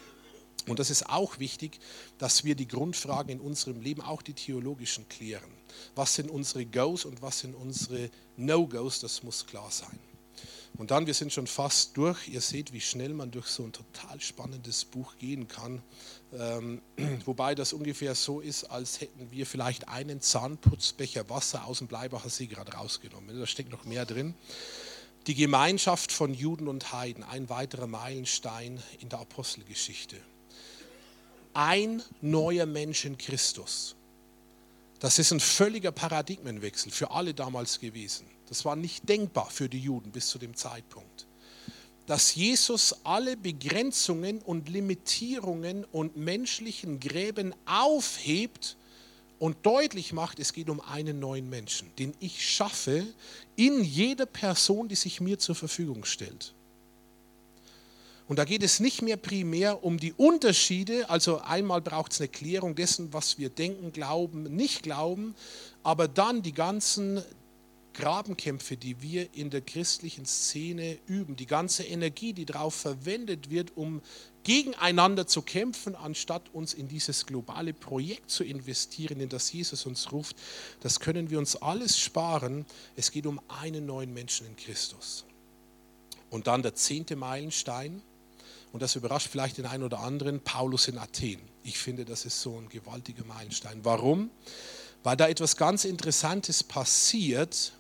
Und 0.68 0.80
das 0.80 0.90
ist 0.90 1.10
auch 1.10 1.40
wichtig, 1.40 1.80
dass 2.18 2.44
wir 2.44 2.56
die 2.56 2.68
Grundfragen 2.68 3.32
in 3.32 3.40
unserem 3.40 3.80
Leben, 3.80 4.02
auch 4.02 4.22
die 4.22 4.34
theologischen, 4.34 5.08
klären. 5.08 5.50
Was 5.96 6.16
sind 6.16 6.30
unsere 6.30 6.66
Goes 6.66 7.06
und 7.06 7.22
was 7.22 7.40
sind 7.40 7.56
unsere 7.56 8.10
No-Goes, 8.36 9.00
das 9.00 9.24
muss 9.24 9.46
klar 9.46 9.72
sein. 9.72 9.98
Und 10.78 10.92
dann, 10.92 11.08
wir 11.08 11.14
sind 11.14 11.34
schon 11.34 11.48
fast 11.48 11.98
durch. 11.98 12.28
Ihr 12.28 12.42
seht, 12.42 12.72
wie 12.72 12.82
schnell 12.82 13.14
man 13.14 13.32
durch 13.32 13.48
so 13.48 13.64
ein 13.64 13.74
total 13.74 14.22
spannendes 14.22 14.86
Buch 14.86 15.18
gehen 15.18 15.48
kann. 15.48 15.82
Ähm, 16.34 16.82
wobei 17.26 17.56
das 17.56 17.74
ungefähr 17.74 18.16
so 18.16 18.42
ist, 18.42 18.66
als 18.66 19.02
hätten 19.02 19.32
wir 19.32 19.46
vielleicht 19.46 19.88
einen 19.88 20.22
Zahnputzbecher 20.22 21.30
Wasser 21.30 21.66
aus 21.66 21.80
dem 21.80 21.88
Bleibacher 21.88 22.30
See 22.30 22.48
gerade 22.48 22.74
rausgenommen. 22.74 23.40
Da 23.40 23.48
steckt 23.48 23.72
noch 23.72 23.86
mehr 23.86 24.06
drin. 24.06 24.34
Die 25.28 25.36
Gemeinschaft 25.36 26.12
von 26.12 26.34
Juden 26.34 26.68
und 26.68 26.94
Heiden, 26.94 27.24
ein 27.24 27.50
weiterer 27.50 27.88
Meilenstein 27.88 28.82
in 29.00 29.10
der 29.10 29.20
Apostelgeschichte. 29.20 30.16
Ein 31.54 32.02
neuer 32.22 32.66
Mensch 32.66 33.04
in 33.04 33.18
Christus. 33.18 33.96
Das 35.00 35.20
ist 35.20 35.32
ein 35.32 35.40
völliger 35.40 35.92
Paradigmenwechsel 35.92 36.92
für 36.92 37.12
alle 37.12 37.34
damals 37.34 37.80
gewesen. 37.80 38.28
Das 38.48 38.66
war 38.66 38.76
nicht 38.76 39.08
denkbar 39.08 39.50
für 39.50 39.70
die 39.70 39.80
Juden 39.80 40.12
bis 40.12 40.28
zu 40.28 40.40
dem 40.40 40.56
Zeitpunkt. 40.56 41.27
Dass 42.08 42.36
Jesus 42.36 42.96
alle 43.04 43.36
Begrenzungen 43.36 44.40
und 44.40 44.70
Limitierungen 44.70 45.84
und 45.92 46.16
menschlichen 46.16 47.02
Gräben 47.02 47.54
aufhebt 47.66 48.78
und 49.40 49.66
deutlich 49.66 50.14
macht, 50.14 50.40
es 50.40 50.54
geht 50.54 50.70
um 50.70 50.80
einen 50.80 51.20
neuen 51.20 51.50
Menschen, 51.50 51.92
den 52.00 52.14
ich 52.22 52.50
schaffe 52.50 53.06
in 53.58 53.84
jeder 53.84 54.26
Person, 54.26 54.88
die 54.88 54.96
sich 54.96 55.20
mir 55.20 55.38
zur 55.38 55.56
Verfügung 55.56 56.06
stellt. 56.06 56.54
Und 58.30 58.40
da 58.40 58.46
geht 58.46 58.64
es 58.64 58.80
nicht 58.80 59.02
mehr 59.02 59.18
primär 59.18 59.84
um 59.84 60.00
die 60.00 60.14
Unterschiede, 60.14 61.10
also 61.10 61.40
einmal 61.40 61.82
braucht 61.82 62.14
es 62.14 62.20
eine 62.20 62.28
Klärung 62.30 62.76
dessen, 62.76 63.14
was 63.14 63.38
wir 63.38 63.50
denken, 63.50 63.92
glauben, 63.92 64.44
nicht 64.44 64.84
glauben, 64.84 65.36
aber 65.84 66.08
dann 66.08 66.42
die 66.42 66.54
ganzen 66.54 67.22
Grabenkämpfe, 67.98 68.78
die 68.78 69.02
wir 69.02 69.34
in 69.34 69.50
der 69.50 69.62
christlichen 69.62 70.26
Szene 70.26 70.98
üben, 71.08 71.36
die 71.36 71.48
ganze 71.48 71.84
Energie, 71.84 72.32
die 72.32 72.46
darauf 72.46 72.74
verwendet 72.74 73.50
wird, 73.50 73.76
um 73.76 74.02
gegeneinander 74.44 75.28
zu 75.28 75.42
kämpfen, 75.42 75.96
anstatt 75.96 76.54
uns 76.54 76.74
in 76.74 76.88
dieses 76.88 77.26
globale 77.26 77.74
Projekt 77.74 78.32
zu 78.32 78.46
investieren, 78.46 79.20
in 79.20 79.28
das 79.28 79.52
Jesus 79.52 79.86
uns 79.86 80.12
ruft, 80.14 80.38
das 80.80 81.02
können 81.02 81.30
wir 81.30 81.40
uns 81.40 81.58
alles 81.58 82.00
sparen. 82.00 82.66
Es 82.96 83.12
geht 83.12 83.26
um 83.26 83.42
einen 83.50 83.86
neuen 83.86 84.14
Menschen 84.14 84.48
in 84.48 84.56
Christus. 84.56 85.26
Und 86.30 86.48
dann 86.48 86.62
der 86.62 86.76
zehnte 86.76 87.16
Meilenstein, 87.16 88.02
und 88.72 88.82
das 88.82 88.96
überrascht 88.96 89.30
vielleicht 89.30 89.58
den 89.58 89.66
einen 89.66 89.84
oder 89.84 90.00
anderen, 90.00 90.40
Paulus 90.42 90.88
in 90.88 90.98
Athen. 90.98 91.40
Ich 91.64 91.78
finde, 91.78 92.06
das 92.06 92.26
ist 92.26 92.42
so 92.42 92.58
ein 92.58 92.70
gewaltiger 92.70 93.26
Meilenstein. 93.26 93.84
Warum? 93.84 94.30
Weil 95.04 95.18
da 95.18 95.28
etwas 95.28 95.58
ganz 95.58 95.84
Interessantes 95.84 96.64
passiert, 96.64 97.74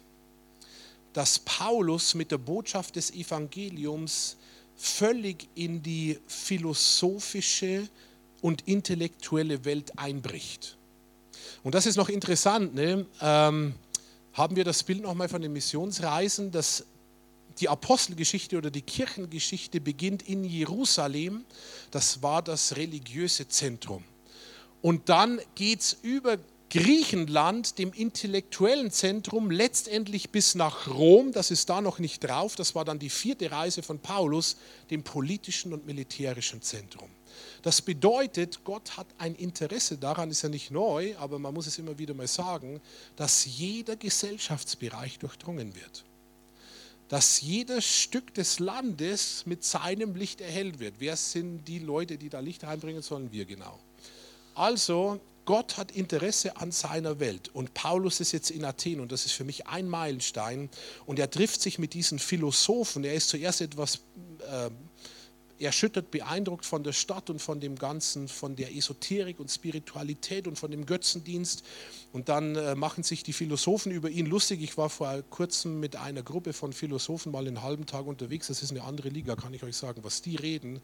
dass 1.13 1.39
Paulus 1.39 2.13
mit 2.13 2.31
der 2.31 2.37
Botschaft 2.37 2.95
des 2.95 3.11
Evangeliums 3.11 4.37
völlig 4.75 5.47
in 5.55 5.81
die 5.81 6.19
philosophische 6.27 7.89
und 8.41 8.67
intellektuelle 8.67 9.65
Welt 9.65 9.97
einbricht. 9.97 10.77
Und 11.63 11.73
das 11.75 11.85
ist 11.85 11.95
noch 11.95 12.09
interessant. 12.09 12.75
Ne? 12.75 13.05
Ähm, 13.21 13.75
haben 14.33 14.55
wir 14.55 14.63
das 14.63 14.83
Bild 14.83 15.01
nochmal 15.01 15.27
von 15.27 15.41
den 15.41 15.51
Missionsreisen, 15.51 16.51
dass 16.51 16.85
die 17.59 17.69
Apostelgeschichte 17.69 18.57
oder 18.57 18.69
die 18.69 18.83
Kirchengeschichte 18.83 19.81
beginnt 19.81 20.21
in 20.21 20.43
Jerusalem. 20.43 21.43
Das 21.89 22.21
war 22.21 22.43
das 22.43 22.75
religiöse 22.75 23.47
Zentrum. 23.47 24.03
Und 24.83 25.09
dann 25.09 25.41
geht 25.55 25.81
es 25.81 25.97
über 26.03 26.37
Griechenland, 26.77 27.79
dem 27.79 27.91
intellektuellen 27.91 28.91
Zentrum, 28.91 29.49
letztendlich 29.49 30.29
bis 30.29 30.53
nach 30.53 30.87
Rom, 30.87 31.31
das 31.31 31.49
ist 31.49 31.69
da 31.71 31.81
noch 31.81 31.97
nicht 31.97 32.19
drauf, 32.19 32.55
das 32.55 32.75
war 32.75 32.85
dann 32.85 32.99
die 32.99 33.09
vierte 33.09 33.49
Reise 33.49 33.81
von 33.81 33.97
Paulus, 33.97 34.57
dem 34.91 35.01
politischen 35.01 35.73
und 35.73 35.87
militärischen 35.87 36.61
Zentrum. 36.61 37.09
Das 37.63 37.81
bedeutet, 37.81 38.63
Gott 38.63 38.95
hat 38.95 39.07
ein 39.17 39.33
Interesse 39.33 39.97
daran, 39.97 40.29
ist 40.29 40.43
ja 40.43 40.49
nicht 40.49 40.69
neu, 40.69 41.15
aber 41.17 41.39
man 41.39 41.51
muss 41.51 41.65
es 41.65 41.79
immer 41.79 41.97
wieder 41.97 42.13
mal 42.13 42.27
sagen, 42.27 42.79
dass 43.15 43.45
jeder 43.45 43.95
Gesellschaftsbereich 43.95 45.17
durchdrungen 45.17 45.73
wird. 45.73 46.05
Dass 47.09 47.41
jedes 47.41 47.85
Stück 47.85 48.35
des 48.35 48.59
Landes 48.59 49.47
mit 49.47 49.63
seinem 49.63 50.15
Licht 50.15 50.41
erhellt 50.41 50.79
wird. 50.79 50.95
Wer 50.99 51.15
sind 51.15 51.67
die 51.67 51.79
Leute, 51.79 52.19
die 52.19 52.29
da 52.29 52.39
Licht 52.39 52.63
reinbringen 52.63 53.01
sollen? 53.01 53.31
Wir 53.31 53.45
genau. 53.45 53.79
Also 54.53 55.19
Gott 55.47 55.77
hat 55.77 55.93
Interesse 55.93 56.57
an 56.57 56.73
seiner 56.73 57.21
Welt. 57.21 57.49
Und 57.53 57.73
Paulus 57.73 58.19
ist 58.19 58.33
jetzt 58.33 58.51
in 58.51 58.65
Athen 58.65 58.99
und 58.99 59.13
das 59.13 59.25
ist 59.25 59.31
für 59.31 59.45
mich 59.45 59.65
ein 59.65 59.87
Meilenstein. 59.87 60.69
Und 61.05 61.19
er 61.19 61.31
trifft 61.31 61.61
sich 61.61 61.79
mit 61.79 61.93
diesen 61.93 62.19
Philosophen. 62.19 63.05
Er 63.05 63.13
ist 63.13 63.29
zuerst 63.29 63.61
etwas 63.61 64.01
äh, 64.41 64.69
erschüttert, 65.63 66.11
beeindruckt 66.11 66.65
von 66.65 66.83
der 66.83 66.91
Stadt 66.91 67.29
und 67.29 67.41
von 67.41 67.61
dem 67.61 67.77
Ganzen, 67.77 68.27
von 68.27 68.57
der 68.57 68.75
Esoterik 68.75 69.39
und 69.39 69.49
Spiritualität 69.49 70.49
und 70.49 70.59
von 70.59 70.69
dem 70.69 70.85
Götzendienst. 70.85 71.63
Und 72.11 72.27
dann 72.27 72.57
äh, 72.57 72.75
machen 72.75 73.03
sich 73.03 73.23
die 73.23 73.31
Philosophen 73.31 73.93
über 73.93 74.09
ihn 74.09 74.25
lustig. 74.25 74.61
Ich 74.61 74.77
war 74.77 74.89
vor 74.89 75.23
kurzem 75.29 75.79
mit 75.79 75.95
einer 75.95 76.23
Gruppe 76.23 76.51
von 76.51 76.73
Philosophen 76.73 77.31
mal 77.31 77.47
einen 77.47 77.61
halben 77.61 77.85
Tag 77.85 78.05
unterwegs. 78.05 78.47
Das 78.47 78.61
ist 78.61 78.71
eine 78.71 78.83
andere 78.83 79.07
Liga, 79.07 79.37
kann 79.37 79.53
ich 79.53 79.63
euch 79.63 79.77
sagen, 79.77 80.03
was 80.03 80.21
die 80.21 80.35
reden 80.35 80.81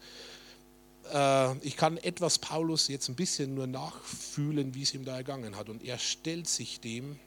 ich 1.62 1.76
kann 1.76 1.96
etwas 1.98 2.38
Paulus 2.38 2.88
jetzt 2.88 3.08
ein 3.08 3.14
bisschen 3.14 3.54
nur 3.54 3.66
nachfühlen, 3.66 4.74
wie 4.74 4.82
es 4.82 4.94
ihm 4.94 5.04
da 5.04 5.16
ergangen 5.16 5.56
hat. 5.56 5.68
Und 5.68 5.84
er 5.84 5.98
stellt 5.98 6.48
sich 6.48 6.80
dem 6.80 7.18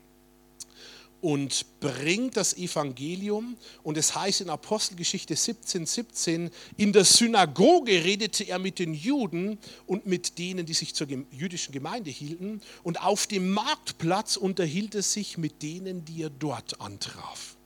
und 1.21 1.65
bringt 1.80 2.38
das 2.38 2.55
Evangelium. 2.55 3.57
Und 3.84 3.97
es 3.97 4.15
heißt 4.15 4.41
in 4.41 4.49
Apostelgeschichte 4.49 5.36
17, 5.36 5.86
17, 5.86 6.51
in 6.78 6.93
der 6.93 7.05
Synagoge 7.05 8.03
redete 8.03 8.43
er 8.45 8.59
mit 8.59 8.80
den 8.80 8.93
Juden 8.93 9.57
und 9.86 10.05
mit 10.05 10.38
denen, 10.38 10.65
die 10.65 10.73
sich 10.73 10.93
zur 10.93 11.07
jüdischen 11.32 11.71
Gemeinde 11.71 12.09
hielten. 12.09 12.61
Und 12.84 13.01
auf 13.01 13.28
dem 13.28 13.51
Marktplatz 13.51 14.38
unterhielt 14.38 14.95
er 14.95 15.03
sich 15.03 15.38
mit 15.38 15.61
denen, 15.61 16.05
die 16.05 16.23
er 16.23 16.30
dort 16.30 16.80
antraf. 16.82 17.57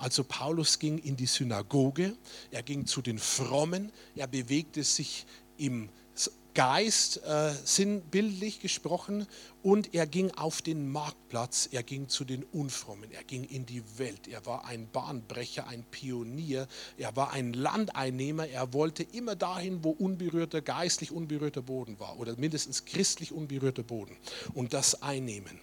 Also 0.00 0.24
Paulus 0.24 0.78
ging 0.78 0.96
in 0.96 1.16
die 1.16 1.26
Synagoge, 1.26 2.16
er 2.50 2.62
ging 2.62 2.86
zu 2.86 3.02
den 3.02 3.18
Frommen, 3.18 3.92
er 4.16 4.26
bewegte 4.26 4.82
sich 4.82 5.26
im 5.58 5.90
Geist, 6.54 7.22
äh, 7.22 7.52
sinnbildlich 7.64 8.60
gesprochen, 8.60 9.26
und 9.62 9.94
er 9.94 10.06
ging 10.06 10.30
auf 10.32 10.62
den 10.62 10.90
Marktplatz, 10.90 11.68
er 11.70 11.82
ging 11.82 12.08
zu 12.08 12.24
den 12.24 12.44
Unfrommen, 12.44 13.12
er 13.12 13.22
ging 13.24 13.44
in 13.44 13.66
die 13.66 13.82
Welt. 13.98 14.26
Er 14.26 14.44
war 14.46 14.64
ein 14.64 14.88
Bahnbrecher, 14.90 15.68
ein 15.68 15.84
Pionier, 15.84 16.66
er 16.96 17.14
war 17.14 17.32
ein 17.32 17.52
Landeinnehmer, 17.52 18.48
er 18.48 18.72
wollte 18.72 19.02
immer 19.02 19.36
dahin, 19.36 19.84
wo 19.84 19.90
unberührter, 19.90 20.62
geistlich 20.62 21.12
unberührter 21.12 21.62
Boden 21.62 22.00
war 22.00 22.18
oder 22.18 22.34
mindestens 22.36 22.86
christlich 22.86 23.32
unberührter 23.32 23.82
Boden 23.82 24.16
und 24.54 24.72
das 24.72 25.02
einnehmen. 25.02 25.60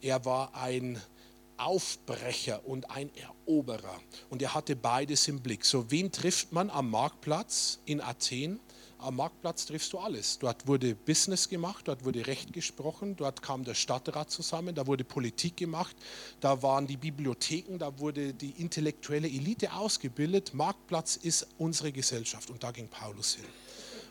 Er 0.00 0.24
war 0.24 0.54
ein 0.54 1.02
Aufbrecher 1.56 2.66
und 2.66 2.90
ein 2.90 3.10
Eroberer. 3.46 4.00
Und 4.30 4.42
er 4.42 4.54
hatte 4.54 4.76
beides 4.76 5.28
im 5.28 5.40
Blick. 5.40 5.64
So, 5.64 5.90
wen 5.90 6.10
trifft 6.12 6.52
man 6.52 6.70
am 6.70 6.90
Marktplatz 6.90 7.80
in 7.84 8.00
Athen? 8.00 8.60
Am 8.98 9.16
Marktplatz 9.16 9.66
triffst 9.66 9.92
du 9.92 9.98
alles. 9.98 10.38
Dort 10.38 10.68
wurde 10.68 10.94
Business 10.94 11.48
gemacht, 11.48 11.88
dort 11.88 12.04
wurde 12.04 12.24
Recht 12.28 12.52
gesprochen, 12.52 13.16
dort 13.16 13.42
kam 13.42 13.64
der 13.64 13.74
Stadtrat 13.74 14.30
zusammen, 14.30 14.76
da 14.76 14.86
wurde 14.86 15.02
Politik 15.02 15.56
gemacht, 15.56 15.96
da 16.38 16.62
waren 16.62 16.86
die 16.86 16.96
Bibliotheken, 16.96 17.78
da 17.78 17.98
wurde 17.98 18.32
die 18.32 18.50
intellektuelle 18.50 19.26
Elite 19.26 19.72
ausgebildet. 19.72 20.54
Marktplatz 20.54 21.16
ist 21.16 21.48
unsere 21.58 21.90
Gesellschaft 21.90 22.48
und 22.50 22.62
da 22.62 22.70
ging 22.70 22.86
Paulus 22.86 23.34
hin. 23.34 23.44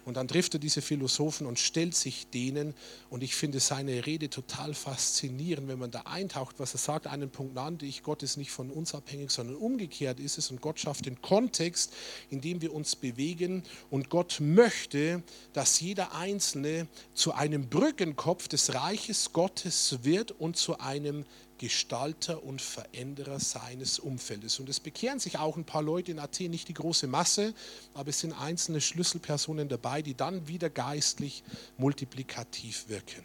Und 0.05 0.17
dann 0.17 0.27
trifft 0.27 0.53
er 0.53 0.59
diese 0.59 0.81
Philosophen 0.81 1.45
und 1.47 1.59
stellt 1.59 1.95
sich 1.95 2.27
denen. 2.27 2.73
Und 3.09 3.23
ich 3.23 3.35
finde 3.35 3.59
seine 3.59 4.05
Rede 4.05 4.29
total 4.29 4.73
faszinierend, 4.73 5.67
wenn 5.67 5.79
man 5.79 5.91
da 5.91 6.01
eintaucht, 6.01 6.55
was 6.59 6.73
er 6.73 6.79
sagt. 6.79 7.07
Einen 7.07 7.29
Punkt 7.29 7.55
nannte 7.55 7.85
ich, 7.85 8.03
Gott 8.03 8.23
ist 8.23 8.37
nicht 8.37 8.51
von 8.51 8.71
uns 8.71 8.95
abhängig, 8.95 9.31
sondern 9.31 9.55
umgekehrt 9.55 10.19
ist 10.19 10.37
es. 10.37 10.51
Und 10.51 10.61
Gott 10.61 10.79
schafft 10.79 11.05
den 11.05 11.21
Kontext, 11.21 11.93
in 12.29 12.41
dem 12.41 12.61
wir 12.61 12.73
uns 12.73 12.95
bewegen. 12.95 13.63
Und 13.89 14.09
Gott 14.09 14.37
möchte, 14.39 15.23
dass 15.53 15.79
jeder 15.79 16.15
Einzelne 16.15 16.87
zu 17.13 17.33
einem 17.33 17.69
Brückenkopf 17.69 18.47
des 18.47 18.73
Reiches 18.73 19.33
Gottes 19.33 19.99
wird 20.03 20.31
und 20.31 20.57
zu 20.57 20.79
einem 20.79 21.25
Gestalter 21.61 22.43
und 22.43 22.59
Veränderer 22.59 23.39
seines 23.39 23.99
Umfeldes. 23.99 24.59
Und 24.59 24.67
es 24.67 24.79
bekehren 24.79 25.19
sich 25.19 25.37
auch 25.37 25.57
ein 25.57 25.63
paar 25.63 25.83
Leute 25.83 26.09
in 26.09 26.17
Athen, 26.17 26.49
nicht 26.49 26.67
die 26.67 26.73
große 26.73 27.05
Masse, 27.05 27.53
aber 27.93 28.09
es 28.09 28.19
sind 28.19 28.33
einzelne 28.33 28.81
Schlüsselpersonen 28.81 29.69
dabei, 29.69 30.01
die 30.01 30.15
dann 30.15 30.47
wieder 30.47 30.71
geistlich 30.71 31.43
multiplikativ 31.77 32.89
wirken. 32.89 33.23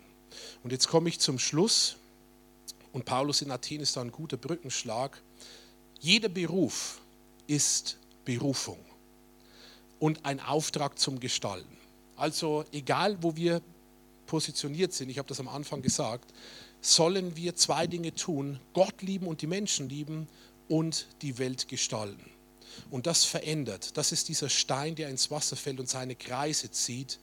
Und 0.63 0.71
jetzt 0.71 0.87
komme 0.87 1.09
ich 1.09 1.19
zum 1.19 1.39
Schluss. 1.39 1.97
Und 2.93 3.07
Paulus 3.07 3.41
in 3.41 3.51
Athen 3.51 3.81
ist 3.81 3.97
da 3.97 4.03
ein 4.03 4.13
guter 4.13 4.37
Brückenschlag. 4.37 5.23
Jeder 6.01 6.29
Beruf 6.29 7.01
ist 7.47 7.97
Berufung 8.27 8.79
und 9.99 10.27
ein 10.27 10.41
Auftrag 10.41 10.99
zum 10.99 11.21
Gestalten. 11.21 11.75
Also 12.17 12.67
egal, 12.71 13.17
wo 13.23 13.35
wir 13.35 13.63
positioniert 14.27 14.93
sind, 14.93 15.09
ich 15.09 15.17
habe 15.17 15.29
das 15.29 15.41
am 15.41 15.49
Anfang 15.49 15.81
gesagt, 15.81 16.35
sollen 16.95 17.37
wir 17.37 17.57
zwei 17.57 17.87
Dinge 17.87 18.15
tun, 18.15 18.61
Gott 18.73 19.03
lieben 19.03 19.27
und 19.27 19.43
die 19.43 19.47
Menschen 19.47 19.89
lieben 19.89 20.29
und 20.69 21.09
die 21.23 21.39
Welt 21.39 21.69
gestalten. 21.69 22.31
Und 22.91 23.07
das 23.07 23.25
verändert. 23.25 23.97
Das 23.97 24.13
ist 24.13 24.29
dieser 24.29 24.51
Stein, 24.51 24.95
der 24.95 25.09
ins 25.09 25.31
Wasser 25.31 25.57
fällt 25.57 25.81
und 25.81 25.89
seine 25.89 26.15
Kreise 26.15 26.71
zieht. 26.71 27.19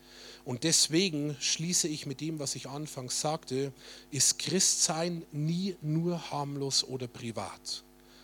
Und 0.46 0.64
deswegen 0.64 1.38
schließe 1.40 1.88
ich 1.88 2.06
mit 2.06 2.22
dem, 2.22 2.40
was 2.40 2.56
ich 2.56 2.68
anfangs 2.68 3.22
sagte, 3.22 3.72
ist 4.10 4.40
Christsein 4.40 5.26
nie 5.32 5.76
nur 5.82 6.32
harmlos 6.32 6.84
oder 6.84 7.08
privat 7.08 7.84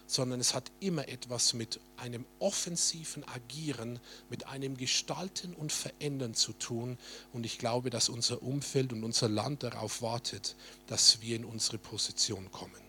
sondern 0.10 0.40
es 0.40 0.56
hat 0.56 0.72
immer 0.80 1.08
etwas 1.08 1.54
mit 1.54 1.80
einem 1.96 2.26
offensiven 2.40 3.24
Agieren, 3.28 4.00
mit 4.28 4.48
einem 4.48 4.76
Gestalten 4.76 5.54
und 5.54 5.72
Verändern 5.72 6.34
zu 6.34 6.54
tun. 6.54 6.98
Und 7.32 7.46
ich 7.46 7.60
glaube, 7.60 7.92
dass 7.92 8.10
unser 8.10 8.42
Umfeld 8.42 8.92
und 8.92 9.04
unser 9.04 9.30
Land 9.30 9.62
darauf 9.62 10.02
wartet, 10.02 10.56
dass 10.88 11.22
wir 11.22 11.36
in 11.36 11.46
unsere 11.46 11.78
Position 11.78 12.50
kommen. 12.52 12.89